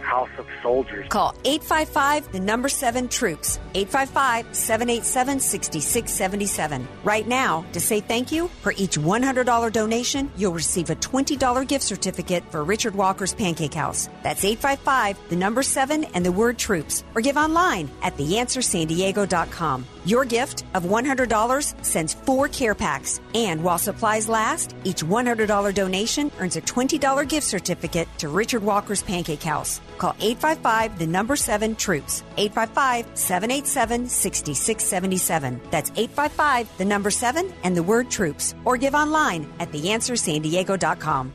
house 0.00 0.30
of 0.38 0.46
soldiers. 0.62 1.06
Call 1.08 1.34
855 1.44 2.32
the 2.32 2.40
number 2.40 2.68
7 2.68 3.08
troops. 3.08 3.58
855 3.74 4.54
787 4.54 5.40
6677. 5.40 6.88
Right 7.04 7.26
now, 7.26 7.64
to 7.72 7.80
say 7.80 8.00
thank 8.00 8.32
you, 8.32 8.48
for 8.62 8.72
each 8.76 8.98
$100 8.98 9.72
donation, 9.72 10.30
you'll 10.36 10.52
receive 10.52 10.90
a 10.90 10.96
$20 10.96 11.66
gift 11.68 11.84
certificate 11.84 12.44
for 12.50 12.64
Richard 12.64 12.94
Walker's 12.94 13.34
Pancake 13.34 13.74
House. 13.74 14.08
That's 14.22 14.44
855 14.44 15.28
the 15.28 15.36
number 15.36 15.62
7 15.62 16.04
and 16.04 16.24
the 16.24 16.32
word 16.32 16.58
troops. 16.58 17.04
Or 17.14 17.20
give 17.20 17.36
online 17.36 17.90
at 18.02 18.16
theanswersandiego.com. 18.16 19.86
Your 20.04 20.24
gift 20.24 20.64
of 20.74 20.84
$100 20.84 21.84
sends 21.84 22.14
four 22.14 22.48
care 22.48 22.76
packs. 22.76 23.20
And 23.34 23.64
while 23.64 23.78
supplies 23.78 24.28
last, 24.28 24.76
each 24.84 25.02
$100 25.02 25.74
donation 25.74 26.30
earns 26.38 26.56
a 26.56 26.62
$20 26.62 27.28
gift 27.28 27.46
certificate 27.46 28.08
to 28.18 28.28
Richard 28.28 28.62
Walker's 28.62 29.02
Pancake 29.02 29.42
House. 29.42 29.80
Call 29.98 30.14
855 30.20 30.98
the 30.98 31.06
number 31.06 31.36
7 31.36 31.76
troops. 31.76 32.22
855 32.36 33.06
787 33.18 34.08
6677. 34.08 35.60
That's 35.70 35.90
855 35.90 36.78
the 36.78 36.84
number 36.84 37.10
7 37.10 37.52
and 37.64 37.76
the 37.76 37.82
word 37.82 38.10
troops. 38.10 38.54
Or 38.64 38.76
give 38.76 38.94
online 38.94 39.52
at 39.60 39.70
theanswersandiego.com. 39.72 41.32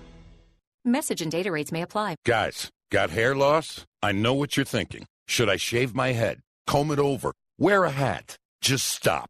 Message 0.84 1.22
and 1.22 1.32
data 1.32 1.52
rates 1.52 1.72
may 1.72 1.84
apply. 1.84 2.16
Guys, 2.26 2.70
got 2.92 3.12
hair 3.12 3.36
loss? 3.36 3.86
I 4.02 4.14
know 4.14 4.34
what 4.34 4.58
you're 4.58 4.66
thinking. 4.66 5.06
Should 5.28 5.48
I 5.48 5.58
shave 5.58 5.94
my 5.94 6.14
head? 6.14 6.40
Comb 6.66 6.92
it 6.92 6.98
over? 7.00 7.34
Wear 7.60 7.84
a 7.84 7.92
hat? 7.92 8.36
Just 8.62 8.88
stop. 8.88 9.30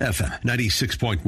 FM 0.00 0.40
96.1, 0.44 1.20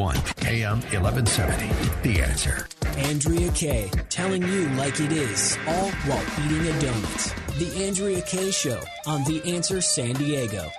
AM 0.47 0.81
1170. 0.81 2.09
The 2.09 2.23
answer. 2.23 2.67
Andrea 2.97 3.51
Kaye, 3.53 3.91
telling 4.09 4.43
you 4.43 4.67
like 4.71 4.99
it 4.99 5.13
is, 5.13 5.59
all 5.67 5.91
while 5.91 6.25
eating 6.47 6.67
a 6.67 6.73
donut. 6.81 7.59
The 7.59 7.85
Andrea 7.85 8.23
Kaye 8.23 8.51
Show 8.51 8.81
on 9.07 9.25
The 9.25 9.43
Answer 9.55 9.83
San 9.83 10.15
Diego. 10.15 10.71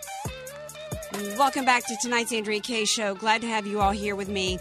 Welcome 1.37 1.65
back 1.65 1.85
to 1.85 1.95
tonight's 2.01 2.33
Andrea 2.33 2.61
Kaye 2.61 2.85
Show. 2.85 3.13
Glad 3.13 3.41
to 3.41 3.47
have 3.47 3.67
you 3.67 3.79
all 3.79 3.91
here 3.91 4.15
with 4.15 4.27
me. 4.27 4.57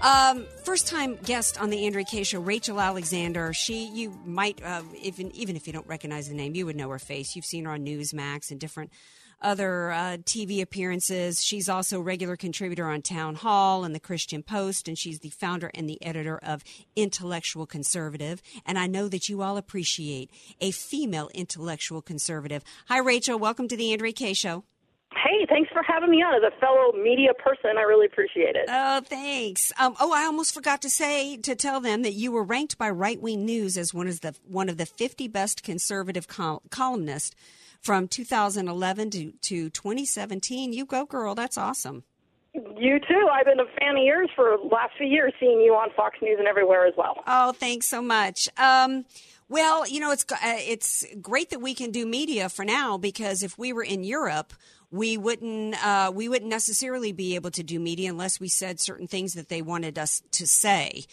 Um, 0.00 0.46
first 0.62 0.86
time 0.86 1.16
guest 1.24 1.60
on 1.60 1.70
the 1.70 1.86
Andrea 1.86 2.04
Kaye 2.04 2.22
Show, 2.22 2.38
Rachel 2.38 2.80
Alexander. 2.80 3.52
She, 3.52 3.88
you 3.88 4.16
might, 4.24 4.62
uh, 4.64 4.82
even 5.02 5.32
even 5.32 5.56
if 5.56 5.66
you 5.66 5.72
don't 5.72 5.88
recognize 5.88 6.28
the 6.28 6.34
name, 6.34 6.54
you 6.54 6.66
would 6.66 6.76
know 6.76 6.88
her 6.90 7.00
face. 7.00 7.34
You've 7.34 7.44
seen 7.44 7.64
her 7.64 7.72
on 7.72 7.84
Newsmax 7.84 8.52
and 8.52 8.60
different 8.60 8.92
other 9.40 9.90
uh, 9.90 10.16
TV 10.18 10.60
appearances. 10.60 11.42
She's 11.42 11.68
also 11.68 11.98
a 11.98 12.02
regular 12.02 12.36
contributor 12.36 12.86
on 12.86 13.02
Townhall 13.02 13.84
and 13.84 13.94
the 13.94 14.00
Christian 14.00 14.42
Post, 14.42 14.88
and 14.88 14.98
she's 14.98 15.20
the 15.20 15.30
founder 15.30 15.70
and 15.74 15.88
the 15.88 16.02
editor 16.04 16.38
of 16.42 16.62
Intellectual 16.96 17.66
Conservative. 17.66 18.42
And 18.66 18.78
I 18.78 18.86
know 18.86 19.08
that 19.08 19.28
you 19.28 19.42
all 19.42 19.56
appreciate 19.56 20.30
a 20.60 20.70
female 20.70 21.30
intellectual 21.34 22.02
conservative. 22.02 22.62
Hi, 22.88 22.98
Rachel. 22.98 23.38
Welcome 23.38 23.68
to 23.68 23.76
the 23.76 23.92
Andrea 23.92 24.12
Kaye 24.12 24.34
Show. 24.34 24.64
Hey, 25.12 25.44
thanks 25.48 25.70
for 25.72 25.82
having 25.82 26.10
me 26.10 26.22
on 26.22 26.34
as 26.36 26.52
a 26.52 26.60
fellow 26.60 26.92
media 26.92 27.34
person. 27.34 27.76
I 27.76 27.82
really 27.82 28.06
appreciate 28.06 28.54
it. 28.54 28.66
Oh, 28.68 29.00
thanks. 29.00 29.72
Um, 29.78 29.96
oh, 29.98 30.12
I 30.12 30.24
almost 30.24 30.54
forgot 30.54 30.80
to 30.82 30.90
say 30.90 31.36
to 31.38 31.56
tell 31.56 31.80
them 31.80 32.02
that 32.02 32.12
you 32.12 32.30
were 32.30 32.44
ranked 32.44 32.78
by 32.78 32.90
Right 32.90 33.20
Wing 33.20 33.44
News 33.44 33.76
as 33.76 33.92
one 33.92 34.06
of 34.06 34.20
the 34.20 34.36
one 34.46 34.68
of 34.68 34.76
the 34.76 34.86
50 34.86 35.26
best 35.26 35.64
conservative 35.64 36.28
col- 36.28 36.62
columnists 36.70 37.34
from 37.80 38.08
2011 38.08 39.10
to, 39.10 39.32
to 39.32 39.70
2017. 39.70 40.72
You 40.72 40.84
go, 40.84 41.04
girl. 41.06 41.34
That's 41.34 41.58
awesome. 41.58 42.04
You 42.52 42.98
too. 42.98 43.28
I've 43.32 43.46
been 43.46 43.60
a 43.60 43.78
fan 43.78 43.96
of 43.96 44.02
yours 44.02 44.28
for 44.34 44.56
the 44.60 44.68
last 44.68 44.92
few 44.98 45.06
years, 45.06 45.32
seeing 45.38 45.60
you 45.60 45.72
on 45.74 45.88
Fox 45.96 46.18
News 46.20 46.36
and 46.38 46.48
everywhere 46.48 46.86
as 46.86 46.94
well. 46.96 47.22
Oh, 47.26 47.52
thanks 47.52 47.86
so 47.86 48.02
much. 48.02 48.48
Um, 48.56 49.04
well, 49.50 49.84
you 49.86 49.98
know, 49.98 50.12
it's 50.12 50.24
uh, 50.30 50.36
it's 50.42 51.04
great 51.20 51.50
that 51.50 51.60
we 51.60 51.74
can 51.74 51.90
do 51.90 52.06
media 52.06 52.48
for 52.48 52.64
now 52.64 52.96
because 52.96 53.42
if 53.42 53.58
we 53.58 53.72
were 53.72 53.82
in 53.82 54.04
Europe, 54.04 54.54
we 54.92 55.18
wouldn't 55.18 55.74
uh, 55.84 56.12
we 56.14 56.28
wouldn't 56.28 56.48
necessarily 56.48 57.10
be 57.10 57.34
able 57.34 57.50
to 57.50 57.64
do 57.64 57.80
media 57.80 58.10
unless 58.10 58.38
we 58.38 58.48
said 58.48 58.78
certain 58.78 59.08
things 59.08 59.34
that 59.34 59.48
they 59.48 59.60
wanted 59.60 59.98
us 59.98 60.22
to 60.30 60.46
say. 60.46 61.04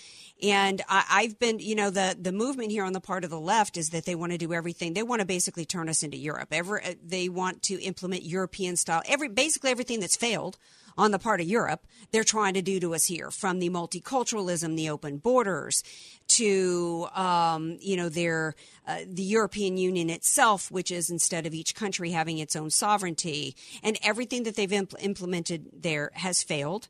And 0.44 0.84
I, 0.88 1.24
have 1.24 1.40
been, 1.40 1.58
you 1.58 1.74
know, 1.74 1.90
the 1.90 2.16
the 2.20 2.32
movement 2.32 2.70
here 2.70 2.84
on 2.84 2.94
the 2.94 3.02
part 3.02 3.24
of 3.24 3.32
the 3.32 3.40
left 3.40 3.76
is 3.76 3.90
that 3.90 4.06
they 4.06 4.14
want 4.14 4.34
to 4.34 4.38
do 4.38 4.54
everything. 4.54 4.94
They 4.94 5.02
want 5.02 5.22
to 5.22 5.26
basically 5.26 5.66
turn 5.66 5.90
us 5.90 6.04
into 6.04 6.18
Europe. 6.18 6.50
Ever 6.52 6.80
uh, 6.84 6.94
they 7.04 7.30
want 7.30 7.64
to 7.64 7.82
implement 7.82 8.22
European 8.22 8.76
style. 8.76 9.02
Every 9.08 9.30
basically 9.30 9.72
everything 9.72 10.00
that's 10.00 10.16
failed 10.16 10.60
on 10.98 11.12
the 11.12 11.20
part 11.20 11.42
of 11.42 11.48
Europe, 11.48 11.86
they're 12.12 12.24
trying 12.24 12.54
to 12.56 12.62
do 12.62 12.80
to 12.80 12.96
us 12.96 13.06
here, 13.06 13.32
from 13.32 13.60
the 13.60 13.70
multiculturalism, 13.70 14.76
the 14.76 14.90
open 14.90 15.18
borders, 15.18 15.84
to 16.28 17.08
um, 17.14 17.78
you 17.82 17.96
know 17.96 18.10
their 18.10 18.56
uh, 18.88 19.00
the 19.06 19.24
European 19.24 19.78
Union 19.78 20.10
itself, 20.10 20.72
which 20.72 20.92
is 20.92 21.10
instead 21.10 21.46
of 21.46 21.54
each 21.54 21.76
country 21.76 22.12
having 22.12 22.38
its 22.38 22.56
own 22.56 22.70
sovereignty, 22.70 23.56
and 23.84 23.98
everything 24.04 24.44
that 24.44 24.56
they've 24.56 24.70
impl- 24.70 24.96
implemented 25.00 25.70
there 25.74 26.12
has 26.16 26.44
failed. 26.44 26.88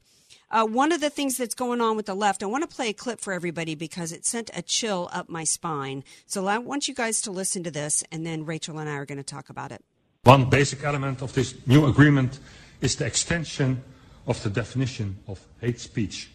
Uh, 0.49 0.65
one 0.65 0.93
of 0.93 1.01
the 1.01 1.09
things 1.09 1.37
that's 1.37 1.53
going 1.53 1.81
on 1.81 1.97
with 1.97 2.05
the 2.05 2.15
left, 2.15 2.41
I 2.41 2.45
want 2.45 2.69
to 2.69 2.73
play 2.73 2.89
a 2.89 2.93
clip 2.93 3.19
for 3.19 3.33
everybody 3.33 3.75
because 3.75 4.13
it 4.13 4.25
sent 4.25 4.49
a 4.53 4.61
chill 4.61 5.09
up 5.11 5.27
my 5.27 5.43
spine. 5.43 6.05
So 6.25 6.47
I 6.47 6.57
want 6.57 6.87
you 6.87 6.93
guys 6.93 7.19
to 7.21 7.31
listen 7.31 7.63
to 7.63 7.71
this, 7.71 8.03
and 8.11 8.25
then 8.25 8.45
Rachel 8.45 8.79
and 8.79 8.89
I 8.89 8.93
are 8.93 9.05
going 9.05 9.17
to 9.17 9.23
talk 9.23 9.49
about 9.49 9.73
it. 9.73 9.83
One 10.23 10.49
basic 10.49 10.83
element 10.83 11.21
of 11.21 11.33
this 11.33 11.53
new 11.67 11.85
agreement 11.85 12.39
is 12.81 12.95
the 12.95 13.05
extension 13.05 13.83
of 14.27 14.41
the 14.43 14.49
definition 14.49 15.17
of 15.27 15.39
hate 15.61 15.79
speech. 15.79 16.29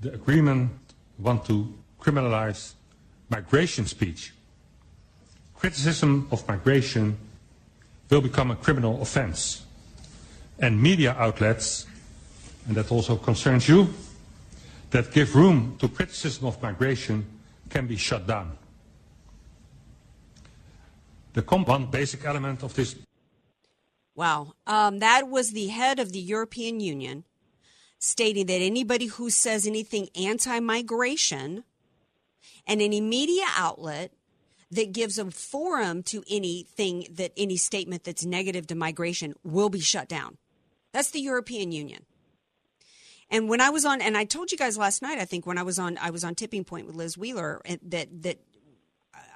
The 0.00 0.14
agreement 0.14 0.70
wants 1.18 1.48
to 1.48 1.74
criminalize 2.00 2.74
migration 3.28 3.86
speech. 3.86 4.32
Criticism 5.56 6.28
of 6.30 6.46
migration 6.46 7.18
will 8.08 8.20
become 8.20 8.52
a 8.52 8.56
criminal 8.56 9.02
offense. 9.02 9.64
And 10.60 10.80
media 10.80 11.14
outlets, 11.18 11.86
and 12.66 12.76
that 12.76 12.90
also 12.92 13.16
concerns 13.16 13.68
you, 13.68 13.92
that 14.90 15.12
give 15.12 15.34
room 15.34 15.76
to 15.80 15.88
criticism 15.88 16.46
of 16.46 16.62
migration 16.62 17.26
can 17.68 17.86
be 17.86 17.96
shut 17.96 18.26
down. 18.26 18.56
The 21.34 21.42
one 21.42 21.86
basic 21.86 22.24
element 22.24 22.62
of 22.62 22.74
this 22.74 22.96
Wow. 24.18 24.54
Um, 24.66 24.98
that 24.98 25.28
was 25.28 25.52
the 25.52 25.68
head 25.68 26.00
of 26.00 26.10
the 26.10 26.18
European 26.18 26.80
Union 26.80 27.22
stating 28.00 28.46
that 28.46 28.60
anybody 28.60 29.06
who 29.06 29.30
says 29.30 29.64
anything 29.64 30.08
anti 30.20 30.58
migration 30.58 31.62
and 32.66 32.82
any 32.82 33.00
media 33.00 33.44
outlet 33.56 34.10
that 34.72 34.90
gives 34.90 35.20
a 35.20 35.30
forum 35.30 36.02
to 36.02 36.24
anything 36.28 37.06
that 37.12 37.30
any 37.36 37.56
statement 37.56 38.02
that's 38.02 38.24
negative 38.24 38.66
to 38.66 38.74
migration 38.74 39.34
will 39.44 39.68
be 39.68 39.78
shut 39.78 40.08
down. 40.08 40.36
That's 40.90 41.12
the 41.12 41.20
European 41.20 41.70
Union. 41.70 42.04
And 43.30 43.48
when 43.48 43.60
I 43.60 43.70
was 43.70 43.84
on, 43.84 44.00
and 44.00 44.16
I 44.16 44.24
told 44.24 44.50
you 44.50 44.58
guys 44.58 44.76
last 44.76 45.00
night, 45.00 45.18
I 45.20 45.26
think 45.26 45.46
when 45.46 45.58
I 45.58 45.62
was 45.62 45.78
on, 45.78 45.96
I 45.96 46.10
was 46.10 46.24
on 46.24 46.34
Tipping 46.34 46.64
Point 46.64 46.88
with 46.88 46.96
Liz 46.96 47.16
Wheeler, 47.16 47.62
that 47.82 48.08
that 48.22 48.40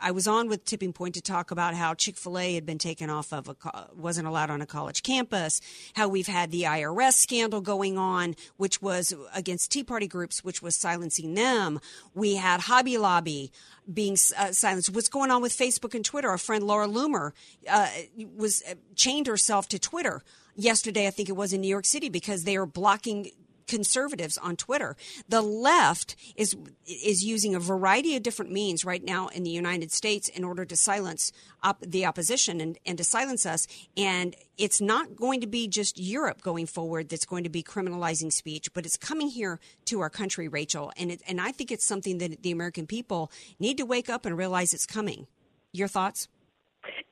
I 0.02 0.10
was 0.10 0.26
on 0.26 0.48
with 0.48 0.64
Tipping 0.64 0.92
Point 0.92 1.14
to 1.14 1.22
talk 1.22 1.50
about 1.50 1.74
how 1.74 1.94
Chick 1.94 2.16
Fil 2.16 2.38
A 2.38 2.54
had 2.54 2.66
been 2.66 2.78
taken 2.78 3.08
off 3.08 3.32
of 3.32 3.48
a 3.48 3.86
wasn't 3.94 4.26
allowed 4.26 4.50
on 4.50 4.60
a 4.60 4.66
college 4.66 5.02
campus. 5.02 5.60
How 5.94 6.08
we've 6.08 6.26
had 6.26 6.50
the 6.50 6.62
IRS 6.62 7.14
scandal 7.14 7.60
going 7.60 7.96
on, 7.96 8.34
which 8.56 8.82
was 8.82 9.14
against 9.34 9.70
Tea 9.70 9.84
Party 9.84 10.08
groups, 10.08 10.42
which 10.42 10.60
was 10.60 10.76
silencing 10.76 11.34
them. 11.34 11.80
We 12.14 12.34
had 12.36 12.62
Hobby 12.62 12.98
Lobby 12.98 13.52
being 13.92 14.16
uh, 14.36 14.52
silenced. 14.52 14.90
What's 14.90 15.08
going 15.08 15.30
on 15.30 15.40
with 15.40 15.56
Facebook 15.56 15.94
and 15.94 16.04
Twitter? 16.04 16.28
Our 16.28 16.38
friend 16.38 16.64
Laura 16.64 16.88
Loomer 16.88 17.32
uh, 17.70 17.88
was 18.36 18.62
uh, 18.68 18.74
chained 18.96 19.28
herself 19.28 19.68
to 19.68 19.78
Twitter 19.78 20.22
yesterday. 20.56 21.06
I 21.06 21.10
think 21.10 21.28
it 21.28 21.36
was 21.36 21.52
in 21.52 21.60
New 21.60 21.68
York 21.68 21.86
City 21.86 22.08
because 22.08 22.44
they 22.44 22.56
are 22.56 22.66
blocking 22.66 23.30
conservatives 23.72 24.36
on 24.36 24.54
Twitter. 24.54 24.94
The 25.30 25.40
left 25.40 26.14
is 26.36 26.54
is 26.86 27.24
using 27.24 27.54
a 27.54 27.58
variety 27.58 28.16
of 28.16 28.22
different 28.22 28.52
means 28.52 28.84
right 28.84 29.02
now 29.02 29.28
in 29.28 29.44
the 29.44 29.50
United 29.50 29.90
States 29.90 30.28
in 30.28 30.44
order 30.44 30.66
to 30.66 30.76
silence 30.76 31.32
op- 31.62 31.80
the 31.80 32.04
opposition 32.04 32.60
and, 32.60 32.78
and 32.84 32.98
to 32.98 33.04
silence 33.04 33.46
us. 33.46 33.66
And 33.96 34.36
it's 34.58 34.82
not 34.82 35.16
going 35.16 35.40
to 35.40 35.46
be 35.46 35.68
just 35.68 35.98
Europe 35.98 36.42
going 36.42 36.66
forward 36.66 37.08
that's 37.08 37.24
going 37.24 37.44
to 37.44 37.50
be 37.50 37.62
criminalizing 37.62 38.30
speech, 38.30 38.74
but 38.74 38.84
it's 38.84 38.98
coming 38.98 39.28
here 39.28 39.58
to 39.86 40.00
our 40.00 40.10
country, 40.10 40.48
Rachel. 40.48 40.92
And 40.98 41.10
it, 41.10 41.22
and 41.26 41.40
I 41.40 41.50
think 41.50 41.72
it's 41.72 41.86
something 41.86 42.18
that 42.18 42.42
the 42.42 42.50
American 42.50 42.86
people 42.86 43.32
need 43.58 43.78
to 43.78 43.86
wake 43.86 44.10
up 44.10 44.26
and 44.26 44.36
realize 44.36 44.74
it's 44.74 44.86
coming. 44.86 45.26
Your 45.72 45.88
thoughts? 45.88 46.28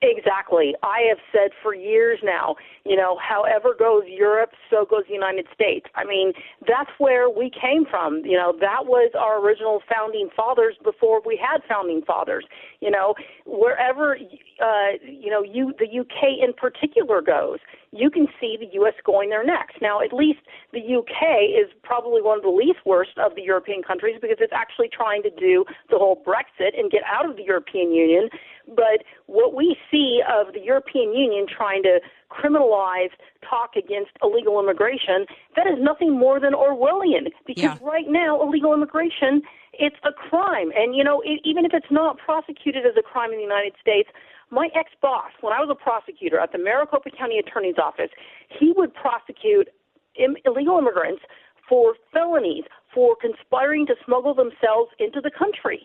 Exactly. 0.01 0.75
I 0.83 0.99
have 1.09 1.19
said 1.31 1.51
for 1.63 1.73
years 1.73 2.19
now, 2.23 2.55
you 2.85 2.95
know, 2.95 3.17
however 3.17 3.75
goes 3.77 4.03
Europe, 4.07 4.51
so 4.69 4.85
goes 4.85 5.03
the 5.07 5.13
United 5.13 5.47
States. 5.53 5.85
I 5.95 6.05
mean, 6.05 6.33
that's 6.67 6.89
where 6.97 7.29
we 7.29 7.49
came 7.49 7.85
from. 7.85 8.21
You 8.25 8.37
know, 8.37 8.53
that 8.59 8.85
was 8.85 9.11
our 9.17 9.39
original 9.39 9.81
founding 9.89 10.29
fathers 10.35 10.75
before 10.83 11.21
we 11.25 11.39
had 11.39 11.61
founding 11.67 12.01
fathers. 12.01 12.45
You 12.79 12.91
know, 12.91 13.13
wherever, 13.45 14.17
uh, 14.61 14.91
you 15.03 15.29
know, 15.29 15.43
you 15.43 15.73
the 15.77 15.99
UK 15.99 16.41
in 16.41 16.53
particular 16.53 17.21
goes, 17.21 17.59
you 17.91 18.09
can 18.09 18.27
see 18.39 18.57
the 18.59 18.67
U.S. 18.73 18.93
going 19.05 19.29
there 19.29 19.45
next. 19.45 19.81
Now, 19.81 20.01
at 20.01 20.13
least 20.13 20.39
the 20.71 20.79
UK 20.79 21.43
is 21.51 21.69
probably 21.83 22.21
one 22.21 22.37
of 22.37 22.43
the 22.43 22.49
least 22.49 22.79
worst 22.85 23.17
of 23.17 23.35
the 23.35 23.41
European 23.41 23.83
countries 23.83 24.17
because 24.21 24.37
it's 24.39 24.53
actually 24.55 24.89
trying 24.91 25.23
to 25.23 25.29
do 25.29 25.65
the 25.89 25.97
whole 25.97 26.23
Brexit 26.25 26.79
and 26.79 26.89
get 26.89 27.01
out 27.05 27.29
of 27.29 27.35
the 27.35 27.43
European 27.43 27.93
Union. 27.93 28.29
But 28.67 29.03
what 29.25 29.53
we 29.53 29.75
see 29.91 30.21
of 30.23 30.53
the 30.53 30.61
European 30.61 31.13
Union 31.13 31.45
trying 31.47 31.83
to 31.83 31.99
criminalize 32.31 33.11
talk 33.47 33.75
against 33.75 34.11
illegal 34.23 34.59
immigration, 34.59 35.25
that 35.55 35.67
is 35.67 35.77
nothing 35.79 36.17
more 36.17 36.39
than 36.39 36.53
Orwellian. 36.53 37.27
Because 37.45 37.63
yeah. 37.63 37.77
right 37.81 38.07
now, 38.07 38.41
illegal 38.41 38.73
immigration, 38.73 39.41
it's 39.73 39.97
a 40.03 40.13
crime. 40.13 40.71
And, 40.75 40.95
you 40.95 41.03
know, 41.03 41.21
it, 41.25 41.41
even 41.43 41.65
if 41.65 41.73
it's 41.73 41.91
not 41.91 42.17
prosecuted 42.17 42.85
as 42.85 42.93
a 42.97 43.03
crime 43.03 43.31
in 43.31 43.37
the 43.37 43.43
United 43.43 43.73
States, 43.81 44.09
my 44.49 44.69
ex 44.75 44.91
boss, 45.01 45.31
when 45.41 45.53
I 45.53 45.59
was 45.59 45.69
a 45.69 45.75
prosecutor 45.75 46.39
at 46.39 46.51
the 46.51 46.57
Maricopa 46.57 47.09
County 47.11 47.37
Attorney's 47.39 47.77
Office, 47.81 48.11
he 48.47 48.73
would 48.75 48.93
prosecute 48.93 49.69
Im- 50.15 50.35
illegal 50.45 50.77
immigrants 50.77 51.21
for 51.67 51.95
felonies 52.11 52.65
for 52.93 53.15
conspiring 53.15 53.85
to 53.87 53.95
smuggle 54.05 54.33
themselves 54.33 54.91
into 54.99 55.21
the 55.21 55.31
country. 55.31 55.81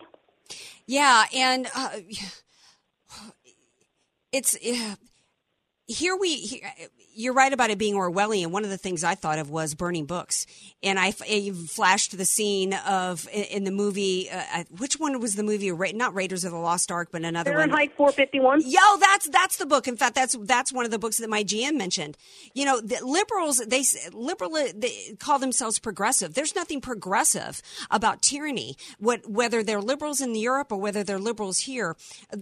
Yeah, 0.85 1.25
and 1.33 1.67
uh, 1.73 1.89
it's 4.31 4.57
yeah, 4.61 4.95
here 5.87 6.17
we 6.17 6.35
here, 6.35 6.61
uh, 6.65 6.85
you're 7.15 7.33
right 7.33 7.51
about 7.51 7.69
it 7.69 7.77
being 7.77 7.95
Orwellian. 7.95 8.47
One 8.47 8.63
of 8.63 8.69
the 8.69 8.77
things 8.77 9.03
I 9.03 9.15
thought 9.15 9.39
of 9.39 9.49
was 9.49 9.73
burning 9.73 10.05
books, 10.05 10.45
and 10.83 10.99
I 10.99 11.11
flashed 11.11 12.15
the 12.15 12.25
scene 12.25 12.73
of 12.73 13.27
in 13.31 13.63
the 13.63 13.71
movie. 13.71 14.29
Uh, 14.29 14.43
uh, 14.53 14.63
which 14.77 14.99
one 14.99 15.19
was 15.19 15.35
the 15.35 15.43
movie? 15.43 15.71
Not 15.93 16.13
Raiders 16.13 16.43
of 16.43 16.51
the 16.51 16.57
Lost 16.57 16.91
Ark, 16.91 17.09
but 17.11 17.23
another 17.23 17.51
Fahrenheit 17.51 17.91
one. 17.97 18.13
451. 18.13 18.61
Yo, 18.65 18.79
that's 18.99 19.29
that's 19.29 19.57
the 19.57 19.65
book. 19.65 19.87
In 19.87 19.95
fact, 19.95 20.13
that's 20.13 20.35
that's 20.41 20.73
one 20.73 20.83
of 20.83 20.91
the 20.91 20.99
books 20.99 21.17
that 21.17 21.29
my 21.29 21.43
GM 21.43 21.77
mentioned. 21.77 22.17
You 22.53 22.65
know, 22.65 22.81
the 22.81 22.99
liberals 23.03 23.57
they 23.65 23.83
liberal 24.11 24.55
uh, 24.55 24.67
they 24.75 25.15
call 25.19 25.39
themselves 25.39 25.79
progressive. 25.79 26.33
There's 26.33 26.53
nothing 26.53 26.81
progressive 26.81 27.61
about 27.89 28.21
tyranny. 28.21 28.75
What 28.99 29.27
whether 29.27 29.63
they're 29.63 29.81
liberals 29.81 30.19
in 30.19 30.35
Europe 30.35 30.71
or 30.71 30.77
whether 30.77 31.03
they're 31.03 31.17
liberals 31.17 31.59
here, 31.59 31.95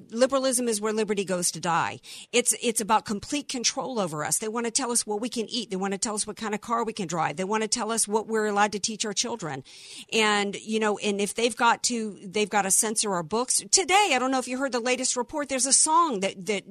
liberalism 0.10 0.68
is 0.68 0.82
where 0.82 0.92
liberty 0.92 1.24
goes 1.24 1.52
to 1.52 1.60
die. 1.60 2.00
It's 2.32 2.56
it's 2.62 2.82
about 2.82 3.06
complete 3.06 3.35
control 3.44 4.00
over 4.00 4.24
us. 4.24 4.38
They 4.38 4.48
want 4.48 4.66
to 4.66 4.72
tell 4.72 4.92
us 4.92 5.06
what 5.06 5.22
we 5.22 5.30
can 5.30 5.48
eat. 5.50 5.70
They 5.70 5.76
want 5.76 5.94
to 5.94 5.98
tell 5.98 6.16
us 6.16 6.26
what 6.26 6.38
kind 6.38 6.54
of 6.54 6.62
car 6.62 6.84
we 6.84 6.94
can 6.94 7.08
drive. 7.08 7.38
They 7.38 7.44
want 7.44 7.64
to 7.64 7.68
tell 7.68 7.92
us 7.92 8.08
what 8.08 8.28
we're 8.28 8.48
allowed 8.48 8.72
to 8.74 8.80
teach 8.80 9.06
our 9.06 9.14
children. 9.14 9.64
And, 10.12 10.56
you 10.56 10.80
know, 10.80 10.98
and 10.98 11.20
if 11.20 11.36
they've 11.36 11.56
got 11.56 11.84
to, 11.84 12.18
they've 12.24 12.50
got 12.50 12.64
to 12.64 12.72
censor 12.72 13.14
our 13.14 13.24
books. 13.24 13.64
Today, 13.72 14.12
I 14.14 14.20
don't 14.20 14.32
know 14.32 14.40
if 14.40 14.48
you 14.48 14.58
heard 14.58 14.72
the 14.72 14.80
latest 14.80 15.16
report, 15.16 15.50
there's 15.50 15.66
a 15.66 15.74
song 15.74 16.22
that, 16.22 16.46
that 16.46 16.64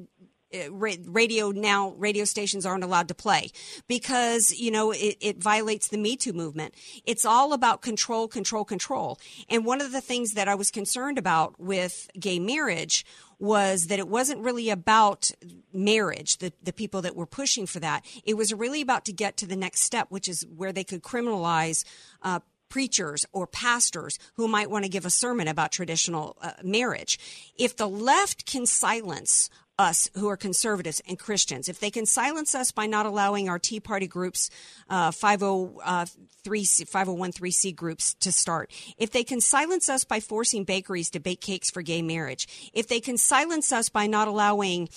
uh, 0.54 0.70
radio 0.70 1.50
now 1.50 1.90
radio 1.96 2.24
stations 2.24 2.64
aren't 2.64 2.84
allowed 2.84 3.08
to 3.08 3.14
play 3.14 3.50
because 3.88 4.52
you 4.52 4.70
know 4.70 4.92
it, 4.92 5.16
it, 5.20 5.42
violates 5.42 5.88
the 5.88 5.98
me 5.98 6.16
too 6.16 6.32
movement 6.32 6.74
it's 7.04 7.24
all 7.24 7.52
about 7.52 7.82
control 7.82 8.28
control 8.28 8.64
control 8.64 9.18
and 9.48 9.64
one 9.64 9.80
of 9.80 9.90
the 9.90 10.00
things 10.00 10.34
that 10.34 10.46
i 10.46 10.54
was 10.54 10.70
concerned 10.70 11.18
about 11.18 11.58
with 11.58 12.08
gay 12.20 12.38
marriage 12.38 13.04
was 13.45 13.86
that 13.86 13.99
it 13.99 14.09
wasn't 14.09 14.40
really 14.40 14.70
about 14.70 15.30
marriage, 15.72 16.38
the, 16.38 16.53
the 16.62 16.72
people 16.72 17.03
that 17.03 17.14
were 17.14 17.26
pushing 17.26 17.66
for 17.66 17.80
that. 17.80 18.05
It 18.24 18.36
was 18.36 18.53
really 18.53 18.80
about 18.80 19.05
to 19.05 19.12
get 19.12 19.36
to 19.38 19.47
the 19.47 19.57
next 19.57 19.80
step, 19.80 20.07
which 20.11 20.28
is 20.28 20.47
where 20.57 20.72
they 20.72 20.84
could 20.84 21.03
criminalize 21.03 21.84
uh, 22.22 22.40
preachers 22.68 23.24
or 23.32 23.47
pastors 23.47 24.18
who 24.34 24.49
might 24.49 24.70
want 24.70 24.84
to 24.84 24.90
give 24.90 25.07
a 25.07 25.11
sermon 25.11 25.47
about 25.47 25.70
traditional 25.70 26.36
uh, 26.42 26.53
marriage. 26.64 27.18
If 27.57 27.76
the 27.76 27.88
left 27.88 28.47
can 28.47 28.66
silence 28.66 29.49
us 29.79 30.09
who 30.14 30.29
are 30.29 30.37
conservatives 30.37 31.03
and 31.09 31.18
Christians. 31.18 31.68
If 31.68 31.81
they 31.81 31.91
can 31.91 32.07
silence 32.07 32.55
us 32.55 32.70
by 32.70 32.87
not 32.87 33.07
allowing 33.07 33.49
our 33.49 33.59
Tea 33.59 33.81
Party 33.81 34.07
groups, 34.07 34.51
uh, 34.89 35.11
503, 35.11 36.64
5013C 36.64 37.75
groups 37.75 38.14
to 38.14 38.31
start, 38.31 38.70
if 38.97 39.11
they 39.11 39.25
can 39.25 39.41
silence 39.41 39.89
us 39.89 40.05
by 40.05 40.20
forcing 40.20 40.64
bakeries 40.64 41.11
to 41.11 41.20
bake 41.20 41.41
cakes 41.41 41.70
for 41.70 41.83
gay 41.83 42.03
marriage, 42.03 42.70
if 42.72 42.87
they 42.87 43.01
can 43.01 43.18
silence 43.18 43.72
us 43.72 43.89
by 43.89 44.07
not 44.07 44.29
allowing 44.29 44.89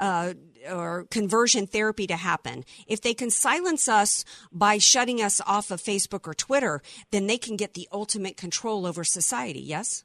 uh, 0.00 0.34
or 0.68 1.06
conversion 1.10 1.66
therapy 1.66 2.06
to 2.06 2.16
happen. 2.16 2.64
If 2.86 3.00
they 3.00 3.14
can 3.14 3.30
silence 3.30 3.88
us 3.88 4.24
by 4.50 4.78
shutting 4.78 5.22
us 5.22 5.40
off 5.46 5.70
of 5.70 5.80
Facebook 5.80 6.26
or 6.26 6.34
Twitter, 6.34 6.82
then 7.12 7.26
they 7.26 7.38
can 7.38 7.56
get 7.56 7.74
the 7.74 7.88
ultimate 7.92 8.36
control 8.36 8.86
over 8.86 9.04
society. 9.04 9.60
Yes? 9.60 10.04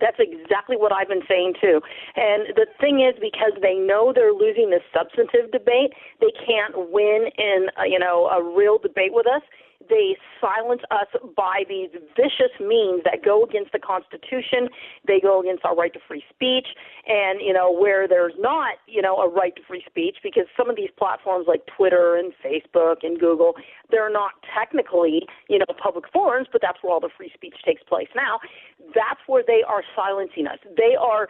That's 0.00 0.18
exactly 0.18 0.76
what 0.76 0.92
I've 0.92 1.08
been 1.08 1.24
saying 1.28 1.54
too. 1.60 1.80
And 2.16 2.54
the 2.54 2.66
thing 2.80 3.00
is, 3.00 3.14
because 3.20 3.52
they 3.62 3.74
know 3.74 4.12
they're 4.14 4.32
losing 4.32 4.70
the 4.70 4.80
substantive 4.92 5.50
debate, 5.52 5.92
they 6.20 6.32
can't 6.44 6.90
win 6.90 7.28
in 7.38 7.66
a, 7.80 7.88
you 7.88 7.98
know 7.98 8.28
a 8.28 8.42
real 8.42 8.78
debate 8.78 9.12
with 9.12 9.26
us 9.26 9.42
they 9.88 10.16
silence 10.40 10.82
us 10.90 11.06
by 11.36 11.64
these 11.68 11.90
vicious 12.16 12.52
means 12.60 13.02
that 13.04 13.24
go 13.24 13.42
against 13.42 13.72
the 13.72 13.78
Constitution. 13.78 14.68
They 15.06 15.20
go 15.20 15.40
against 15.40 15.64
our 15.64 15.74
right 15.74 15.92
to 15.92 16.00
free 16.06 16.24
speech. 16.28 16.68
And, 17.06 17.40
you 17.40 17.52
know, 17.52 17.70
where 17.70 18.08
there's 18.08 18.34
not, 18.38 18.74
you 18.86 19.02
know, 19.02 19.16
a 19.16 19.28
right 19.28 19.54
to 19.56 19.62
free 19.66 19.84
speech, 19.86 20.18
because 20.22 20.44
some 20.56 20.68
of 20.68 20.76
these 20.76 20.90
platforms 20.98 21.46
like 21.48 21.62
Twitter 21.66 22.16
and 22.16 22.32
Facebook 22.44 22.96
and 23.02 23.18
Google, 23.18 23.54
they're 23.90 24.12
not 24.12 24.32
technically, 24.54 25.26
you 25.48 25.58
know, 25.58 25.66
public 25.82 26.04
forums, 26.12 26.48
but 26.50 26.60
that's 26.60 26.78
where 26.82 26.92
all 26.92 27.00
the 27.00 27.10
free 27.16 27.30
speech 27.34 27.54
takes 27.64 27.82
place 27.82 28.08
now. 28.14 28.38
That's 28.94 29.20
where 29.26 29.44
they 29.46 29.62
are 29.66 29.82
silencing 29.94 30.46
us. 30.46 30.58
They 30.76 30.96
are 30.98 31.28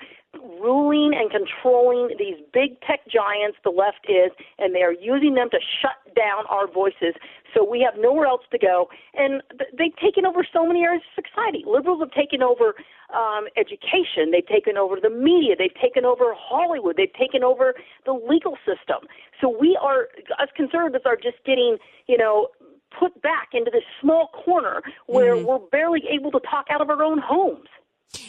ruling 0.61 1.12
and 1.14 1.30
controlling 1.30 2.16
these 2.18 2.37
big 2.53 2.80
tech 2.80 3.01
giants, 3.09 3.59
the 3.64 3.70
left 3.70 4.07
is, 4.09 4.30
and 4.59 4.74
they 4.74 4.82
are 4.82 4.93
using 4.93 5.34
them 5.34 5.51
to 5.51 5.59
shut 5.80 6.14
down 6.14 6.45
our 6.49 6.66
voices 6.70 7.14
so 7.55 7.64
we 7.64 7.80
have 7.80 8.01
nowhere 8.01 8.26
else 8.26 8.43
to 8.51 8.59
go. 8.59 8.89
And 9.14 9.43
they've 9.76 9.97
taken 9.97 10.26
over 10.26 10.47
so 10.53 10.66
many 10.66 10.82
areas 10.82 11.03
of 11.16 11.24
society. 11.24 11.64
Liberals 11.66 12.01
have 12.01 12.11
taken 12.11 12.43
over 12.43 12.74
um, 13.14 13.47
education, 13.57 14.32
they've 14.32 14.47
taken 14.47 14.76
over 14.76 14.97
the 15.01 15.11
media, 15.11 15.55
they've 15.57 15.74
taken 15.80 16.05
over 16.05 16.34
Hollywood, 16.37 16.97
they've 16.97 17.12
taken 17.14 17.45
over 17.45 17.74
the 18.05 18.12
legal 18.12 18.59
system. 18.66 19.09
So 19.41 19.49
we 19.49 19.78
are, 19.80 20.09
us 20.41 20.49
conservatives, 20.57 21.05
are 21.07 21.16
just 21.16 21.39
getting, 21.45 21.78
you 22.09 22.18
know, 22.18 22.49
put 22.99 23.20
back 23.22 23.51
into 23.53 23.70
this 23.70 23.84
small 24.01 24.28
corner 24.28 24.82
where 25.07 25.34
mm-hmm. 25.34 25.47
we're 25.47 25.59
barely 25.70 26.03
able 26.11 26.30
to 26.32 26.41
talk 26.41 26.66
out 26.70 26.80
of 26.80 26.91
our 26.91 27.03
own 27.03 27.18
homes. 27.18 27.68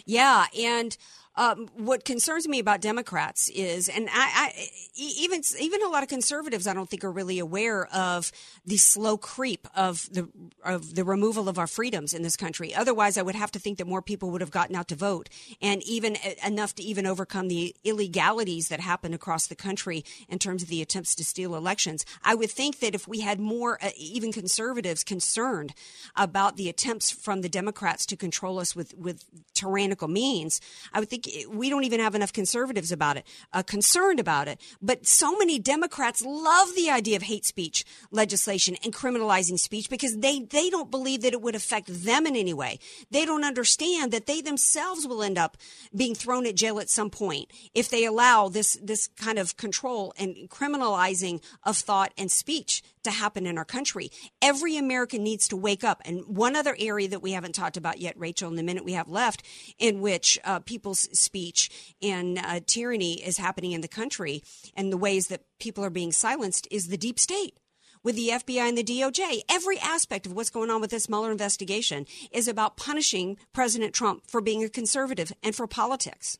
Yeah, 0.05 0.45
and 0.57 0.97
um, 1.37 1.69
what 1.75 2.03
concerns 2.03 2.47
me 2.47 2.57
about 2.57 2.81
Democrats 2.81 3.47
is, 3.49 3.87
and 3.87 4.09
I, 4.11 4.51
I, 4.55 4.69
even 4.95 5.43
even 5.59 5.83
a 5.83 5.87
lot 5.87 6.01
of 6.01 6.09
conservatives, 6.09 6.65
I 6.65 6.73
don't 6.73 6.89
think 6.89 7.03
are 7.03 7.11
really 7.11 7.37
aware 7.37 7.85
of 7.93 8.31
the 8.65 8.77
slow 8.77 9.17
creep 9.17 9.67
of 9.75 10.09
the 10.11 10.27
of 10.65 10.95
the 10.95 11.03
removal 11.03 11.47
of 11.47 11.59
our 11.59 11.67
freedoms 11.67 12.15
in 12.15 12.23
this 12.23 12.35
country. 12.35 12.73
Otherwise, 12.73 13.17
I 13.17 13.21
would 13.21 13.35
have 13.35 13.51
to 13.51 13.59
think 13.59 13.77
that 13.77 13.85
more 13.85 14.01
people 14.01 14.31
would 14.31 14.41
have 14.41 14.49
gotten 14.49 14.75
out 14.75 14.87
to 14.87 14.95
vote, 14.95 15.29
and 15.61 15.83
even 15.83 16.17
enough 16.43 16.73
to 16.75 16.83
even 16.83 17.05
overcome 17.05 17.49
the 17.49 17.75
illegalities 17.83 18.69
that 18.69 18.79
happen 18.79 19.13
across 19.13 19.45
the 19.45 19.55
country 19.55 20.03
in 20.27 20.39
terms 20.39 20.63
of 20.63 20.69
the 20.69 20.81
attempts 20.81 21.13
to 21.15 21.23
steal 21.23 21.55
elections. 21.55 22.03
I 22.23 22.33
would 22.33 22.49
think 22.49 22.79
that 22.79 22.95
if 22.95 23.07
we 23.07 23.19
had 23.19 23.39
more, 23.39 23.77
uh, 23.83 23.91
even 23.95 24.33
conservatives, 24.33 25.03
concerned 25.03 25.75
about 26.15 26.57
the 26.57 26.67
attempts 26.67 27.11
from 27.11 27.41
the 27.41 27.49
Democrats 27.49 28.07
to 28.07 28.17
control 28.17 28.57
us 28.57 28.75
with 28.75 28.95
with 28.97 29.23
tyrannical 29.53 30.07
means, 30.07 30.59
I 30.93 30.99
would 30.99 31.09
think 31.09 31.26
we 31.49 31.69
don't 31.69 31.83
even 31.83 31.99
have 31.99 32.15
enough 32.15 32.33
conservatives 32.33 32.91
about 32.91 33.17
it, 33.17 33.25
uh, 33.53 33.63
concerned 33.63 34.19
about 34.19 34.47
it. 34.47 34.59
But 34.81 35.05
so 35.05 35.37
many 35.37 35.59
Democrats 35.59 36.21
love 36.23 36.75
the 36.75 36.89
idea 36.89 37.15
of 37.15 37.23
hate 37.23 37.45
speech 37.45 37.85
legislation 38.11 38.75
and 38.83 38.93
criminalizing 38.93 39.59
speech 39.59 39.89
because 39.89 40.17
they, 40.17 40.39
they 40.39 40.69
don't 40.69 40.91
believe 40.91 41.21
that 41.21 41.33
it 41.33 41.41
would 41.41 41.55
affect 41.55 41.87
them 41.87 42.25
in 42.25 42.35
any 42.35 42.53
way. 42.53 42.79
They 43.11 43.25
don't 43.25 43.43
understand 43.43 44.11
that 44.11 44.25
they 44.25 44.41
themselves 44.41 45.07
will 45.07 45.23
end 45.23 45.37
up 45.37 45.57
being 45.95 46.15
thrown 46.15 46.45
at 46.45 46.55
jail 46.55 46.79
at 46.79 46.89
some 46.89 47.09
point 47.09 47.51
if 47.73 47.89
they 47.89 48.05
allow 48.05 48.49
this, 48.49 48.77
this 48.81 49.07
kind 49.07 49.39
of 49.39 49.57
control 49.57 50.13
and 50.17 50.35
criminalizing 50.49 51.41
of 51.63 51.77
thought 51.77 52.13
and 52.17 52.31
speech 52.31 52.83
to 53.07 53.11
happen 53.11 53.45
in 53.45 53.57
our 53.57 53.65
country. 53.65 54.11
Every 54.41 54.77
American 54.77 55.23
needs 55.23 55.47
to 55.49 55.57
wake 55.57 55.83
up. 55.83 56.01
And 56.05 56.25
one 56.25 56.55
other 56.55 56.75
area 56.79 57.07
that 57.09 57.21
we 57.21 57.31
haven't 57.31 57.55
talked 57.55 57.77
about 57.77 57.99
yet, 57.99 58.17
Rachel, 58.17 58.49
in 58.49 58.55
the 58.55 58.63
minute 58.63 58.85
we 58.85 58.93
have 58.93 59.09
left, 59.09 59.43
in 59.77 60.01
which 60.01 60.37
uh, 60.43 60.59
people's 60.59 61.07
speech 61.17 61.69
and 62.01 62.37
uh, 62.37 62.59
tyranny 62.65 63.15
is 63.25 63.37
happening 63.37 63.71
in 63.71 63.81
the 63.81 63.87
country 63.87 64.43
and 64.75 64.91
the 64.91 64.97
ways 64.97 65.27
that 65.27 65.43
people 65.59 65.83
are 65.83 65.89
being 65.89 66.11
silenced 66.11 66.67
is 66.71 66.87
the 66.87 66.97
deep 66.97 67.19
state 67.19 67.57
with 68.03 68.15
the 68.15 68.29
FBI 68.29 68.69
and 68.69 68.77
the 68.77 68.83
DOJ. 68.83 69.41
Every 69.49 69.79
aspect 69.79 70.25
of 70.25 70.33
what's 70.33 70.49
going 70.49 70.69
on 70.69 70.81
with 70.81 70.91
this 70.91 71.09
Mueller 71.09 71.31
investigation 71.31 72.05
is 72.31 72.47
about 72.47 72.77
punishing 72.77 73.37
President 73.53 73.93
Trump 73.93 74.23
for 74.27 74.41
being 74.41 74.63
a 74.63 74.69
conservative 74.69 75.33
and 75.43 75.55
for 75.55 75.67
politics. 75.67 76.37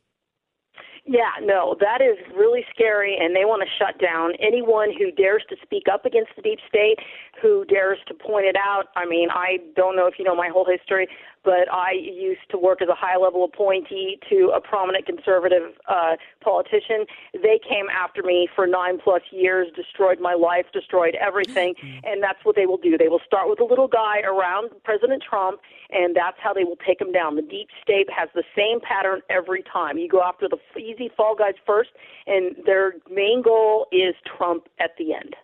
Yeah, 1.08 1.40
no, 1.42 1.78
that 1.80 2.02
is 2.02 2.18
really 2.36 2.66
scary, 2.70 3.16
and 3.18 3.34
they 3.34 3.46
want 3.46 3.64
to 3.64 3.70
shut 3.80 3.98
down 3.98 4.34
anyone 4.44 4.92
who 4.92 5.10
dares 5.12 5.42
to 5.48 5.56
speak 5.64 5.84
up 5.88 6.04
against 6.06 6.32
the 6.36 6.42
deep 6.42 6.60
state, 6.68 6.98
who 7.42 7.64
dares 7.64 7.98
to 8.10 8.14
point 8.14 8.46
it 8.46 8.58
out. 8.58 8.88
I 8.98 9.06
mean, 9.06 9.30
I 9.32 9.60
don't 9.78 9.96
know 9.96 10.08
if 10.08 10.20
you 10.20 10.26
know 10.26 10.36
my 10.36 10.50
whole 10.52 10.66
history, 10.66 11.08
but 11.48 11.72
I 11.72 11.94
used 11.94 12.44
to 12.52 12.58
work 12.58 12.82
as 12.82 12.90
a 12.90 12.94
high 12.94 13.16
level 13.16 13.46
appointee 13.46 14.20
to 14.30 14.52
a 14.54 14.60
prominent 14.60 15.06
conservative 15.06 15.72
uh, 15.88 16.18
politician. 16.42 17.06
They 17.32 17.58
came 17.58 17.86
after 17.90 18.22
me 18.22 18.50
for 18.54 18.68
nine 18.68 19.00
plus 19.02 19.22
years, 19.32 19.70
destroyed 19.74 20.20
my 20.20 20.34
life, 20.34 20.66
destroyed 20.74 21.16
everything, 21.16 21.74
mm-hmm. 21.76 22.00
and 22.04 22.22
that's 22.22 22.44
what 22.44 22.58
they 22.58 22.66
will 22.66 22.76
do. 22.76 22.98
They 22.98 23.08
will 23.08 23.22
start 23.26 23.48
with 23.48 23.62
a 23.62 23.64
little 23.64 23.88
guy 23.88 24.20
around 24.20 24.72
President 24.84 25.24
Trump, 25.24 25.62
and 25.90 26.14
that's 26.14 26.38
how 26.44 26.52
they 26.52 26.66
will 26.66 26.80
take 26.86 27.00
him 27.00 27.14
down. 27.14 27.38
The 27.38 27.44
deep 27.44 27.70
state 27.82 28.10
has 28.12 28.28
the 28.36 28.44
same 28.54 28.82
pattern 28.82 29.22
every 29.30 29.64
time. 29.64 29.98
You 29.98 30.10
go 30.10 30.22
after 30.22 30.50
the 30.50 30.60
easy 30.78 31.10
fall 31.16 31.34
guys 31.34 31.56
first, 31.66 31.92
and 32.26 32.58
their 32.66 32.96
main 33.10 33.42
goal 33.42 33.88
is 33.94 34.16
Trump 34.26 34.68
at 34.82 34.98
the 34.98 35.14
end. 35.14 35.38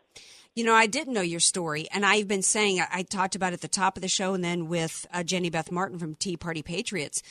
You 0.55 0.63
know, 0.63 0.75
I 0.75 0.85
didn't 0.85 1.13
know 1.13 1.21
your 1.21 1.39
story, 1.39 1.87
and 1.91 2.05
I've 2.05 2.27
been 2.27 2.43
saying 2.43 2.79
I, 2.79 3.01
talked 3.01 3.33
about 3.35 3.53
it 3.53 3.55
at 3.55 3.61
the 3.61 3.67
top 3.67 3.97
of 3.97 4.01
the 4.03 4.07
show, 4.07 4.35
and 4.35 4.43
then 4.43 4.67
with 4.67 5.07
uh, 5.11 5.23
Jenny 5.23 5.49
Beth 5.49 5.71
Martin 5.71 5.97
from 5.97 6.13
Tea 6.13 6.37
Party 6.37 6.61
Patriots, 6.61 7.23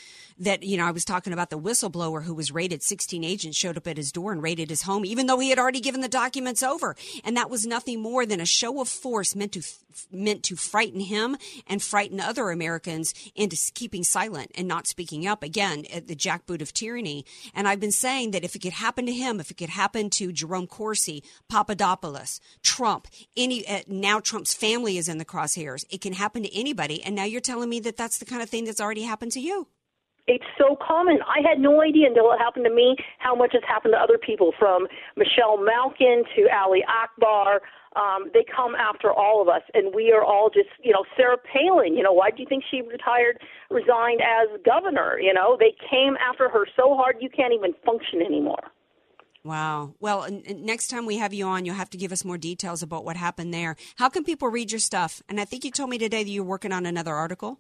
that, 0.43 0.63
you 0.63 0.77
know, 0.77 0.87
I 0.87 0.91
was 0.91 1.05
talking 1.05 1.33
about 1.33 1.51
the 1.51 1.59
whistleblower 1.59 2.25
who 2.25 2.35
was 2.35 2.53
raided. 2.53 2.83
16 2.83 3.23
agents 3.25 3.57
showed 3.57 3.77
up 3.77 3.87
at 3.87 3.97
his 3.97 4.13
door 4.13 4.33
and 4.33 4.43
raided 4.43 4.71
his 4.71 4.83
home, 4.83 5.05
even 5.05 5.27
though 5.27 5.39
he 5.39 5.51
had 5.51 5.59
already 5.59 5.81
given 5.81 6.01
the 6.01 6.09
documents 6.09 6.63
over. 6.63 6.97
And 7.25 7.37
that 7.37 7.51
was 7.51 7.67
nothing 7.67 8.01
more 8.01 8.27
than 8.27 8.41
a 8.41 8.47
show 8.47 8.81
of 8.81 8.89
force 8.89 9.35
meant 9.35 9.53
to 9.53 9.63
meant 10.11 10.43
to 10.43 10.57
frighten 10.57 11.01
him 11.01 11.37
and 11.67 11.83
frighten 11.83 12.19
other 12.19 12.51
Americans 12.51 13.13
into 13.35 13.57
keeping 13.75 14.03
silent 14.03 14.51
and 14.55 14.67
not 14.67 14.87
speaking 14.87 15.27
up. 15.27 15.43
Again, 15.43 15.85
the 16.07 16.17
jackboot 16.17 16.63
of 16.63 16.73
tyranny. 16.73 17.25
And 17.55 17.69
I've 17.69 17.81
been 17.81 17.93
saying 17.93 18.31
that 18.31 18.45
if 18.45 18.57
it 18.57 18.61
could 18.61 18.73
happen 18.73 19.07
to 19.07 19.13
him, 19.13 19.39
if 19.39 19.51
it 19.51 19.59
could 19.59 19.69
happen 19.69 20.11
to 20.11 20.33
Jerome 20.33 20.67
Corsi, 20.67 21.23
Papadopoulos, 21.49 22.41
Trump, 22.63 23.07
any 23.37 23.67
uh, 23.69 23.81
now 23.87 24.19
Trump's 24.19 24.55
family 24.55 24.97
is 24.97 25.09
in 25.09 25.19
the 25.19 25.25
crosshairs. 25.25 25.85
It 25.91 26.01
can 26.01 26.15
happen 26.15 26.43
to 26.43 26.59
anybody. 26.59 27.03
And 27.03 27.15
now 27.15 27.25
you're 27.25 27.41
telling 27.41 27.69
me 27.69 27.81
that 27.81 27.97
that's 27.97 28.19
the 28.19 28.25
kind 28.25 28.43
of 28.43 28.49
thing 28.49 28.65
that's 28.65 28.81
already 28.81 29.03
happened 29.03 29.33
to 29.33 29.41
you. 29.41 29.69
It's 30.27 30.45
so 30.57 30.77
common. 30.81 31.19
I 31.27 31.47
had 31.47 31.59
no 31.59 31.83
idea 31.83 32.07
until 32.07 32.31
it 32.33 32.39
happened 32.39 32.65
to 32.65 32.75
me 32.75 32.97
how 33.19 33.35
much 33.35 33.51
has 33.53 33.63
happened 33.67 33.95
to 33.95 34.01
other 34.01 34.19
people, 34.19 34.53
from 34.59 34.87
Michelle 35.17 35.59
Malkin 35.59 36.23
to 36.37 36.47
Ali 36.55 36.85
Akbar 36.87 37.61
um, 37.97 38.31
they 38.33 38.45
come 38.45 38.75
after 38.75 39.13
all 39.13 39.43
of 39.43 39.49
us, 39.49 39.63
and 39.75 39.95
we 39.95 40.13
are 40.13 40.25
all 40.25 40.49
just, 40.49 40.69
you 40.83 40.93
know, 40.93 41.05
Sarah 41.17 41.37
Palin. 41.37 41.95
You 41.95 42.03
know, 42.03 42.13
why 42.13 42.31
do 42.31 42.41
you 42.41 42.49
think 42.49 42.65
she 42.71 42.81
retired, 42.81 43.39
resigned 43.71 44.21
as 44.23 44.49
governor? 44.65 45.19
You 45.21 45.35
know, 45.35 45.57
they 45.59 45.75
came 45.91 46.17
after 46.17 46.49
her 46.49 46.67
so 46.77 46.95
hard 46.95 47.17
you 47.21 47.29
can't 47.29 47.53
even 47.53 47.75
function 47.85 48.23
anymore. 48.23 48.63
Wow. 49.45 49.95
Well, 49.99 50.29
next 50.57 50.89
time 50.89 51.05
we 51.05 51.19
have 51.19 51.35
you 51.35 51.47
on, 51.47 51.65
you'll 51.67 51.75
have 51.75 51.91
to 51.91 51.99
give 51.99 52.13
us 52.13 52.25
more 52.25 52.39
details 52.39 52.83
about 52.83 53.05
what 53.05 53.17
happened 53.17 53.53
there. 53.53 53.77
How 53.97 54.09
can 54.09 54.25
people 54.25 54.49
read 54.49 54.71
your 54.71 54.79
stuff? 54.79 55.21
And 55.29 55.41
I 55.41 55.45
think 55.45 55.65
you 55.65 55.73
told 55.73 55.91
me 55.91 55.99
today 55.99 56.23
that 56.23 56.31
you're 56.31 56.45
working 56.45 56.73
on 56.73 56.87
another 56.87 57.15
article. 57.15 57.59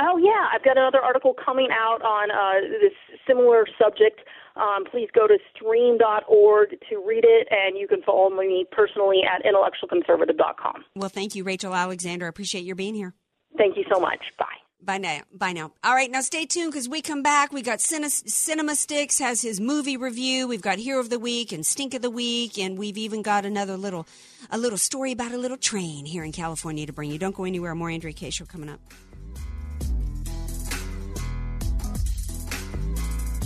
Oh 0.00 0.16
yeah, 0.16 0.48
I've 0.52 0.64
got 0.64 0.78
another 0.78 1.00
article 1.00 1.34
coming 1.34 1.68
out 1.70 2.00
on 2.02 2.30
uh, 2.30 2.66
this 2.80 2.94
similar 3.26 3.66
subject 3.78 4.20
um, 4.56 4.84
please 4.90 5.08
go 5.14 5.26
to 5.26 5.38
stream.org 5.54 6.70
to 6.88 7.04
read 7.06 7.24
it, 7.24 7.48
and 7.50 7.78
you 7.78 7.86
can 7.86 8.02
follow 8.02 8.30
me 8.30 8.66
personally 8.70 9.20
at 9.24 9.42
intellectualconservative.com. 9.44 10.84
Well, 10.96 11.08
thank 11.08 11.34
you, 11.34 11.44
Rachel 11.44 11.74
Alexander. 11.74 12.26
I 12.26 12.28
appreciate 12.28 12.64
your 12.64 12.76
being 12.76 12.94
here. 12.94 13.14
Thank 13.56 13.76
you 13.76 13.84
so 13.92 14.00
much. 14.00 14.20
Bye. 14.38 14.46
Bye 14.82 14.98
now. 14.98 15.20
Bye 15.32 15.52
now. 15.52 15.72
All 15.84 15.94
right, 15.94 16.10
now 16.10 16.22
stay 16.22 16.46
tuned 16.46 16.72
because 16.72 16.88
we 16.88 17.02
come 17.02 17.22
back. 17.22 17.52
We 17.52 17.60
got 17.60 17.80
Cine- 17.80 18.08
Cinema 18.10 18.74
Sticks 18.74 19.18
has 19.18 19.42
his 19.42 19.60
movie 19.60 19.96
review. 19.96 20.48
We've 20.48 20.62
got 20.62 20.78
Hero 20.78 21.00
of 21.00 21.10
the 21.10 21.18
Week 21.18 21.52
and 21.52 21.66
Stink 21.66 21.92
of 21.92 22.00
the 22.00 22.10
Week, 22.10 22.58
and 22.58 22.78
we've 22.78 22.96
even 22.96 23.20
got 23.20 23.44
another 23.44 23.76
little, 23.76 24.06
a 24.50 24.56
little 24.56 24.78
story 24.78 25.12
about 25.12 25.32
a 25.32 25.38
little 25.38 25.58
train 25.58 26.06
here 26.06 26.24
in 26.24 26.32
California 26.32 26.86
to 26.86 26.92
bring 26.92 27.10
you. 27.10 27.18
Don't 27.18 27.34
go 27.34 27.44
anywhere. 27.44 27.74
More 27.74 27.90
Andrea 27.90 28.14
Kaye 28.14 28.30
show 28.30 28.46
coming 28.46 28.70
up. 28.70 28.80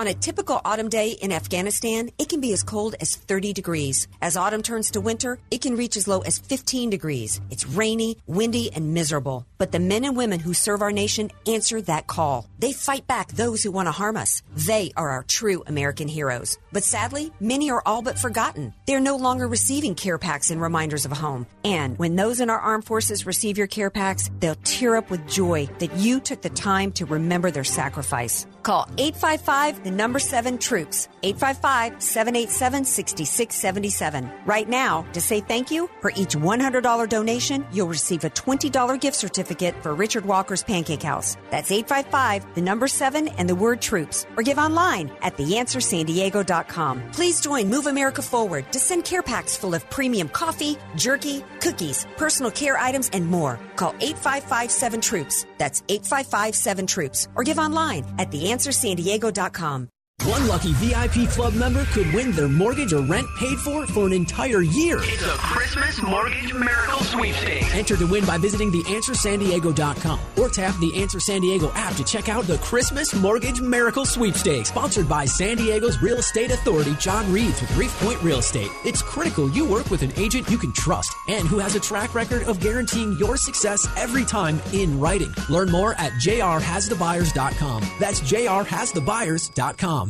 On 0.00 0.06
a 0.06 0.14
typical 0.14 0.62
autumn 0.64 0.88
day 0.88 1.10
in 1.10 1.30
Afghanistan, 1.30 2.08
it 2.18 2.30
can 2.30 2.40
be 2.40 2.54
as 2.54 2.62
cold 2.62 2.94
as 3.00 3.16
30 3.16 3.52
degrees. 3.52 4.08
As 4.22 4.34
autumn 4.34 4.62
turns 4.62 4.90
to 4.92 5.00
winter, 5.02 5.38
it 5.50 5.60
can 5.60 5.76
reach 5.76 5.94
as 5.94 6.08
low 6.08 6.20
as 6.20 6.38
15 6.38 6.88
degrees. 6.88 7.38
It's 7.50 7.66
rainy, 7.66 8.16
windy, 8.26 8.72
and 8.72 8.94
miserable. 8.94 9.44
But 9.58 9.72
the 9.72 9.78
men 9.78 10.06
and 10.06 10.16
women 10.16 10.40
who 10.40 10.54
serve 10.54 10.80
our 10.80 10.90
nation 10.90 11.30
answer 11.46 11.82
that 11.82 12.06
call. 12.06 12.48
They 12.58 12.72
fight 12.72 13.06
back 13.06 13.32
those 13.32 13.62
who 13.62 13.72
want 13.72 13.88
to 13.88 13.92
harm 13.92 14.16
us. 14.16 14.40
They 14.56 14.90
are 14.96 15.10
our 15.10 15.22
true 15.24 15.64
American 15.66 16.08
heroes. 16.08 16.56
But 16.72 16.82
sadly, 16.82 17.30
many 17.38 17.70
are 17.70 17.82
all 17.84 18.00
but 18.00 18.18
forgotten. 18.18 18.72
They're 18.86 19.00
no 19.00 19.16
longer 19.16 19.46
receiving 19.46 19.94
care 19.96 20.16
packs 20.16 20.50
and 20.50 20.62
reminders 20.62 21.04
of 21.04 21.12
home. 21.12 21.46
And 21.62 21.98
when 21.98 22.16
those 22.16 22.40
in 22.40 22.48
our 22.48 22.58
armed 22.58 22.86
forces 22.86 23.26
receive 23.26 23.58
your 23.58 23.66
care 23.66 23.90
packs, 23.90 24.30
they'll 24.40 24.54
tear 24.64 24.96
up 24.96 25.10
with 25.10 25.28
joy 25.28 25.68
that 25.78 25.94
you 25.98 26.20
took 26.20 26.40
the 26.40 26.48
time 26.48 26.90
to 26.92 27.04
remember 27.04 27.50
their 27.50 27.64
sacrifice. 27.64 28.46
Call 28.62 28.88
855 28.98 29.84
the 29.84 29.90
number 29.90 30.18
7 30.18 30.58
troops 30.58 31.08
855 31.22 32.02
787 32.02 32.84
6677. 32.84 34.30
Right 34.46 34.68
now, 34.68 35.02
to 35.12 35.20
say 35.20 35.40
thank 35.40 35.70
you, 35.70 35.88
for 36.00 36.10
each 36.10 36.34
$100 36.36 37.08
donation, 37.08 37.66
you'll 37.72 37.88
receive 37.88 38.24
a 38.24 38.30
$20 38.30 39.00
gift 39.00 39.16
certificate 39.16 39.74
for 39.82 39.94
Richard 39.94 40.24
Walker's 40.24 40.62
Pancake 40.62 41.02
House. 41.02 41.36
That's 41.50 41.70
855 41.72 42.54
the 42.54 42.62
number 42.62 42.88
7 42.88 43.28
and 43.28 43.48
the 43.48 43.54
word 43.54 43.80
troops 43.80 44.26
or 44.36 44.42
give 44.42 44.58
online 44.58 45.10
at 45.22 45.36
theanswersandiego.com. 45.36 47.10
Please 47.12 47.40
join 47.40 47.68
Move 47.68 47.86
America 47.86 48.22
Forward 48.22 48.70
to 48.72 48.78
send 48.78 49.04
care 49.04 49.22
packs 49.22 49.56
full 49.56 49.74
of 49.74 49.88
premium 49.90 50.28
coffee, 50.28 50.76
jerky, 50.96 51.44
cookies, 51.60 52.06
personal 52.16 52.50
care 52.50 52.76
items 52.76 53.10
and 53.12 53.26
more. 53.26 53.58
Call 53.76 53.94
855 54.00 54.70
7 54.70 55.00
troops. 55.00 55.46
That's 55.58 55.82
855 55.88 56.54
7 56.54 56.86
troops 56.86 57.28
or 57.34 57.42
give 57.42 57.58
online 57.58 58.04
at 58.18 58.30
the 58.30 58.49
theanswersandiego.com. 58.50 59.99
One 60.24 60.46
lucky 60.46 60.72
VIP 60.74 61.30
club 61.30 61.54
member 61.54 61.86
could 61.86 62.12
win 62.12 62.32
their 62.32 62.46
mortgage 62.48 62.92
or 62.92 63.00
rent 63.00 63.26
paid 63.38 63.58
for 63.58 63.86
for 63.86 64.06
an 64.06 64.12
entire 64.12 64.60
year. 64.60 64.98
It's 65.02 65.22
a 65.22 65.30
Christmas 65.38 66.02
Mortgage 66.02 66.52
Miracle 66.52 66.98
Sweepstakes. 67.04 67.74
Enter 67.74 67.96
to 67.96 68.06
win 68.06 68.26
by 68.26 68.36
visiting 68.36 68.70
theanswersandiego.com 68.70 70.20
or 70.36 70.50
tap 70.50 70.74
the 70.78 71.00
Answer 71.00 71.20
San 71.20 71.40
Diego 71.40 71.72
app 71.74 71.94
to 71.96 72.04
check 72.04 72.28
out 72.28 72.44
the 72.44 72.58
Christmas 72.58 73.14
Mortgage 73.14 73.62
Miracle 73.62 74.04
Sweepstakes, 74.04 74.68
sponsored 74.68 75.08
by 75.08 75.24
San 75.24 75.56
Diego's 75.56 76.02
Real 76.02 76.18
Estate 76.18 76.50
Authority, 76.50 76.94
John 76.96 77.32
Reeves 77.32 77.58
with 77.62 77.74
Reef 77.78 77.98
Point 78.00 78.22
Real 78.22 78.40
Estate. 78.40 78.70
It's 78.84 79.00
critical 79.00 79.50
you 79.50 79.64
work 79.64 79.90
with 79.90 80.02
an 80.02 80.12
agent 80.18 80.50
you 80.50 80.58
can 80.58 80.72
trust 80.74 81.14
and 81.28 81.48
who 81.48 81.58
has 81.58 81.76
a 81.76 81.80
track 81.80 82.14
record 82.14 82.42
of 82.42 82.60
guaranteeing 82.60 83.16
your 83.18 83.38
success 83.38 83.88
every 83.96 84.26
time 84.26 84.60
in 84.74 85.00
writing. 85.00 85.32
Learn 85.48 85.70
more 85.70 85.94
at 85.94 86.12
jrhasthebuyers.com. 86.12 87.84
That's 87.98 88.20
jrhasthebuyers.com. 88.20 90.09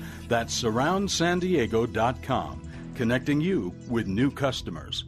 That's 0.31 0.63
surroundsandiego.com, 0.63 2.61
connecting 2.95 3.41
you 3.41 3.73
with 3.89 4.07
new 4.07 4.31
customers. 4.31 5.03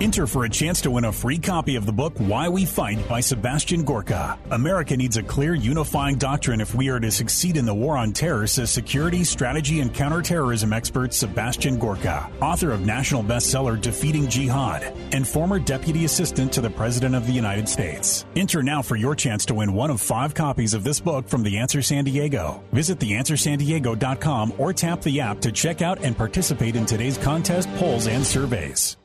Enter 0.00 0.26
for 0.26 0.44
a 0.44 0.48
chance 0.48 0.80
to 0.80 0.90
win 0.90 1.04
a 1.04 1.12
free 1.12 1.38
copy 1.38 1.76
of 1.76 1.86
the 1.86 1.92
book 1.92 2.14
Why 2.16 2.48
We 2.48 2.64
Fight 2.64 3.06
by 3.08 3.20
Sebastian 3.20 3.84
Gorka. 3.84 4.38
America 4.50 4.96
needs 4.96 5.16
a 5.16 5.22
clear, 5.22 5.54
unifying 5.54 6.16
doctrine 6.16 6.60
if 6.60 6.74
we 6.74 6.88
are 6.88 6.98
to 6.98 7.10
succeed 7.10 7.56
in 7.56 7.66
the 7.66 7.74
war 7.74 7.96
on 7.96 8.12
terror, 8.12 8.46
says 8.46 8.70
security, 8.70 9.22
strategy, 9.22 9.80
and 9.80 9.92
counterterrorism 9.92 10.72
expert 10.72 11.12
Sebastian 11.12 11.78
Gorka, 11.78 12.30
author 12.40 12.72
of 12.72 12.86
national 12.86 13.22
bestseller 13.22 13.80
Defeating 13.80 14.28
Jihad, 14.28 14.82
and 15.12 15.28
former 15.28 15.58
deputy 15.58 16.04
assistant 16.04 16.52
to 16.52 16.60
the 16.60 16.70
President 16.70 17.14
of 17.14 17.26
the 17.26 17.32
United 17.32 17.68
States. 17.68 18.24
Enter 18.34 18.62
now 18.62 18.82
for 18.82 18.96
your 18.96 19.14
chance 19.14 19.44
to 19.46 19.54
win 19.54 19.74
one 19.74 19.90
of 19.90 20.00
five 20.00 20.32
copies 20.32 20.74
of 20.74 20.84
this 20.84 21.00
book 21.00 21.28
from 21.28 21.42
The 21.42 21.58
Answer 21.58 21.82
San 21.82 22.04
Diego. 22.04 22.62
Visit 22.72 22.98
theanswersandiego.com 22.98 24.54
or 24.58 24.72
tap 24.72 25.02
the 25.02 25.20
app 25.20 25.40
to 25.40 25.52
check 25.52 25.82
out 25.82 26.02
and 26.02 26.16
participate 26.16 26.76
in 26.76 26.86
today's 26.86 27.18
contest, 27.18 27.68
polls, 27.74 28.06
and 28.06 28.26
surveys. 28.26 28.96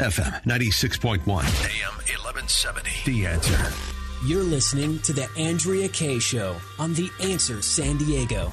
FM 0.00 0.42
96.1, 0.42 1.20
AM 1.20 1.94
1170. 1.94 2.90
The 3.06 3.26
answer. 3.26 3.72
You're 4.26 4.42
listening 4.42 4.98
to 5.02 5.12
the 5.12 5.28
Andrea 5.38 5.88
Kaye 5.88 6.18
Show 6.18 6.56
on 6.80 6.94
The 6.94 7.08
Answer 7.22 7.62
San 7.62 7.98
Diego. 7.98 8.52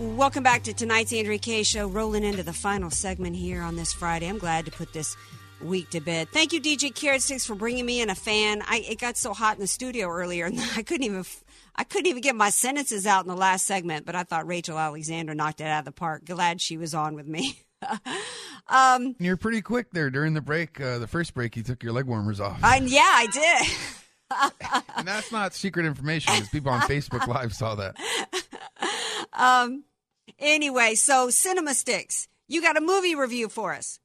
Welcome 0.00 0.42
back 0.42 0.62
to 0.62 0.72
tonight's 0.72 1.12
Andrea 1.12 1.36
Kaye 1.36 1.62
Show, 1.62 1.88
rolling 1.88 2.24
into 2.24 2.42
the 2.42 2.54
final 2.54 2.88
segment 2.88 3.36
here 3.36 3.60
on 3.60 3.76
this 3.76 3.92
Friday. 3.92 4.26
I'm 4.26 4.38
glad 4.38 4.64
to 4.64 4.70
put 4.70 4.94
this 4.94 5.14
week 5.60 5.90
to 5.90 6.00
bed. 6.00 6.30
Thank 6.30 6.54
you, 6.54 6.60
DJ 6.62 6.94
Carrot 6.94 7.20
Sticks, 7.20 7.44
for 7.44 7.54
bringing 7.54 7.84
me 7.84 8.00
in 8.00 8.08
a 8.08 8.14
fan. 8.14 8.62
I 8.62 8.82
it 8.88 8.98
got 8.98 9.18
so 9.18 9.34
hot 9.34 9.56
in 9.56 9.60
the 9.60 9.66
studio 9.66 10.08
earlier, 10.08 10.46
and 10.46 10.58
I 10.74 10.84
couldn't 10.84 11.04
even 11.04 11.26
I 11.76 11.84
couldn't 11.84 12.06
even 12.06 12.22
get 12.22 12.34
my 12.34 12.48
sentences 12.48 13.06
out 13.06 13.24
in 13.24 13.28
the 13.28 13.36
last 13.36 13.66
segment. 13.66 14.06
But 14.06 14.14
I 14.14 14.22
thought 14.22 14.46
Rachel 14.46 14.78
Alexander 14.78 15.34
knocked 15.34 15.60
it 15.60 15.64
out 15.64 15.80
of 15.80 15.84
the 15.84 15.92
park. 15.92 16.24
Glad 16.24 16.62
she 16.62 16.78
was 16.78 16.94
on 16.94 17.14
with 17.14 17.26
me. 17.26 17.60
um, 18.68 19.16
You're 19.18 19.36
pretty 19.36 19.62
quick 19.62 19.90
there 19.92 20.10
during 20.10 20.34
the 20.34 20.40
break. 20.40 20.80
Uh, 20.80 20.98
the 20.98 21.06
first 21.06 21.34
break, 21.34 21.56
you 21.56 21.62
took 21.62 21.82
your 21.82 21.92
leg 21.92 22.06
warmers 22.06 22.40
off. 22.40 22.58
I, 22.62 22.78
yeah, 22.78 23.00
I 23.02 23.26
did. 23.26 24.82
and 24.96 25.06
that's 25.06 25.30
not 25.32 25.54
secret 25.54 25.86
information 25.86 26.34
because 26.34 26.48
people 26.48 26.72
on 26.72 26.80
Facebook 26.82 27.26
Live 27.26 27.54
saw 27.54 27.74
that. 27.76 27.96
um, 29.32 29.84
anyway, 30.38 30.94
so 30.94 31.30
Cinema 31.30 31.74
Sticks, 31.74 32.28
you 32.48 32.62
got 32.62 32.76
a 32.76 32.80
movie 32.80 33.14
review 33.14 33.48
for 33.48 33.74
us. 33.74 34.00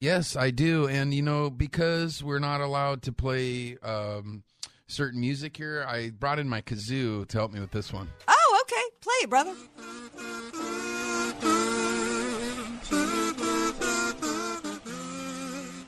Yes, 0.00 0.34
I 0.34 0.50
do. 0.50 0.88
And, 0.88 1.14
you 1.14 1.22
know, 1.22 1.48
because 1.48 2.24
we're 2.24 2.40
not 2.40 2.60
allowed 2.60 3.02
to 3.02 3.12
play 3.12 3.76
um, 3.78 4.42
certain 4.88 5.20
music 5.20 5.56
here, 5.56 5.84
I 5.86 6.10
brought 6.10 6.40
in 6.40 6.48
my 6.48 6.60
kazoo 6.60 7.26
to 7.28 7.38
help 7.38 7.52
me 7.52 7.60
with 7.60 7.70
this 7.70 7.92
one. 7.92 8.08
Oh, 8.26 8.62
okay. 8.62 8.82
Play 9.00 9.14
it, 9.22 9.30
brother. 9.30 10.81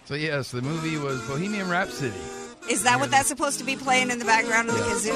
So, 0.05 0.15
yes, 0.15 0.51
the 0.51 0.61
movie 0.61 0.99
was 0.99 1.21
Bohemian 1.27 1.69
Rhapsody. 1.71 2.13
Is 2.71 2.83
that 2.85 3.01
what 3.01 3.11
that's 3.11 3.29
supposed 3.29 3.59
to 3.59 3.65
be 3.65 3.77
playing 3.77 4.11
in 4.11 4.19
the 4.19 4.25
background 4.25 4.69
of 4.69 4.75
the 4.75 4.83
kazoo? 4.83 5.15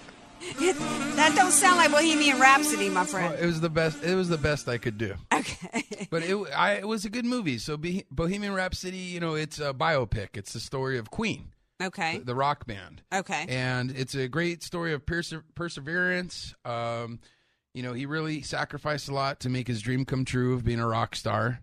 that 1.16 1.32
don't 1.36 1.52
sound 1.52 1.76
like 1.76 1.90
Bohemian 1.90 2.40
Rhapsody, 2.40 2.88
my 2.88 3.04
friend. 3.04 3.34
Well, 3.34 3.42
it 3.42 3.46
was 3.46 3.60
the 3.60 3.70
best. 3.70 4.02
It 4.02 4.14
was 4.14 4.28
the 4.28 4.38
best 4.38 4.68
I 4.68 4.78
could 4.78 4.98
do. 4.98 5.14
Okay, 5.32 5.84
but 6.10 6.22
it, 6.22 6.36
I, 6.54 6.74
it 6.74 6.88
was 6.88 7.04
a 7.04 7.10
good 7.10 7.24
movie. 7.24 7.58
So 7.58 7.76
Bohemian 8.10 8.54
Rhapsody, 8.54 8.96
you 8.96 9.20
know, 9.20 9.34
it's 9.34 9.58
a 9.58 9.72
biopic. 9.72 10.36
It's 10.36 10.52
the 10.52 10.60
story 10.60 10.98
of 10.98 11.10
Queen. 11.10 11.52
Okay. 11.82 12.18
The, 12.18 12.24
the 12.24 12.34
rock 12.34 12.66
band. 12.66 13.02
Okay. 13.12 13.46
And 13.48 13.90
it's 13.90 14.14
a 14.14 14.28
great 14.28 14.62
story 14.62 14.92
of 14.92 15.06
perse- 15.06 15.34
perseverance. 15.54 16.54
Um, 16.64 17.20
you 17.72 17.82
know, 17.82 17.92
he 17.92 18.06
really 18.06 18.42
sacrificed 18.42 19.08
a 19.08 19.14
lot 19.14 19.40
to 19.40 19.48
make 19.48 19.66
his 19.66 19.80
dream 19.80 20.04
come 20.04 20.24
true 20.24 20.54
of 20.54 20.64
being 20.64 20.80
a 20.80 20.86
rock 20.86 21.16
star. 21.16 21.60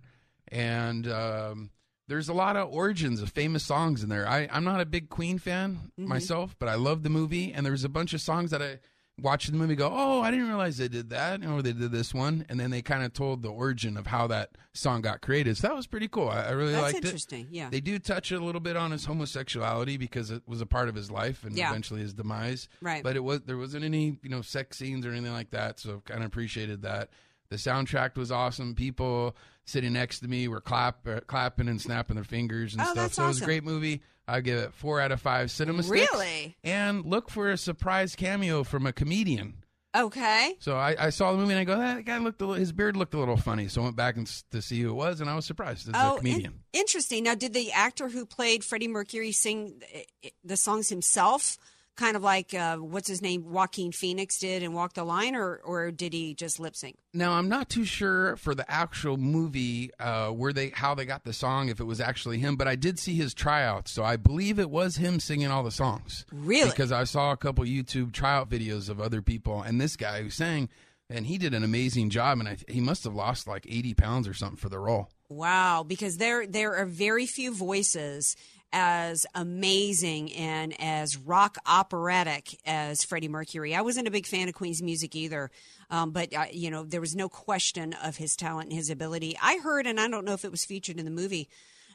And 0.52 1.08
um, 1.12 1.70
there's 2.08 2.30
a 2.30 2.34
lot 2.34 2.56
of 2.56 2.72
origins 2.74 3.22
of 3.22 3.30
famous 3.32 3.64
songs 3.64 4.04
in 4.04 4.10
there. 4.10 4.28
I, 4.28 4.48
I'm 4.52 4.64
not 4.64 4.82
a 4.82 4.86
big 4.86 5.10
Queen 5.10 5.40
fan 5.40 5.92
Mm-hmm. 6.00 6.08
myself, 6.10 6.56
but 6.60 6.70
I 6.70 6.76
love 6.76 7.04
the 7.04 7.10
movie. 7.10 7.52
And 7.54 7.66
there 7.66 7.72
was 7.74 7.84
a 7.84 7.90
bunch 7.90 8.14
of 8.14 8.22
songs 8.22 8.52
that 8.52 8.62
I 8.62 8.80
watched 9.20 9.50
the 9.52 9.58
movie 9.58 9.76
go, 9.76 9.90
oh, 9.92 10.22
I 10.22 10.30
didn't 10.30 10.48
realize 10.48 10.78
they 10.78 10.88
did 10.88 11.10
that, 11.10 11.44
or 11.44 11.64
they 11.64 11.74
did 11.74 11.92
this 11.92 12.14
one. 12.14 12.46
And 12.50 12.60
then 12.60 12.70
they 12.70 12.84
kind 12.84 13.04
of 13.04 13.14
told 13.14 13.42
the 13.42 13.50
origin 13.50 13.98
of 13.98 14.06
how 14.06 14.28
that 14.28 14.52
song 14.76 15.02
got 15.02 15.22
created. 15.22 15.58
So 15.58 15.68
that 15.68 15.76
was 15.76 15.88
pretty 15.88 16.08
cool. 16.08 16.30
I, 16.30 16.44
I 16.44 16.52
really 16.52 16.72
That's 16.74 16.94
liked 16.94 17.04
interesting, 17.04 17.46
it. 17.46 17.56
yeah. 17.56 17.70
They 17.72 17.82
do 17.82 17.98
touch 17.98 18.32
a 18.32 18.40
little 18.40 18.62
bit 18.62 18.78
on 18.78 18.92
his 18.92 19.06
homosexuality 19.06 19.98
because 19.98 20.30
it 20.30 20.44
was 20.46 20.62
a 20.62 20.68
part 20.68 20.88
of 20.88 20.94
his 20.94 21.10
life 21.10 21.44
and 21.44 21.58
Yeah. 21.58 21.72
eventually 21.72 22.02
his 22.02 22.14
demise. 22.14 22.70
Right. 22.80 23.02
But 23.04 23.16
it 23.16 23.24
was 23.24 23.42
there 23.42 23.58
wasn't 23.58 23.86
any 23.86 24.20
you 24.22 24.30
know 24.30 24.44
sex 24.44 24.78
scenes 24.78 25.04
or 25.04 25.12
anything 25.12 25.34
like 25.34 25.50
that. 25.50 25.80
So 25.80 26.02
kind 26.06 26.20
of 26.22 26.28
appreciated 26.28 26.84
that. 26.84 27.10
The 27.50 27.56
soundtrack 27.56 28.18
was 28.18 28.32
awesome. 28.32 28.76
People 28.76 29.36
sitting 29.68 29.94
next 29.94 30.22
to 30.22 30.28
me 30.28 30.48
were 30.48 30.62
clap, 30.62 31.08
uh, 31.08 31.20
clapping 31.28 31.68
and 31.68 31.80
snapping 31.80 32.16
their 32.16 32.24
fingers 32.24 32.74
and 32.74 32.82
Oh, 32.82 32.92
stuff. 32.94 33.14
so 33.14 33.26
it 33.26 33.28
was 33.28 33.42
a 33.42 33.46
great 33.46 33.64
movie. 33.64 34.02
I 34.28 34.42
give 34.42 34.58
it 34.60 34.74
four 34.74 35.00
out 35.00 35.12
of 35.12 35.22
five 35.22 35.52
cinema 35.52 35.84
sticks. 35.84 36.12
Really? 36.12 36.58
And 36.64 37.06
look 37.06 37.30
for 37.30 37.50
a 37.50 37.58
surprise 37.58 38.16
cameo 38.16 38.64
from 38.64 38.86
a 38.88 38.92
comedian. 38.94 39.64
Okay. 39.96 40.56
So 40.60 40.76
I, 40.76 40.96
I 41.00 41.10
saw 41.12 41.32
the 41.32 41.38
movie 41.38 41.54
and 41.54 41.60
I 41.60 41.64
go, 41.64 41.78
that 41.78 42.06
guy 42.06 42.18
looked 42.18 42.42
a 42.42 42.46
little, 42.46 42.60
his 42.60 42.72
beard 42.72 42.96
looked 42.98 43.14
a 43.14 43.20
little 43.20 43.38
funny. 43.38 43.68
So 43.68 43.82
I 43.82 43.86
went 43.86 43.96
back 43.96 44.18
and 44.18 44.28
to 44.52 44.62
see 44.62 44.82
who 44.82 44.90
it 44.90 44.94
was, 44.94 45.22
and 45.22 45.30
I 45.30 45.36
was 45.36 45.46
surprised. 45.46 45.88
It's 45.88 45.98
oh, 46.00 46.18
in- 46.24 46.60
interesting. 46.74 47.24
Now, 47.24 47.36
did 47.36 47.54
the 47.54 47.72
actor 47.72 48.10
who 48.10 48.26
played 48.26 48.64
Freddie 48.64 48.90
Mercury 48.90 49.32
sing 49.32 49.82
uh, 49.96 50.30
the 50.44 50.58
songs 50.58 50.90
himself, 50.90 51.58
kind 51.98 52.16
of 52.16 52.24
like 52.24 52.54
uh, 52.54 52.78
what's 52.78 53.10
his 53.10 53.22
name, 53.22 53.52
Joaquin 53.52 53.92
Phoenix 53.92 54.38
did 54.38 54.64
in 54.64 54.74
Walk 54.74 54.94
the 54.94 55.04
Line, 55.04 55.36
or 55.36 55.58
or 55.66 55.92
did 55.92 56.14
he 56.14 56.34
just 56.34 56.60
lip 56.60 56.76
sync? 56.76 56.98
Now 57.14 57.34
I'm 57.34 57.50
not 57.50 57.70
too 57.70 57.84
sure 57.84 58.38
for 58.38 58.56
the 58.56 58.70
actual 58.72 59.18
movie 59.18 59.92
uh, 60.00 60.30
where 60.30 60.54
they 60.54 60.70
how 60.70 60.96
they 60.96 61.06
got 61.06 61.26
the 61.26 61.34
song 61.34 61.70
if 61.70 61.80
it 61.80 61.84
was 61.84 62.00
actually 62.00 62.40
him, 62.40 62.56
but 62.56 62.68
I 62.68 62.76
did 62.76 63.00
see 63.00 63.16
his 63.16 63.34
tryouts, 63.34 63.92
so 63.92 64.04
I 64.04 64.16
believe 64.16 64.60
it 64.60 64.70
was 64.70 64.98
him 64.98 65.20
singing 65.20 65.52
all 65.52 65.64
the 65.64 65.72
songs. 65.72 66.26
Really? 66.32 66.70
Because 66.70 66.92
I 66.92 67.04
saw 67.04 67.32
a 67.32 67.38
couple 67.38 67.66
YouTube 67.66 68.14
tryout 68.14 68.50
videos 68.50 68.90
of 68.90 69.02
other 69.02 69.22
people, 69.22 69.62
and 69.62 69.82
this 69.82 69.96
guy 69.96 70.22
who 70.22 70.30
sang, 70.30 70.70
and 71.10 71.26
he 71.26 71.38
did 71.38 71.54
an 71.54 71.64
amazing 71.64 72.10
job, 72.12 72.40
and 72.40 72.48
I, 72.48 72.58
he 72.68 72.80
must 72.80 73.04
have 73.04 73.16
lost 73.16 73.48
like 73.48 73.66
80 73.68 73.96
pounds 73.96 74.28
or 74.28 74.34
something 74.34 74.58
for 74.58 74.70
the 74.70 74.80
role. 74.80 75.10
Wow, 75.30 75.84
because 75.84 76.18
there 76.18 76.48
there 76.48 76.76
are 76.76 76.86
very 76.86 77.26
few 77.26 77.54
voices 77.54 78.38
as 78.74 79.26
amazing 79.34 80.34
and 80.34 80.74
as 80.80 81.18
rock 81.18 81.58
operatic 81.66 82.60
as 82.66 83.04
Freddie 83.04 83.28
Mercury. 83.28 83.74
I 83.74 83.82
wasn't 83.82 84.08
a 84.08 84.12
big 84.12 84.26
fan 84.26 84.48
of 84.48 84.54
Queen's 84.56 84.82
music 84.82 85.16
either, 85.16 85.50
um, 85.90 86.12
but 86.12 86.34
uh, 86.34 86.46
you 86.52 86.70
know 86.70 86.84
there 86.84 87.02
was 87.02 87.16
no 87.16 87.30
question 87.30 87.94
of 87.94 88.18
his 88.18 88.36
talent 88.36 88.70
and 88.70 88.78
his 88.78 88.90
ability. 88.90 89.38
I 89.42 89.58
heard, 89.58 89.88
and 89.88 90.00
I 90.00 90.08
don't 90.08 90.26
know 90.26 90.34
if 90.34 90.46
it 90.46 90.52
was 90.52 90.66
featured 90.66 91.00
in 91.00 91.06
the 91.06 91.12
movie. 91.12 91.50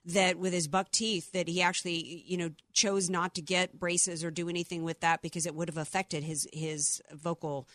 That 0.05 0.37
with 0.37 0.53
his 0.53 0.67
buck 0.67 0.91
teeth, 0.91 1.31
that 1.31 1.47
he 1.47 1.63
actually, 1.63 2.25
you 2.27 2.37
know, 2.37 2.51
chose 2.73 3.09
not 3.09 3.37
to 3.37 3.41
get 3.41 3.79
braces 3.79 4.25
or 4.25 4.33
do 4.33 4.49
anything 4.49 4.83
with 4.83 4.99
that 4.99 5.23
because 5.23 5.47
it 5.47 5.55
would 5.55 5.69
have 5.69 5.77
affected 5.77 6.25
his 6.25 6.49
his 6.53 7.01
vocal 7.13 7.69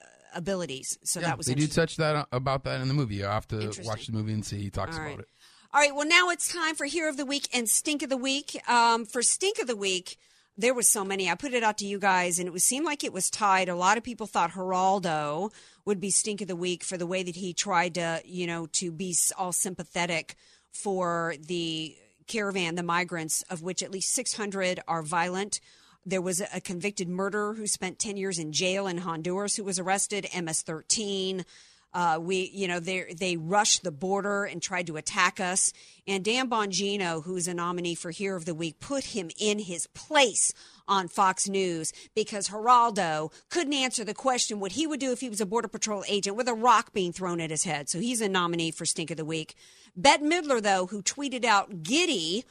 uh, 0.00 0.04
abilities. 0.36 0.96
So 1.02 1.18
Yeah, 1.18 1.26
that 1.26 1.38
was 1.38 1.48
they 1.48 1.54
do 1.54 1.66
touch 1.66 1.96
that 1.96 2.28
about 2.30 2.62
that 2.64 2.80
in 2.80 2.86
the 2.86 2.94
movie. 2.94 3.16
You 3.16 3.24
have 3.24 3.48
to 3.48 3.72
watch 3.82 4.06
the 4.06 4.12
movie 4.12 4.32
and 4.32 4.46
see 4.46 4.62
he 4.62 4.70
talks 4.70 4.96
All 4.96 5.02
about 5.02 5.10
right. 5.10 5.18
it. 5.18 5.28
All 5.74 5.80
right. 5.80 5.96
Well, 5.96 6.06
now 6.06 6.28
it's 6.28 6.52
time 6.52 6.74
for 6.74 6.84
Hero 6.84 7.08
of 7.08 7.16
the 7.16 7.24
Week 7.24 7.48
and 7.50 7.66
Stink 7.66 8.02
of 8.02 8.10
the 8.10 8.16
Week. 8.18 8.60
Um, 8.68 9.06
for 9.06 9.22
Stink 9.22 9.58
of 9.58 9.66
the 9.66 9.74
Week, 9.74 10.18
there 10.58 10.74
was 10.74 10.86
so 10.86 11.02
many. 11.02 11.30
I 11.30 11.34
put 11.34 11.54
it 11.54 11.62
out 11.62 11.78
to 11.78 11.86
you 11.86 11.98
guys, 11.98 12.38
and 12.38 12.46
it 12.46 12.52
was 12.52 12.62
seemed 12.62 12.84
like 12.84 13.02
it 13.02 13.12
was 13.12 13.30
tied. 13.30 13.70
A 13.70 13.74
lot 13.74 13.96
of 13.96 14.04
people 14.04 14.26
thought 14.26 14.50
Geraldo 14.50 15.50
would 15.86 15.98
be 15.98 16.10
Stink 16.10 16.42
of 16.42 16.48
the 16.48 16.56
Week 16.56 16.84
for 16.84 16.98
the 16.98 17.06
way 17.06 17.22
that 17.22 17.36
he 17.36 17.54
tried 17.54 17.94
to, 17.94 18.20
you 18.26 18.46
know, 18.46 18.66
to 18.72 18.92
be 18.92 19.16
all 19.38 19.50
sympathetic 19.50 20.36
for 20.72 21.36
the 21.40 21.96
caravan, 22.26 22.74
the 22.74 22.82
migrants, 22.82 23.40
of 23.48 23.62
which 23.62 23.82
at 23.82 23.90
least 23.90 24.12
600 24.12 24.80
are 24.86 25.02
violent. 25.02 25.58
There 26.04 26.20
was 26.20 26.42
a 26.52 26.60
convicted 26.60 27.08
murderer 27.08 27.54
who 27.54 27.66
spent 27.66 27.98
10 27.98 28.18
years 28.18 28.38
in 28.38 28.52
jail 28.52 28.86
in 28.86 28.98
Honduras 28.98 29.56
who 29.56 29.64
was 29.64 29.78
arrested, 29.78 30.28
MS 30.38 30.60
13. 30.60 31.46
Uh, 31.94 32.18
we, 32.20 32.50
you 32.54 32.66
know, 32.66 32.80
they 32.80 33.14
they 33.16 33.36
rushed 33.36 33.82
the 33.82 33.90
border 33.90 34.44
and 34.44 34.62
tried 34.62 34.86
to 34.86 34.96
attack 34.96 35.40
us. 35.40 35.72
And 36.06 36.24
Dan 36.24 36.48
Bongino, 36.48 37.22
who's 37.24 37.46
a 37.46 37.54
nominee 37.54 37.94
for 37.94 38.10
Hero 38.10 38.36
of 38.36 38.44
the 38.44 38.54
Week, 38.54 38.80
put 38.80 39.04
him 39.04 39.30
in 39.38 39.58
his 39.58 39.86
place 39.88 40.52
on 40.88 41.08
Fox 41.08 41.48
News 41.48 41.92
because 42.14 42.48
Geraldo 42.48 43.32
couldn't 43.50 43.74
answer 43.74 44.04
the 44.04 44.14
question 44.14 44.58
what 44.58 44.72
he 44.72 44.86
would 44.86 45.00
do 45.00 45.12
if 45.12 45.20
he 45.20 45.28
was 45.28 45.40
a 45.40 45.46
Border 45.46 45.68
Patrol 45.68 46.04
agent 46.08 46.36
with 46.36 46.48
a 46.48 46.54
rock 46.54 46.92
being 46.92 47.12
thrown 47.12 47.40
at 47.40 47.50
his 47.50 47.64
head. 47.64 47.88
So 47.88 48.00
he's 48.00 48.20
a 48.20 48.28
nominee 48.28 48.70
for 48.70 48.86
Stink 48.86 49.10
of 49.10 49.16
the 49.16 49.24
Week. 49.24 49.54
Bette 49.94 50.24
Midler, 50.24 50.62
though, 50.62 50.86
who 50.86 51.02
tweeted 51.02 51.44
out 51.44 51.82
giddy 51.82 52.44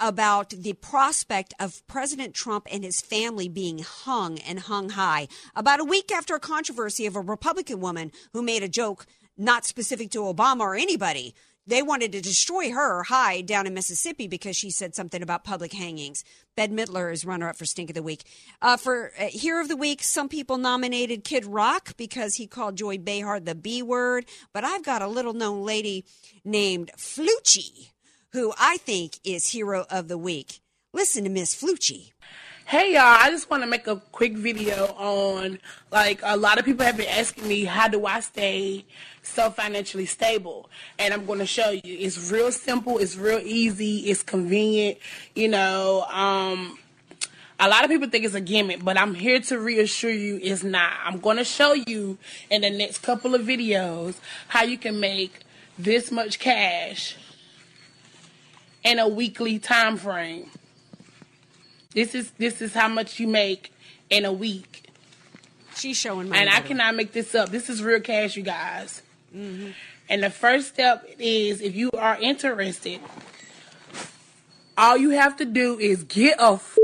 about 0.00 0.50
the 0.50 0.72
prospect 0.72 1.54
of 1.60 1.86
President 1.86 2.34
Trump 2.34 2.66
and 2.72 2.82
his 2.82 3.00
family 3.00 3.48
being 3.48 3.80
hung 3.80 4.38
and 4.38 4.60
hung 4.60 4.90
high. 4.90 5.28
About 5.54 5.80
a 5.80 5.84
week 5.84 6.10
after 6.10 6.34
a 6.34 6.40
controversy 6.40 7.06
of 7.06 7.14
a 7.14 7.20
Republican 7.20 7.80
woman 7.80 8.10
who 8.32 8.42
made 8.42 8.62
a 8.62 8.68
joke 8.68 9.06
not 9.36 9.64
specific 9.64 10.10
to 10.10 10.20
Obama 10.20 10.60
or 10.60 10.74
anybody. 10.74 11.34
They 11.66 11.82
wanted 11.82 12.12
to 12.12 12.20
destroy 12.20 12.72
her 12.72 13.04
high 13.04 13.42
down 13.42 13.66
in 13.66 13.74
Mississippi 13.74 14.26
because 14.26 14.56
she 14.56 14.70
said 14.70 14.94
something 14.94 15.22
about 15.22 15.44
public 15.44 15.72
hangings. 15.72 16.24
Bette 16.56 16.72
Midler 16.72 17.12
is 17.12 17.24
runner 17.24 17.48
up 17.48 17.56
for 17.56 17.64
Stink 17.64 17.90
of 17.90 17.94
the 17.94 18.02
Week. 18.02 18.24
Uh, 18.60 18.76
for 18.76 19.12
uh, 19.18 19.26
Hero 19.26 19.60
of 19.60 19.68
the 19.68 19.76
Week, 19.76 20.02
some 20.02 20.28
people 20.28 20.58
nominated 20.58 21.22
Kid 21.22 21.44
Rock 21.44 21.96
because 21.96 22.34
he 22.34 22.46
called 22.46 22.76
Joy 22.76 22.98
Behar 22.98 23.38
the 23.38 23.54
B 23.54 23.82
word. 23.82 24.24
But 24.52 24.64
I've 24.64 24.84
got 24.84 25.02
a 25.02 25.06
little 25.06 25.34
known 25.34 25.64
lady 25.64 26.04
named 26.44 26.90
Flucci 26.96 27.90
who 28.32 28.52
I 28.58 28.76
think 28.78 29.18
is 29.24 29.48
hero 29.48 29.86
of 29.90 30.08
the 30.08 30.18
week. 30.18 30.60
Listen 30.92 31.24
to 31.24 31.30
Miss 31.30 31.54
Flucci. 31.54 32.12
Hey 32.64 32.94
y'all, 32.94 33.02
I 33.02 33.30
just 33.30 33.50
want 33.50 33.64
to 33.64 33.66
make 33.68 33.88
a 33.88 33.96
quick 33.96 34.36
video 34.36 34.86
on 34.96 35.58
like 35.90 36.20
a 36.22 36.36
lot 36.36 36.56
of 36.56 36.64
people 36.64 36.86
have 36.86 36.96
been 36.96 37.08
asking 37.08 37.48
me 37.48 37.64
how 37.64 37.88
do 37.88 38.06
I 38.06 38.20
stay 38.20 38.84
so 39.22 39.50
financially 39.50 40.06
stable 40.06 40.70
and 40.96 41.12
I'm 41.12 41.26
going 41.26 41.40
to 41.40 41.46
show 41.46 41.70
you. 41.70 41.80
It's 41.84 42.30
real 42.30 42.52
simple, 42.52 42.98
it's 42.98 43.16
real 43.16 43.40
easy, 43.40 44.10
it's 44.10 44.22
convenient, 44.22 44.98
you 45.34 45.48
know, 45.48 46.04
um 46.10 46.78
a 47.58 47.68
lot 47.68 47.82
of 47.84 47.90
people 47.90 48.08
think 48.08 48.24
it's 48.24 48.34
a 48.34 48.40
gimmick, 48.40 48.84
but 48.84 48.96
I'm 48.96 49.14
here 49.14 49.40
to 49.40 49.58
reassure 49.58 50.12
you 50.12 50.38
it's 50.40 50.62
not. 50.62 50.92
I'm 51.04 51.18
going 51.18 51.36
to 51.38 51.44
show 51.44 51.72
you 51.72 52.16
in 52.48 52.62
the 52.62 52.70
next 52.70 52.98
couple 52.98 53.34
of 53.34 53.42
videos 53.42 54.14
how 54.46 54.62
you 54.62 54.78
can 54.78 55.00
make 55.00 55.40
this 55.76 56.12
much 56.12 56.38
cash 56.38 57.16
in 58.84 58.98
a 58.98 59.08
weekly 59.08 59.58
time 59.58 59.96
frame. 59.96 60.50
This 61.92 62.14
is 62.14 62.30
this 62.32 62.62
is 62.62 62.72
how 62.72 62.88
much 62.88 63.18
you 63.18 63.26
make 63.26 63.72
in 64.08 64.24
a 64.24 64.32
week. 64.32 64.86
She's 65.74 65.96
showing 65.96 66.28
me. 66.28 66.38
And 66.38 66.50
I 66.50 66.60
cannot 66.60 66.94
make 66.94 67.12
this 67.12 67.34
up. 67.34 67.50
This 67.50 67.70
is 67.70 67.82
real 67.82 68.00
cash, 68.00 68.36
you 68.36 68.42
guys. 68.42 69.02
Mm-hmm. 69.34 69.70
And 70.08 70.22
the 70.22 70.30
first 70.30 70.68
step 70.68 71.08
is 71.18 71.60
if 71.60 71.74
you 71.74 71.90
are 71.92 72.18
interested, 72.20 73.00
all 74.76 74.96
you 74.96 75.10
have 75.10 75.36
to 75.36 75.44
do 75.44 75.78
is 75.78 76.04
get 76.04 76.38
a 76.40 76.52
f- 76.52 76.76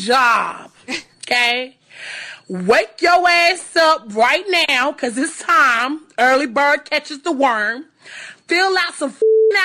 job. 0.00 0.70
Okay? 1.24 1.76
Wake 2.48 3.00
your 3.00 3.26
ass 3.26 3.76
up 3.76 4.14
right 4.14 4.44
now 4.68 4.92
because 4.92 5.16
it's 5.16 5.40
time. 5.40 6.00
Early 6.18 6.46
bird 6.46 6.84
catches 6.84 7.22
the 7.22 7.32
worm. 7.32 7.86
Fill 8.48 8.76
out 8.76 8.92
some 8.94 9.12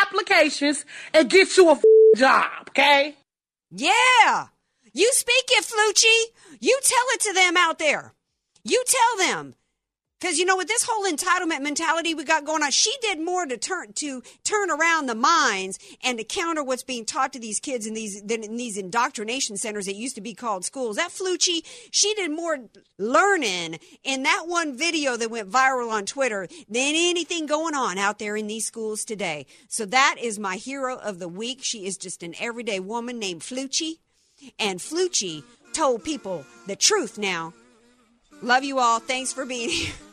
applications 0.02 0.86
and 1.14 1.30
get 1.30 1.56
you 1.58 1.72
a 1.72 1.80
job, 2.16 2.70
okay? 2.70 3.16
Yeah. 3.72 4.48
You 4.94 5.12
speak 5.14 5.46
it, 5.50 5.66
Flucci. 5.66 6.58
You 6.60 6.80
tell 6.84 7.06
it 7.14 7.22
to 7.22 7.34
them 7.34 7.58
out 7.58 7.80
there. 7.80 8.14
You 8.64 8.84
tell 8.88 9.28
them. 9.28 9.56
Because 10.20 10.40
you 10.40 10.46
know, 10.46 10.58
with 10.58 10.68
this 10.68 10.84
whole 10.88 11.06
entitlement 11.06 11.62
mentality 11.62 12.16
we 12.16 12.24
got 12.24 12.44
going 12.44 12.64
on, 12.64 12.72
she 12.72 12.94
did 13.02 13.20
more 13.20 13.46
to 13.46 13.56
turn 13.56 13.94
to 13.94 14.24
turn 14.44 14.72
around 14.72 15.06
the 15.06 15.16
minds 15.16 15.78
and 16.04 16.18
to 16.18 16.24
counter 16.24 16.64
what's 16.64 16.84
being 16.84 17.06
taught 17.06 17.34
to 17.34 17.40
these 17.40 17.60
kids 17.60 17.86
in 17.86 17.94
these 17.94 18.22
than 18.24 18.44
in 18.44 18.58
these 18.58 18.78
indoctrination 18.78 19.58
centers 19.58 19.86
that 19.86 19.96
used 19.96 20.16
to 20.16 20.22
be 20.22 20.34
called 20.34 20.66
schools. 20.66 20.96
That 20.96 21.12
Flucci, 21.12 21.64
she 21.92 22.16
did 22.16 22.32
more 22.32 22.58
learning 22.98 23.80
in 24.04 24.24
that 24.24 24.46
one 24.48 24.76
video 24.76 25.18
that 25.18 25.30
went 25.30 25.52
viral 25.52 25.92
on 25.92 26.08
Twitter 26.08 26.48
than 26.68 26.94
anything 26.96 27.46
going 27.46 27.76
on 27.76 28.00
out 28.00 28.18
there 28.18 28.36
in 28.36 28.48
these 28.48 28.66
schools 28.66 29.06
today. 29.06 29.46
So 29.68 29.86
that 29.86 30.16
is 30.20 30.40
my 30.40 30.56
hero 30.56 30.98
of 30.98 31.20
the 31.20 31.28
week. 31.28 31.60
She 31.62 31.86
is 31.86 31.96
just 31.96 32.24
an 32.24 32.34
everyday 32.40 32.80
woman 32.80 33.20
named 33.20 33.42
Flucci, 33.42 34.00
and 34.58 34.80
Flucci 34.80 35.44
told 35.74 36.04
people 36.04 36.44
the 36.66 36.76
truth. 36.76 37.20
Now, 37.20 37.54
love 38.42 38.64
you 38.64 38.80
all. 38.80 39.00
Thanks 39.00 39.32
for 39.32 39.46
being 39.46 39.70
here. 39.70 39.94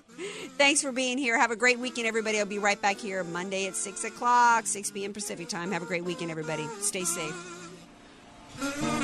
Thanks 0.56 0.82
for 0.82 0.92
being 0.92 1.18
here. 1.18 1.38
Have 1.38 1.50
a 1.50 1.56
great 1.56 1.78
weekend, 1.78 2.06
everybody. 2.06 2.38
I'll 2.38 2.46
be 2.46 2.58
right 2.58 2.80
back 2.80 2.98
here 2.98 3.24
Monday 3.24 3.66
at 3.66 3.76
6 3.76 4.04
o'clock, 4.04 4.66
6 4.66 4.90
p.m. 4.92 5.12
Pacific 5.12 5.48
time. 5.48 5.72
Have 5.72 5.82
a 5.82 5.86
great 5.86 6.04
weekend, 6.04 6.30
everybody. 6.30 6.66
Stay 6.80 7.04
safe. 7.04 9.03